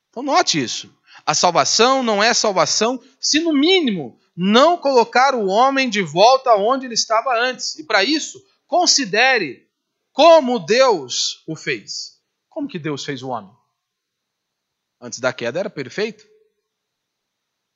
Então 0.10 0.24
note 0.24 0.64
isso. 0.64 0.90
A 1.26 1.34
salvação 1.34 2.02
não 2.02 2.24
é 2.24 2.34
salvação 2.34 2.98
se 3.20 3.42
no 3.42 3.52
mínimo 3.52 4.18
não 4.36 4.78
colocar 4.78 5.36
o 5.36 5.48
homem 5.48 5.90
de 5.90 6.02
volta 6.02 6.56
onde 6.56 6.86
ele 6.86 6.94
estava 6.94 7.38
antes. 7.38 7.78
E 7.78 7.84
para 7.84 8.06
isso, 8.06 8.42
considere 8.68 9.70
como 10.12 10.60
Deus 10.60 11.44
o 11.48 11.56
fez. 11.56 12.22
Como 12.50 12.68
que 12.68 12.80
Deus 12.80 13.04
fez 13.04 13.24
o 13.24 13.30
homem? 13.30 13.52
Antes 15.02 15.20
da 15.20 15.34
queda 15.34 15.60
era 15.60 15.70
perfeito. 15.70 16.24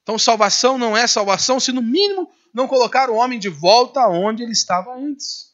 Então 0.04 0.18
salvação 0.18 0.78
não 0.78 0.96
é 0.96 1.06
salvação 1.08 1.60
se 1.60 1.72
no 1.72 1.82
mínimo 1.82 2.32
não 2.54 2.68
colocar 2.68 3.10
o 3.10 3.16
homem 3.16 3.38
de 3.38 3.50
volta 3.50 4.08
onde 4.08 4.44
ele 4.44 4.54
estava 4.54 4.96
antes 4.96 5.48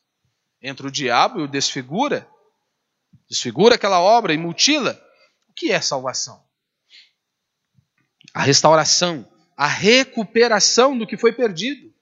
entra 0.64 0.88
o 0.88 0.92
diabo 0.92 1.42
e 1.42 1.44
o 1.44 1.48
desfigura, 1.48 2.26
desfigura 3.30 3.76
aquela 3.76 4.00
obra 4.00 4.34
e 4.34 4.38
mutila. 4.38 5.00
O 5.50 5.54
que 5.54 5.72
é 5.72 5.82
salvação? 5.82 6.42
A 8.34 8.42
restauração, 8.42 9.30
a 9.58 9.68
recuperação 9.68 10.98
do 10.98 11.06
que 11.06 11.18
foi 11.18 11.34
perdido. 11.34 11.93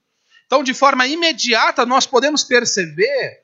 Então, 0.52 0.62
de 0.62 0.74
forma 0.74 1.06
imediata, 1.06 1.86
nós 1.86 2.06
podemos 2.06 2.44
perceber 2.44 3.42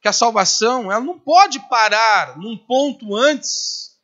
que 0.00 0.08
a 0.08 0.12
salvação 0.12 0.90
ela 0.90 1.00
não 1.00 1.16
pode 1.16 1.60
parar 1.68 2.36
num 2.36 2.58
ponto 2.58 3.14
antes 3.14 3.96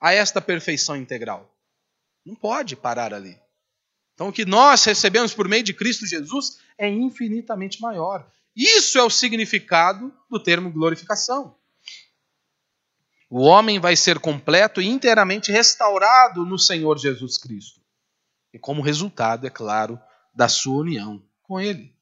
a 0.00 0.14
esta 0.14 0.40
perfeição 0.40 0.96
integral. 0.96 1.54
Não 2.24 2.34
pode 2.34 2.76
parar 2.76 3.12
ali. 3.12 3.38
Então, 4.14 4.28
o 4.28 4.32
que 4.32 4.46
nós 4.46 4.84
recebemos 4.84 5.34
por 5.34 5.46
meio 5.48 5.62
de 5.62 5.74
Cristo 5.74 6.06
Jesus 6.06 6.58
é 6.78 6.88
infinitamente 6.88 7.78
maior. 7.82 8.26
Isso 8.56 8.96
é 8.96 9.02
o 9.02 9.10
significado 9.10 10.10
do 10.30 10.42
termo 10.42 10.72
glorificação. 10.72 11.54
O 13.28 13.42
homem 13.42 13.78
vai 13.78 13.96
ser 13.96 14.18
completo 14.18 14.80
e 14.80 14.86
inteiramente 14.86 15.52
restaurado 15.52 16.42
no 16.46 16.58
Senhor 16.58 16.96
Jesus 16.96 17.36
Cristo. 17.36 17.82
E 18.50 18.58
como 18.58 18.80
resultado, 18.80 19.46
é 19.46 19.50
claro, 19.50 20.00
da 20.34 20.48
sua 20.48 20.80
união 20.80 21.22
com 21.46 21.60
Ele. 21.60 21.94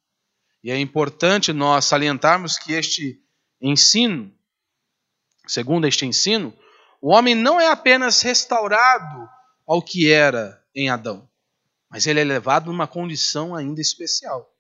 E 0.63 0.71
é 0.71 0.79
importante 0.79 1.53
nós 1.53 1.85
salientarmos 1.85 2.59
que 2.59 2.73
este 2.73 3.23
ensino, 3.61 4.33
segundo 5.47 5.87
este 5.87 6.07
ensino, 6.07 6.57
o 7.01 7.11
homem 7.11 7.35
não 7.35 7.61
é 7.61 7.69
apenas 7.69 8.23
restaurado 8.23 9.29
ao 9.67 9.83
que 9.83 10.11
era 10.11 10.63
em 10.75 10.89
Adão, 10.89 11.29
mas 11.91 12.07
ele 12.07 12.21
é 12.21 12.25
levado 12.25 12.67
numa 12.67 12.87
condição 12.87 13.55
ainda 13.55 13.81
especial. 13.81 14.51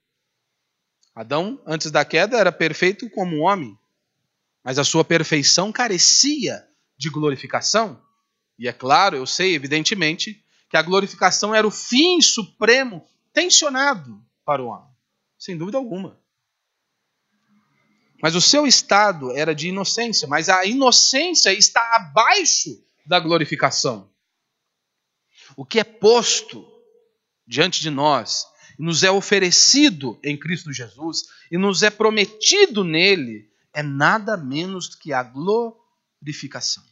Adão, 1.14 1.62
antes 1.66 1.90
da 1.90 2.04
queda, 2.04 2.36
era 2.36 2.52
perfeito 2.52 3.08
como 3.08 3.40
homem, 3.40 3.78
mas 4.62 4.78
a 4.78 4.84
sua 4.84 5.04
perfeição 5.04 5.72
carecia 5.72 6.66
de 6.98 7.08
glorificação. 7.08 8.02
E 8.58 8.68
é 8.68 8.72
claro, 8.72 9.16
eu 9.16 9.26
sei, 9.26 9.54
evidentemente, 9.54 10.44
que 10.68 10.76
a 10.76 10.82
glorificação 10.82 11.54
era 11.54 11.66
o 11.66 11.70
fim 11.70 12.20
supremo 12.20 13.06
tensionado 13.32 14.23
para 14.44 14.62
o 14.62 14.66
homem, 14.66 14.90
sem 15.38 15.56
dúvida 15.56 15.78
alguma. 15.78 16.20
Mas 18.22 18.34
o 18.34 18.40
seu 18.40 18.66
estado 18.66 19.32
era 19.32 19.54
de 19.54 19.68
inocência, 19.68 20.26
mas 20.26 20.48
a 20.48 20.64
inocência 20.64 21.52
está 21.52 21.96
abaixo 21.96 22.82
da 23.04 23.20
glorificação. 23.20 24.10
O 25.56 25.64
que 25.64 25.78
é 25.78 25.84
posto 25.84 26.66
diante 27.46 27.80
de 27.80 27.90
nós 27.90 28.46
nos 28.78 29.02
é 29.02 29.10
oferecido 29.10 30.18
em 30.24 30.38
Cristo 30.38 30.72
Jesus 30.72 31.24
e 31.50 31.58
nos 31.58 31.82
é 31.82 31.90
prometido 31.90 32.82
nele 32.82 33.50
é 33.72 33.82
nada 33.82 34.36
menos 34.36 34.94
que 34.94 35.12
a 35.12 35.22
glorificação. 35.22 36.82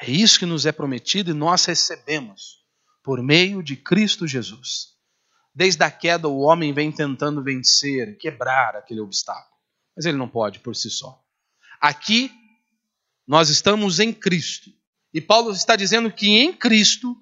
É 0.00 0.10
isso 0.10 0.38
que 0.38 0.46
nos 0.46 0.66
é 0.66 0.72
prometido 0.72 1.30
e 1.30 1.34
nós 1.34 1.64
recebemos 1.64 2.64
por 3.02 3.22
meio 3.22 3.62
de 3.62 3.76
Cristo 3.76 4.26
Jesus. 4.26 4.95
Desde 5.56 5.82
a 5.82 5.90
queda, 5.90 6.28
o 6.28 6.40
homem 6.40 6.72
vem 6.72 6.92
tentando 6.92 7.42
vencer, 7.42 8.16
quebrar 8.18 8.76
aquele 8.76 9.00
obstáculo, 9.00 9.56
mas 9.96 10.04
ele 10.04 10.18
não 10.18 10.28
pode 10.28 10.60
por 10.60 10.76
si 10.76 10.90
só. 10.90 11.18
Aqui, 11.80 12.30
nós 13.26 13.48
estamos 13.48 13.98
em 13.98 14.12
Cristo. 14.12 14.70
E 15.12 15.20
Paulo 15.20 15.50
está 15.50 15.74
dizendo 15.74 16.12
que 16.12 16.28
em 16.28 16.52
Cristo 16.52 17.16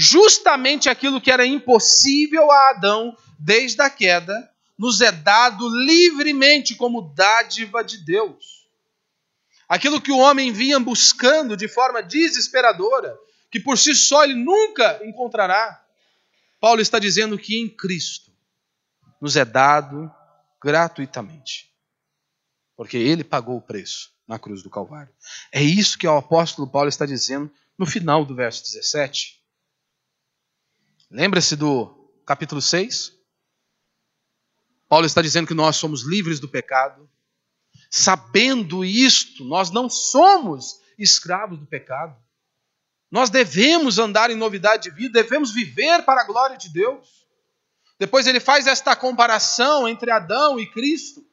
justamente 0.00 0.88
aquilo 0.88 1.20
que 1.20 1.28
era 1.28 1.44
impossível 1.44 2.52
a 2.52 2.70
Adão 2.70 3.16
desde 3.36 3.82
a 3.82 3.90
queda, 3.90 4.48
nos 4.78 5.00
é 5.00 5.10
dado 5.10 5.68
livremente 5.84 6.76
como 6.76 7.12
dádiva 7.16 7.82
de 7.82 8.04
Deus. 8.04 8.68
Aquilo 9.68 10.00
que 10.00 10.12
o 10.12 10.18
homem 10.18 10.52
vinha 10.52 10.78
buscando 10.78 11.56
de 11.56 11.66
forma 11.66 12.00
desesperadora, 12.00 13.18
que 13.50 13.58
por 13.58 13.76
si 13.76 13.92
só 13.92 14.22
ele 14.22 14.34
nunca 14.34 15.00
encontrará. 15.04 15.84
Paulo 16.60 16.80
está 16.80 16.98
dizendo 16.98 17.38
que 17.38 17.58
em 17.58 17.68
Cristo 17.68 18.32
nos 19.20 19.36
é 19.36 19.44
dado 19.44 20.10
gratuitamente, 20.62 21.72
porque 22.76 22.96
ele 22.96 23.22
pagou 23.22 23.56
o 23.56 23.62
preço 23.62 24.12
na 24.26 24.38
cruz 24.38 24.62
do 24.62 24.70
Calvário. 24.70 25.12
É 25.52 25.62
isso 25.62 25.96
que 25.98 26.06
o 26.06 26.16
apóstolo 26.16 26.70
Paulo 26.70 26.88
está 26.88 27.06
dizendo 27.06 27.50
no 27.78 27.86
final 27.86 28.24
do 28.24 28.34
verso 28.34 28.62
17. 28.64 29.40
Lembra-se 31.10 31.56
do 31.56 32.12
capítulo 32.26 32.60
6? 32.60 33.16
Paulo 34.88 35.06
está 35.06 35.22
dizendo 35.22 35.46
que 35.46 35.54
nós 35.54 35.76
somos 35.76 36.02
livres 36.02 36.40
do 36.40 36.48
pecado. 36.48 37.08
Sabendo 37.90 38.84
isto, 38.84 39.44
nós 39.44 39.70
não 39.70 39.88
somos 39.88 40.80
escravos 40.98 41.58
do 41.58 41.66
pecado. 41.66 42.16
Nós 43.10 43.30
devemos 43.30 43.98
andar 43.98 44.30
em 44.30 44.34
novidade 44.34 44.84
de 44.84 44.90
vida, 44.90 45.22
devemos 45.22 45.52
viver 45.52 46.02
para 46.04 46.20
a 46.20 46.24
glória 46.24 46.56
de 46.56 46.68
Deus. 46.68 47.26
Depois 47.98 48.26
ele 48.26 48.38
faz 48.38 48.66
esta 48.66 48.94
comparação 48.94 49.88
entre 49.88 50.10
Adão 50.10 50.60
e 50.60 50.70
Cristo. 50.70 51.26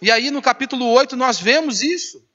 E 0.00 0.10
aí 0.10 0.30
no 0.30 0.40
capítulo 0.40 0.86
8 0.86 1.16
nós 1.16 1.40
vemos 1.40 1.82
isso. 1.82 2.26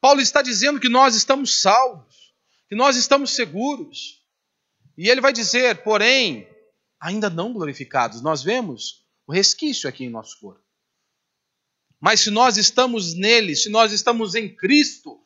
Paulo 0.00 0.20
está 0.20 0.40
dizendo 0.40 0.78
que 0.78 0.88
nós 0.88 1.14
estamos 1.14 1.60
salvos, 1.60 2.32
que 2.68 2.76
nós 2.76 2.96
estamos 2.96 3.30
seguros, 3.30 4.22
e 4.96 5.08
ele 5.08 5.20
vai 5.20 5.32
dizer, 5.32 5.82
porém, 5.82 6.48
ainda 7.00 7.28
não 7.28 7.52
glorificados. 7.52 8.22
Nós 8.22 8.42
vemos 8.42 9.04
o 9.26 9.32
resquício 9.32 9.88
aqui 9.88 10.04
em 10.04 10.10
nosso 10.10 10.38
corpo. 10.40 10.64
Mas 12.00 12.20
se 12.20 12.30
nós 12.30 12.56
estamos 12.56 13.14
nele, 13.14 13.56
se 13.56 13.68
nós 13.68 13.92
estamos 13.92 14.34
em 14.34 14.54
Cristo, 14.54 15.20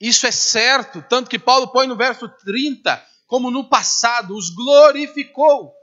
isso 0.00 0.26
é 0.26 0.30
certo, 0.30 1.02
tanto 1.08 1.30
que 1.30 1.38
Paulo 1.38 1.68
põe 1.68 1.86
no 1.86 1.96
verso 1.96 2.28
30, 2.28 3.04
como 3.26 3.50
no 3.50 3.68
passado 3.68 4.36
os 4.36 4.50
glorificou. 4.50 5.74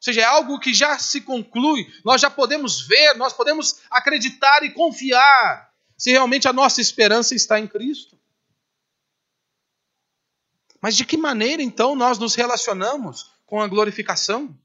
seja, 0.00 0.20
é 0.20 0.24
algo 0.24 0.58
que 0.58 0.74
já 0.74 0.98
se 0.98 1.20
conclui, 1.22 1.86
nós 2.04 2.20
já 2.20 2.30
podemos 2.30 2.86
ver, 2.86 3.14
nós 3.16 3.32
podemos 3.32 3.80
acreditar 3.90 4.62
e 4.62 4.70
confiar 4.70 5.72
se 5.96 6.10
realmente 6.10 6.48
a 6.48 6.52
nossa 6.52 6.80
esperança 6.80 7.34
está 7.34 7.58
em 7.60 7.66
Cristo. 7.66 8.18
Mas 10.80 10.96
de 10.96 11.04
que 11.04 11.16
maneira 11.16 11.62
então 11.62 11.94
nós 11.94 12.18
nos 12.18 12.34
relacionamos 12.34 13.30
com 13.46 13.62
a 13.62 13.68
glorificação? 13.68 14.58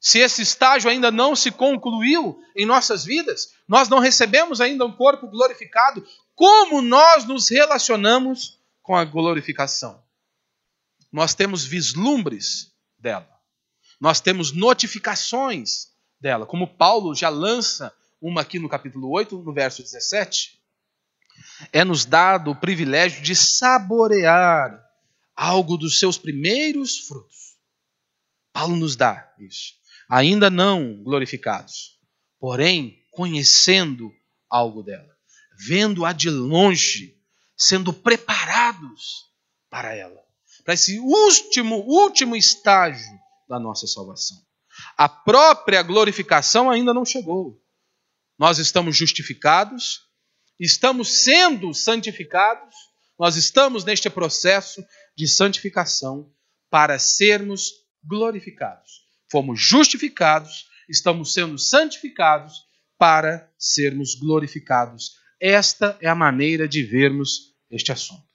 Se 0.00 0.20
esse 0.20 0.40
estágio 0.40 0.88
ainda 0.88 1.10
não 1.10 1.36
se 1.36 1.50
concluiu 1.50 2.40
em 2.56 2.64
nossas 2.64 3.04
vidas, 3.04 3.52
nós 3.66 3.88
não 3.88 3.98
recebemos 3.98 4.60
ainda 4.60 4.86
um 4.86 4.92
corpo 4.92 5.26
glorificado, 5.26 6.06
como 6.38 6.80
nós 6.80 7.24
nos 7.24 7.48
relacionamos 7.50 8.60
com 8.80 8.94
a 8.94 9.04
glorificação? 9.04 10.00
Nós 11.10 11.34
temos 11.34 11.64
vislumbres 11.64 12.72
dela. 12.96 13.28
Nós 14.00 14.20
temos 14.20 14.52
notificações 14.52 15.88
dela, 16.20 16.46
como 16.46 16.76
Paulo 16.76 17.12
já 17.12 17.28
lança 17.28 17.92
uma 18.22 18.42
aqui 18.42 18.60
no 18.60 18.68
capítulo 18.68 19.10
8, 19.10 19.36
no 19.42 19.52
verso 19.52 19.82
17. 19.82 20.62
É 21.72 21.84
nos 21.84 22.04
dado 22.04 22.52
o 22.52 22.56
privilégio 22.56 23.20
de 23.20 23.34
saborear 23.34 24.80
algo 25.34 25.76
dos 25.76 25.98
seus 25.98 26.16
primeiros 26.16 27.00
frutos. 27.00 27.56
Paulo 28.52 28.76
nos 28.76 28.94
dá 28.94 29.34
isso. 29.40 29.74
Ainda 30.08 30.48
não 30.48 31.02
glorificados, 31.02 31.98
porém 32.38 33.04
conhecendo 33.10 34.14
algo 34.48 34.84
dela, 34.84 35.17
vendo-a 35.58 36.12
de 36.12 36.30
longe, 36.30 37.16
sendo 37.56 37.92
preparados 37.92 39.26
para 39.68 39.94
ela, 39.94 40.22
para 40.64 40.74
esse 40.74 40.98
último, 41.00 41.76
último 41.86 42.36
estágio 42.36 43.18
da 43.48 43.58
nossa 43.58 43.86
salvação. 43.86 44.38
A 44.96 45.08
própria 45.08 45.82
glorificação 45.82 46.70
ainda 46.70 46.94
não 46.94 47.04
chegou. 47.04 47.60
Nós 48.38 48.58
estamos 48.58 48.96
justificados, 48.96 50.02
estamos 50.60 51.24
sendo 51.24 51.74
santificados, 51.74 52.74
nós 53.18 53.34
estamos 53.34 53.84
neste 53.84 54.08
processo 54.08 54.84
de 55.16 55.26
santificação 55.26 56.32
para 56.70 56.98
sermos 57.00 57.72
glorificados. 58.04 59.08
Fomos 59.30 59.60
justificados, 59.60 60.66
estamos 60.88 61.32
sendo 61.32 61.58
santificados 61.58 62.54
para 62.96 63.50
sermos 63.58 64.14
glorificados. 64.14 65.12
Esta 65.40 65.96
é 66.00 66.08
a 66.08 66.14
maneira 66.14 66.68
de 66.68 66.82
vermos 66.82 67.54
este 67.70 67.92
assunto. 67.92 68.26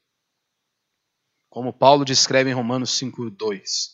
Como 1.50 1.74
Paulo 1.74 2.06
descreve 2.06 2.50
em 2.50 2.54
Romanos 2.54 2.92
5:2 2.98 3.94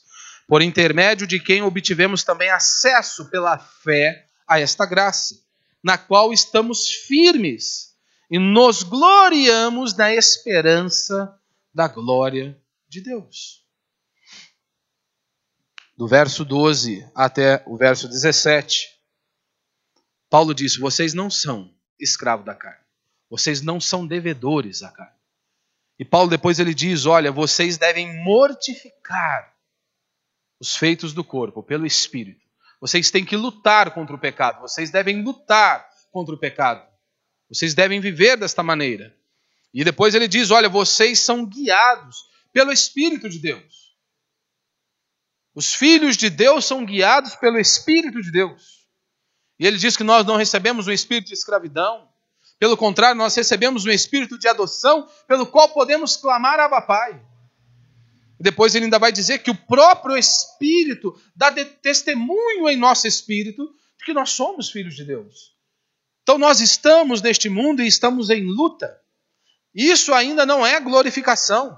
por 0.50 0.64
intermédio 0.64 1.28
de 1.28 1.40
quem 1.40 1.62
obtivemos 1.62 2.24
também 2.24 2.50
acesso 2.50 3.30
pela 3.30 3.60
fé 3.60 4.28
a 4.48 4.60
esta 4.60 4.84
graça, 4.84 5.40
na 5.84 5.96
qual 5.96 6.34
estamos 6.34 6.90
firmes 6.90 7.96
e 8.32 8.40
nos 8.40 8.82
gloriamos 8.82 9.96
na 9.96 10.12
esperança 10.12 11.40
da 11.72 11.88
glória 11.88 12.60
de 12.88 13.00
Deus. 13.00 13.64
Do 15.96 16.08
verso 16.08 16.44
12 16.44 17.08
até 17.14 17.64
o 17.68 17.78
verso 17.78 18.08
17, 18.08 18.88
Paulo 20.32 20.56
diz: 20.56 20.76
Vocês 20.78 21.14
não 21.14 21.30
são 21.30 21.72
escravos 22.00 22.46
da 22.46 22.56
carne, 22.56 22.84
vocês 23.30 23.62
não 23.62 23.80
são 23.80 24.08
devedores 24.08 24.82
da 24.82 24.90
carne. 24.90 25.20
E 25.98 26.06
Paulo 26.06 26.30
depois 26.30 26.60
ele 26.60 26.74
diz: 26.74 27.06
Olha, 27.06 27.32
vocês 27.32 27.78
devem 27.78 28.24
mortificar 28.24 29.54
os 30.60 30.76
feitos 30.76 31.14
do 31.14 31.24
corpo 31.24 31.62
pelo 31.62 31.86
Espírito. 31.86 32.46
Vocês 32.82 33.12
têm 33.12 33.26
que 33.26 33.36
lutar 33.36 33.94
contra 33.94 34.16
o 34.16 34.20
pecado. 34.20 34.62
Vocês 34.62 34.90
devem 34.90 35.22
lutar 35.22 35.88
contra 36.12 36.34
o 36.34 36.38
pecado. 36.38 36.88
Vocês 37.50 37.74
devem 37.74 38.00
viver 38.00 38.38
desta 38.38 38.64
maneira. 38.64 39.16
E 39.74 39.84
depois 39.84 40.16
ele 40.16 40.28
diz: 40.28 40.50
Olha, 40.52 40.70
vocês 40.70 41.20
são 41.20 41.46
guiados 41.46 42.30
pelo 42.52 42.72
Espírito 42.72 43.30
de 43.30 43.40
Deus. 43.40 43.96
Os 45.54 45.76
filhos 45.76 46.16
de 46.16 46.30
Deus 46.30 46.66
são 46.66 46.86
guiados 46.86 47.36
pelo 47.36 47.60
Espírito 47.60 48.22
de 48.22 48.32
Deus. 48.32 48.88
E 49.60 49.68
ele 49.68 49.78
diz 49.78 49.98
que 49.98 50.04
nós 50.04 50.26
não 50.26 50.38
recebemos 50.38 50.88
um 50.88 50.92
espírito 50.92 51.28
de 51.28 51.34
escravidão. 51.34 52.09
Pelo 52.60 52.76
contrário, 52.76 53.18
nós 53.18 53.34
recebemos 53.36 53.86
um 53.86 53.90
espírito 53.90 54.38
de 54.38 54.46
adoção, 54.46 55.08
pelo 55.26 55.48
qual 55.48 55.70
podemos 55.70 56.18
clamar 56.18 56.60
Abba 56.60 56.82
Pai. 56.82 57.20
Depois 58.38 58.76
ele 58.76 58.86
ainda 58.86 59.00
vai 59.00 59.14
dizer 59.14 59.40
que 59.40 59.50
o 59.50 59.56
próprio 59.56 60.18
Espírito 60.18 61.18
dá 61.34 61.52
testemunho 61.52 62.70
em 62.70 62.76
nosso 62.76 63.08
espírito 63.08 63.74
de 63.98 64.06
que 64.06 64.14
nós 64.14 64.32
somos 64.32 64.70
filhos 64.70 64.96
de 64.96 65.06
Deus. 65.06 65.56
Então 66.24 66.38
nós 66.38 66.60
estamos 66.60 67.22
neste 67.22 67.50
mundo 67.50 67.82
e 67.82 67.88
estamos 67.88 68.30
em 68.30 68.44
luta. 68.44 69.00
Isso 69.74 70.14
ainda 70.14 70.46
não 70.46 70.66
é 70.66 70.80
glorificação. 70.80 71.78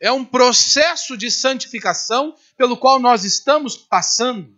É 0.00 0.10
um 0.10 0.24
processo 0.24 1.16
de 1.16 1.30
santificação 1.30 2.34
pelo 2.56 2.76
qual 2.76 2.98
nós 2.98 3.24
estamos 3.24 3.76
passando. 3.76 4.54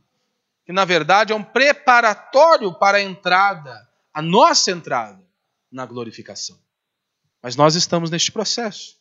Que 0.64 0.72
na 0.72 0.84
verdade 0.84 1.32
é 1.32 1.36
um 1.36 1.42
preparatório 1.42 2.72
para 2.74 2.98
a 2.98 3.02
entrada, 3.02 3.76
a 4.14 4.22
nossa 4.22 4.70
entrada 4.70 5.22
na 5.72 5.86
glorificação. 5.86 6.58
Mas 7.42 7.56
nós 7.56 7.74
estamos 7.74 8.10
neste 8.10 8.30
processo. 8.30 8.96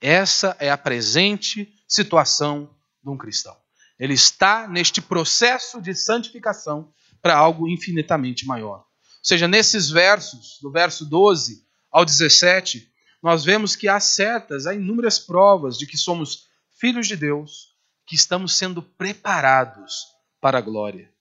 Essa 0.00 0.56
é 0.60 0.70
a 0.70 0.78
presente 0.78 1.74
situação 1.88 2.74
de 3.02 3.10
um 3.10 3.16
cristão. 3.16 3.56
Ele 3.98 4.14
está 4.14 4.68
neste 4.68 5.02
processo 5.02 5.80
de 5.80 5.94
santificação 5.94 6.92
para 7.20 7.36
algo 7.36 7.68
infinitamente 7.68 8.46
maior. 8.46 8.78
Ou 8.78 8.84
seja, 9.24 9.46
nesses 9.46 9.90
versos, 9.90 10.58
do 10.62 10.70
verso 10.70 11.04
12 11.04 11.66
ao 11.90 12.04
17, 12.04 12.90
nós 13.22 13.44
vemos 13.44 13.76
que 13.76 13.88
há 13.88 14.00
certas, 14.00 14.66
há 14.66 14.74
inúmeras 14.74 15.18
provas 15.18 15.76
de 15.76 15.86
que 15.86 15.98
somos 15.98 16.48
filhos 16.78 17.06
de 17.06 17.16
Deus, 17.16 17.74
que 18.06 18.14
estamos 18.14 18.56
sendo 18.56 18.82
preparados 18.82 20.06
para 20.40 20.58
a 20.58 20.62
glória. 20.62 21.12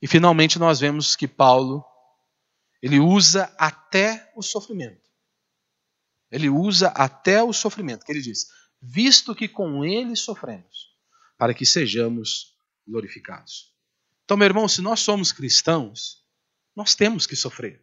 E 0.00 0.06
finalmente 0.06 0.58
nós 0.58 0.78
vemos 0.78 1.16
que 1.16 1.26
Paulo 1.26 1.84
ele 2.82 2.98
usa 2.98 3.52
até 3.58 4.32
o 4.36 4.42
sofrimento. 4.42 5.08
Ele 6.30 6.48
usa 6.48 6.88
até 6.88 7.42
o 7.42 7.52
sofrimento, 7.52 8.04
que 8.04 8.12
ele 8.12 8.20
diz: 8.20 8.46
visto 8.80 9.34
que 9.34 9.48
com 9.48 9.84
ele 9.84 10.14
sofremos, 10.14 10.94
para 11.36 11.54
que 11.54 11.64
sejamos 11.64 12.54
glorificados. 12.86 13.74
Então, 14.24 14.36
meu 14.36 14.46
irmão, 14.46 14.68
se 14.68 14.82
nós 14.82 15.00
somos 15.00 15.32
cristãos, 15.32 16.22
nós 16.76 16.94
temos 16.94 17.26
que 17.26 17.34
sofrer. 17.34 17.82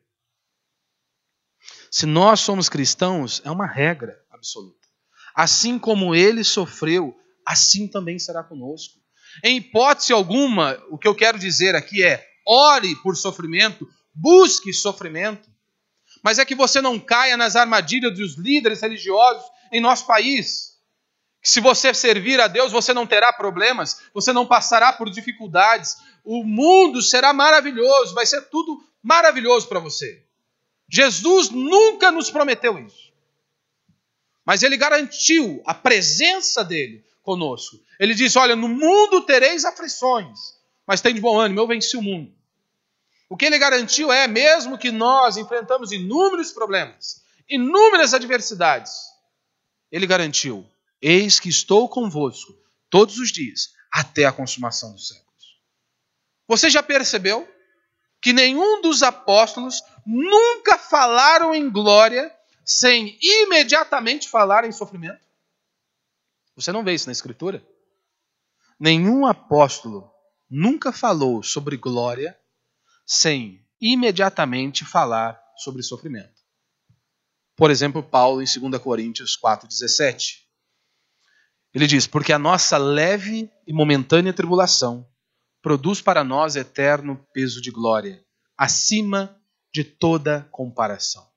Se 1.89 2.05
nós 2.05 2.39
somos 2.39 2.69
cristãos, 2.69 3.41
é 3.43 3.49
uma 3.49 3.65
regra 3.65 4.23
absoluta. 4.29 4.87
Assim 5.33 5.79
como 5.79 6.13
ele 6.13 6.43
sofreu, 6.43 7.17
assim 7.45 7.87
também 7.87 8.19
será 8.19 8.43
conosco. 8.43 8.99
Em 9.43 9.57
hipótese 9.57 10.13
alguma, 10.13 10.81
o 10.89 10.97
que 10.97 11.07
eu 11.07 11.15
quero 11.15 11.39
dizer 11.39 11.75
aqui 11.75 12.03
é: 12.03 12.25
ore 12.47 12.95
por 13.01 13.17
sofrimento, 13.17 13.87
busque 14.15 14.71
sofrimento, 14.73 15.49
mas 16.23 16.39
é 16.39 16.45
que 16.45 16.55
você 16.55 16.81
não 16.81 16.99
caia 16.99 17.35
nas 17.35 17.55
armadilhas 17.55 18.15
dos 18.17 18.37
líderes 18.37 18.81
religiosos 18.81 19.43
em 19.71 19.81
nosso 19.81 20.07
país. 20.07 20.75
Se 21.43 21.59
você 21.59 21.93
servir 21.93 22.39
a 22.39 22.47
Deus, 22.47 22.71
você 22.71 22.93
não 22.93 23.05
terá 23.05 23.31
problemas, 23.31 24.01
você 24.13 24.33
não 24.33 24.47
passará 24.47 24.93
por 24.93 25.09
dificuldades. 25.11 25.97
O 26.23 26.43
mundo 26.43 27.01
será 27.01 27.33
maravilhoso, 27.33 28.15
vai 28.15 28.25
ser 28.25 28.49
tudo 28.49 28.83
maravilhoso 29.03 29.67
para 29.67 29.79
você. 29.79 30.23
Jesus 30.89 31.49
nunca 31.49 32.11
nos 32.11 32.31
prometeu 32.31 32.79
isso. 32.79 33.13
Mas 34.43 34.63
ele 34.63 34.77
garantiu 34.77 35.61
a 35.65 35.73
presença 35.73 36.63
dele 36.63 37.03
conosco. 37.21 37.79
Ele 37.99 38.13
disse: 38.13 38.37
Olha, 38.37 38.55
no 38.55 38.67
mundo 38.67 39.21
tereis 39.21 39.65
aflições, 39.65 40.39
mas 40.87 41.01
tem 41.01 41.13
de 41.13 41.21
bom 41.21 41.37
ânimo, 41.39 41.59
eu 41.59 41.67
venci 41.67 41.97
o 41.97 42.01
mundo. 42.01 42.33
O 43.29 43.35
que 43.35 43.45
ele 43.45 43.57
garantiu 43.57 44.11
é, 44.11 44.27
mesmo 44.27 44.77
que 44.77 44.91
nós 44.91 45.37
enfrentamos 45.37 45.91
inúmeros 45.91 46.51
problemas, 46.51 47.23
inúmeras 47.49 48.13
adversidades, 48.13 48.93
ele 49.91 50.05
garantiu: 50.05 50.65
Eis 51.01 51.39
que 51.39 51.49
estou 51.49 51.89
convosco 51.89 52.53
todos 52.89 53.17
os 53.17 53.31
dias, 53.31 53.73
até 53.91 54.25
a 54.25 54.31
consumação 54.31 54.93
dos 54.93 55.07
séculos. 55.07 55.59
Você 56.47 56.69
já 56.69 56.83
percebeu 56.83 57.47
que 58.21 58.33
nenhum 58.33 58.81
dos 58.81 59.01
apóstolos 59.03 59.81
nunca 60.05 60.77
falaram 60.77 61.53
em 61.53 61.69
glória 61.69 62.33
sem 62.63 63.17
imediatamente 63.21 64.29
falar 64.29 64.65
em 64.65 64.71
sofrimento? 64.71 65.25
Você 66.55 66.71
não 66.71 66.83
vê 66.83 66.93
isso 66.93 67.07
na 67.07 67.11
Escritura? 67.11 67.65
Nenhum 68.79 69.25
apóstolo 69.25 70.11
nunca 70.49 70.91
falou 70.91 71.41
sobre 71.43 71.77
glória 71.77 72.37
sem 73.05 73.65
imediatamente 73.79 74.83
falar 74.83 75.39
sobre 75.57 75.83
sofrimento. 75.83 76.33
Por 77.55 77.71
exemplo, 77.71 78.03
Paulo 78.03 78.41
em 78.41 78.45
2 78.45 78.81
Coríntios 78.81 79.37
4,17. 79.37 80.43
Ele 81.73 81.87
diz: 81.87 82.07
Porque 82.07 82.33
a 82.33 82.39
nossa 82.39 82.77
leve 82.77 83.49
e 83.67 83.73
momentânea 83.73 84.33
tribulação 84.33 85.07
produz 85.61 86.01
para 86.01 86.23
nós 86.23 86.55
eterno 86.55 87.25
peso 87.33 87.61
de 87.61 87.71
glória, 87.71 88.25
acima 88.57 89.39
de 89.73 89.83
toda 89.83 90.47
comparação. 90.51 91.27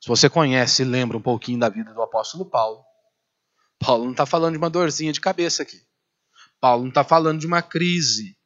Se 0.00 0.08
você 0.08 0.30
conhece 0.30 0.82
e 0.82 0.84
lembra 0.84 1.16
um 1.16 1.22
pouquinho 1.22 1.58
da 1.58 1.68
vida 1.68 1.92
do 1.92 2.02
apóstolo 2.02 2.48
Paulo, 2.48 2.82
Paulo 3.78 4.04
não 4.04 4.12
está 4.12 4.24
falando 4.24 4.52
de 4.52 4.58
uma 4.58 4.70
dorzinha 4.70 5.12
de 5.12 5.20
cabeça 5.20 5.62
aqui. 5.62 5.80
Paulo 6.58 6.82
não 6.82 6.88
está 6.88 7.04
falando 7.04 7.40
de 7.40 7.46
uma 7.46 7.62
crise 7.62 8.36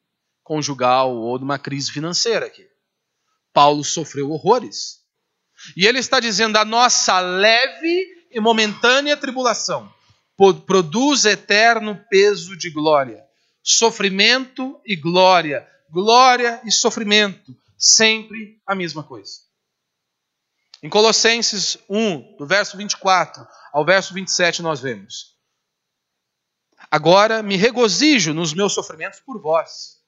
conjugal 0.44 1.16
ou 1.16 1.38
de 1.38 1.44
uma 1.44 1.58
crise 1.58 1.90
financeira 1.90 2.46
aqui. 2.46 2.68
Paulo 3.52 3.82
sofreu 3.82 4.30
horrores. 4.30 5.00
E 5.76 5.86
ele 5.86 5.98
está 5.98 6.20
dizendo: 6.20 6.56
a 6.56 6.64
nossa 6.64 7.18
leve 7.18 8.06
e 8.30 8.38
momentânea 8.38 9.16
tribulação 9.16 9.92
produz 10.66 11.24
eterno 11.24 12.04
peso 12.10 12.56
de 12.56 12.70
glória, 12.70 13.24
sofrimento 13.62 14.80
e 14.84 14.94
glória, 14.96 15.66
glória 15.90 16.60
e 16.64 16.72
sofrimento, 16.72 17.56
sempre 17.78 18.60
a 18.66 18.74
mesma 18.74 19.02
coisa. 19.02 19.44
Em 20.82 20.88
Colossenses 20.88 21.78
1, 21.88 22.36
do 22.36 22.46
verso 22.46 22.76
24 22.76 23.46
ao 23.72 23.84
verso 23.86 24.12
27, 24.12 24.60
nós 24.60 24.80
vemos: 24.80 25.36
Agora 26.90 27.42
me 27.42 27.56
regozijo 27.56 28.34
nos 28.34 28.52
meus 28.52 28.74
sofrimentos 28.74 29.20
por 29.20 29.40
vós, 29.40 30.03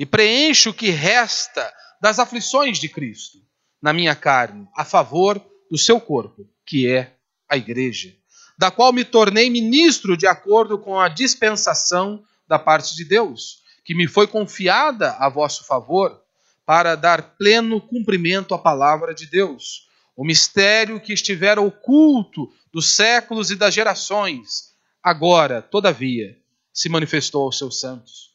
e 0.00 0.06
preencho 0.06 0.70
o 0.70 0.74
que 0.74 0.88
resta 0.88 1.70
das 2.00 2.18
aflições 2.18 2.78
de 2.78 2.88
Cristo 2.88 3.36
na 3.82 3.92
minha 3.92 4.14
carne, 4.14 4.66
a 4.74 4.82
favor 4.82 5.38
do 5.70 5.76
seu 5.76 6.00
corpo, 6.00 6.48
que 6.64 6.88
é 6.88 7.18
a 7.46 7.58
igreja, 7.58 8.16
da 8.58 8.70
qual 8.70 8.94
me 8.94 9.04
tornei 9.04 9.50
ministro 9.50 10.16
de 10.16 10.26
acordo 10.26 10.78
com 10.78 10.98
a 10.98 11.06
dispensação 11.10 12.24
da 12.48 12.58
parte 12.58 12.96
de 12.96 13.04
Deus, 13.04 13.58
que 13.84 13.94
me 13.94 14.08
foi 14.08 14.26
confiada 14.26 15.16
a 15.18 15.28
vosso 15.28 15.66
favor, 15.66 16.18
para 16.64 16.94
dar 16.94 17.36
pleno 17.36 17.78
cumprimento 17.78 18.54
à 18.54 18.58
palavra 18.58 19.14
de 19.14 19.26
Deus, 19.26 19.86
o 20.16 20.24
mistério 20.24 20.98
que 20.98 21.12
estivera 21.12 21.60
oculto 21.60 22.50
dos 22.72 22.96
séculos 22.96 23.50
e 23.50 23.56
das 23.56 23.74
gerações, 23.74 24.74
agora, 25.02 25.60
todavia, 25.60 26.38
se 26.72 26.88
manifestou 26.88 27.42
aos 27.42 27.58
seus 27.58 27.78
santos. 27.80 28.29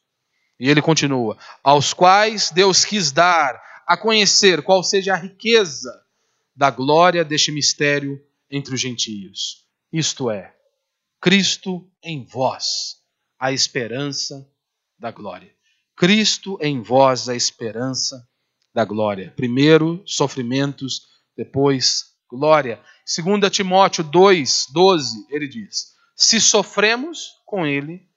E 0.60 0.70
ele 0.70 0.82
continua: 0.82 1.38
aos 1.64 1.94
quais 1.94 2.52
Deus 2.52 2.86
quis 2.86 3.12
dar 3.12 3.62
a 3.86 3.96
conhecer 3.96 4.64
qual 4.64 4.84
seja 4.84 5.14
a 5.14 5.18
riqueza 5.18 5.92
da 6.56 6.70
glória 6.70 7.24
deste 7.24 7.52
mistério 7.52 8.20
entre 8.50 8.74
os 8.74 8.82
gentios. 8.82 9.66
Isto 9.92 10.32
é, 10.32 10.56
Cristo 11.22 11.90
em 12.04 12.24
vós, 12.24 13.02
a 13.40 13.52
esperança 13.52 14.50
da 14.98 15.12
glória. 15.12 15.54
Cristo 15.96 16.58
em 16.62 16.82
vós, 16.82 17.30
a 17.30 17.36
esperança 17.36 18.28
da 18.74 18.84
glória. 18.84 19.34
Primeiro, 19.36 20.04
sofrimentos, 20.06 21.08
depois, 21.36 22.16
glória. 22.30 22.82
2 23.06 23.52
Timóteo 23.52 24.04
2, 24.04 24.68
12, 24.72 25.28
ele 25.30 25.48
diz: 25.48 25.94
Se 26.16 26.42
sofremos 26.42 27.42
com 27.46 27.66
ele, 27.66 28.08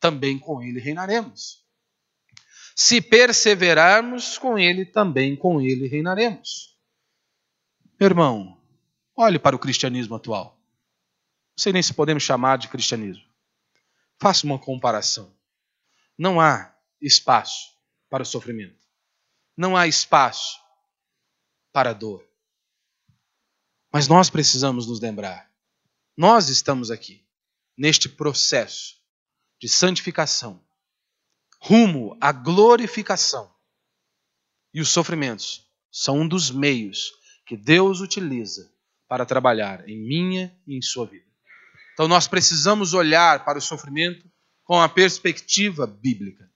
também 0.00 0.38
com 0.38 0.62
ele 0.62 0.80
reinaremos. 0.80 1.65
Se 2.78 3.00
perseverarmos 3.00 4.36
com 4.36 4.58
ele, 4.58 4.84
também 4.84 5.34
com 5.34 5.62
ele 5.62 5.88
reinaremos. 5.88 6.78
Meu 7.98 8.10
irmão, 8.10 8.60
olhe 9.16 9.38
para 9.38 9.56
o 9.56 9.58
cristianismo 9.58 10.14
atual. 10.14 10.60
Não 11.56 11.62
sei 11.62 11.72
nem 11.72 11.82
se 11.82 11.94
podemos 11.94 12.22
chamar 12.22 12.58
de 12.58 12.68
cristianismo. 12.68 13.24
Faça 14.20 14.44
uma 14.44 14.58
comparação. 14.58 15.34
Não 16.18 16.38
há 16.38 16.76
espaço 17.00 17.74
para 18.10 18.22
o 18.22 18.26
sofrimento. 18.26 18.86
Não 19.56 19.74
há 19.74 19.86
espaço 19.86 20.60
para 21.72 21.90
a 21.90 21.94
dor. 21.94 22.28
Mas 23.90 24.06
nós 24.06 24.28
precisamos 24.28 24.86
nos 24.86 25.00
lembrar. 25.00 25.50
Nós 26.14 26.50
estamos 26.50 26.90
aqui, 26.90 27.26
neste 27.74 28.06
processo 28.06 29.00
de 29.58 29.66
santificação, 29.66 30.62
rumo 31.60 32.16
à 32.20 32.32
glorificação. 32.32 33.50
E 34.72 34.80
os 34.80 34.88
sofrimentos 34.88 35.66
são 35.90 36.20
um 36.20 36.28
dos 36.28 36.50
meios 36.50 37.12
que 37.46 37.56
Deus 37.56 38.00
utiliza 38.00 38.70
para 39.08 39.24
trabalhar 39.24 39.88
em 39.88 39.96
minha 39.96 40.54
e 40.66 40.76
em 40.76 40.82
sua 40.82 41.06
vida. 41.06 41.24
Então 41.92 42.06
nós 42.06 42.28
precisamos 42.28 42.92
olhar 42.92 43.44
para 43.44 43.58
o 43.58 43.62
sofrimento 43.62 44.30
com 44.64 44.80
a 44.80 44.88
perspectiva 44.88 45.86
bíblica. 45.86 46.50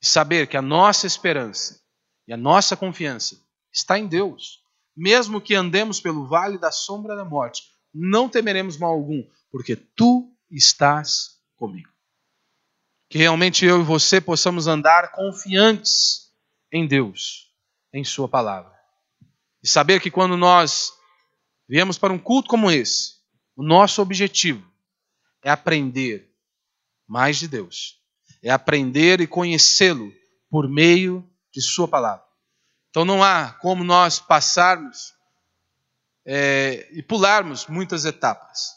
E 0.00 0.06
saber 0.06 0.46
que 0.46 0.56
a 0.56 0.62
nossa 0.62 1.06
esperança 1.06 1.80
e 2.26 2.32
a 2.32 2.36
nossa 2.36 2.76
confiança 2.76 3.42
está 3.72 3.98
em 3.98 4.06
Deus. 4.06 4.62
Mesmo 4.96 5.40
que 5.40 5.54
andemos 5.54 6.00
pelo 6.00 6.26
vale 6.26 6.58
da 6.58 6.70
sombra 6.70 7.16
da 7.16 7.24
morte, 7.24 7.62
não 7.92 8.28
temeremos 8.28 8.76
mal 8.76 8.92
algum, 8.92 9.22
porque 9.50 9.74
tu 9.74 10.32
estás 10.50 11.40
comigo 11.56 11.89
que 13.10 13.18
realmente 13.18 13.66
eu 13.66 13.80
e 13.80 13.84
você 13.84 14.20
possamos 14.20 14.68
andar 14.68 15.10
confiantes 15.10 16.30
em 16.72 16.86
Deus, 16.86 17.52
em 17.92 18.04
Sua 18.04 18.28
palavra. 18.28 18.72
E 19.60 19.68
saber 19.68 20.00
que 20.00 20.12
quando 20.12 20.36
nós 20.36 20.92
viemos 21.68 21.98
para 21.98 22.12
um 22.12 22.18
culto 22.18 22.48
como 22.48 22.70
esse, 22.70 23.16
o 23.56 23.64
nosso 23.64 24.00
objetivo 24.00 24.64
é 25.42 25.50
aprender 25.50 26.32
mais 27.04 27.36
de 27.36 27.48
Deus, 27.48 28.00
é 28.40 28.48
aprender 28.48 29.20
e 29.20 29.26
conhecê-lo 29.26 30.12
por 30.48 30.68
meio 30.68 31.28
de 31.52 31.60
Sua 31.60 31.88
palavra. 31.88 32.24
Então 32.90 33.04
não 33.04 33.24
há 33.24 33.52
como 33.54 33.82
nós 33.82 34.20
passarmos 34.20 35.14
é, 36.24 36.88
e 36.92 37.02
pularmos 37.02 37.66
muitas 37.66 38.04
etapas. 38.04 38.76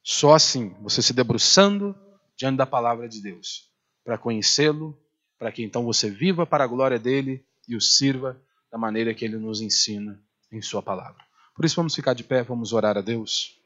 Só 0.00 0.34
assim, 0.34 0.76
você 0.80 1.02
se 1.02 1.12
debruçando 1.12 1.96
diante 2.42 2.56
da 2.56 2.66
palavra 2.66 3.08
de 3.08 3.22
Deus, 3.22 3.70
para 4.04 4.18
conhecê-lo, 4.18 4.98
para 5.38 5.52
que 5.52 5.62
então 5.62 5.84
você 5.84 6.10
viva 6.10 6.44
para 6.44 6.64
a 6.64 6.66
glória 6.66 6.98
dele 6.98 7.46
e 7.68 7.76
o 7.76 7.80
sirva 7.80 8.36
da 8.68 8.76
maneira 8.76 9.14
que 9.14 9.24
ele 9.24 9.36
nos 9.36 9.60
ensina 9.60 10.20
em 10.50 10.60
sua 10.60 10.82
palavra. 10.82 11.22
Por 11.54 11.64
isso 11.64 11.76
vamos 11.76 11.94
ficar 11.94 12.14
de 12.14 12.24
pé, 12.24 12.42
vamos 12.42 12.72
orar 12.72 12.98
a 12.98 13.00
Deus. 13.00 13.61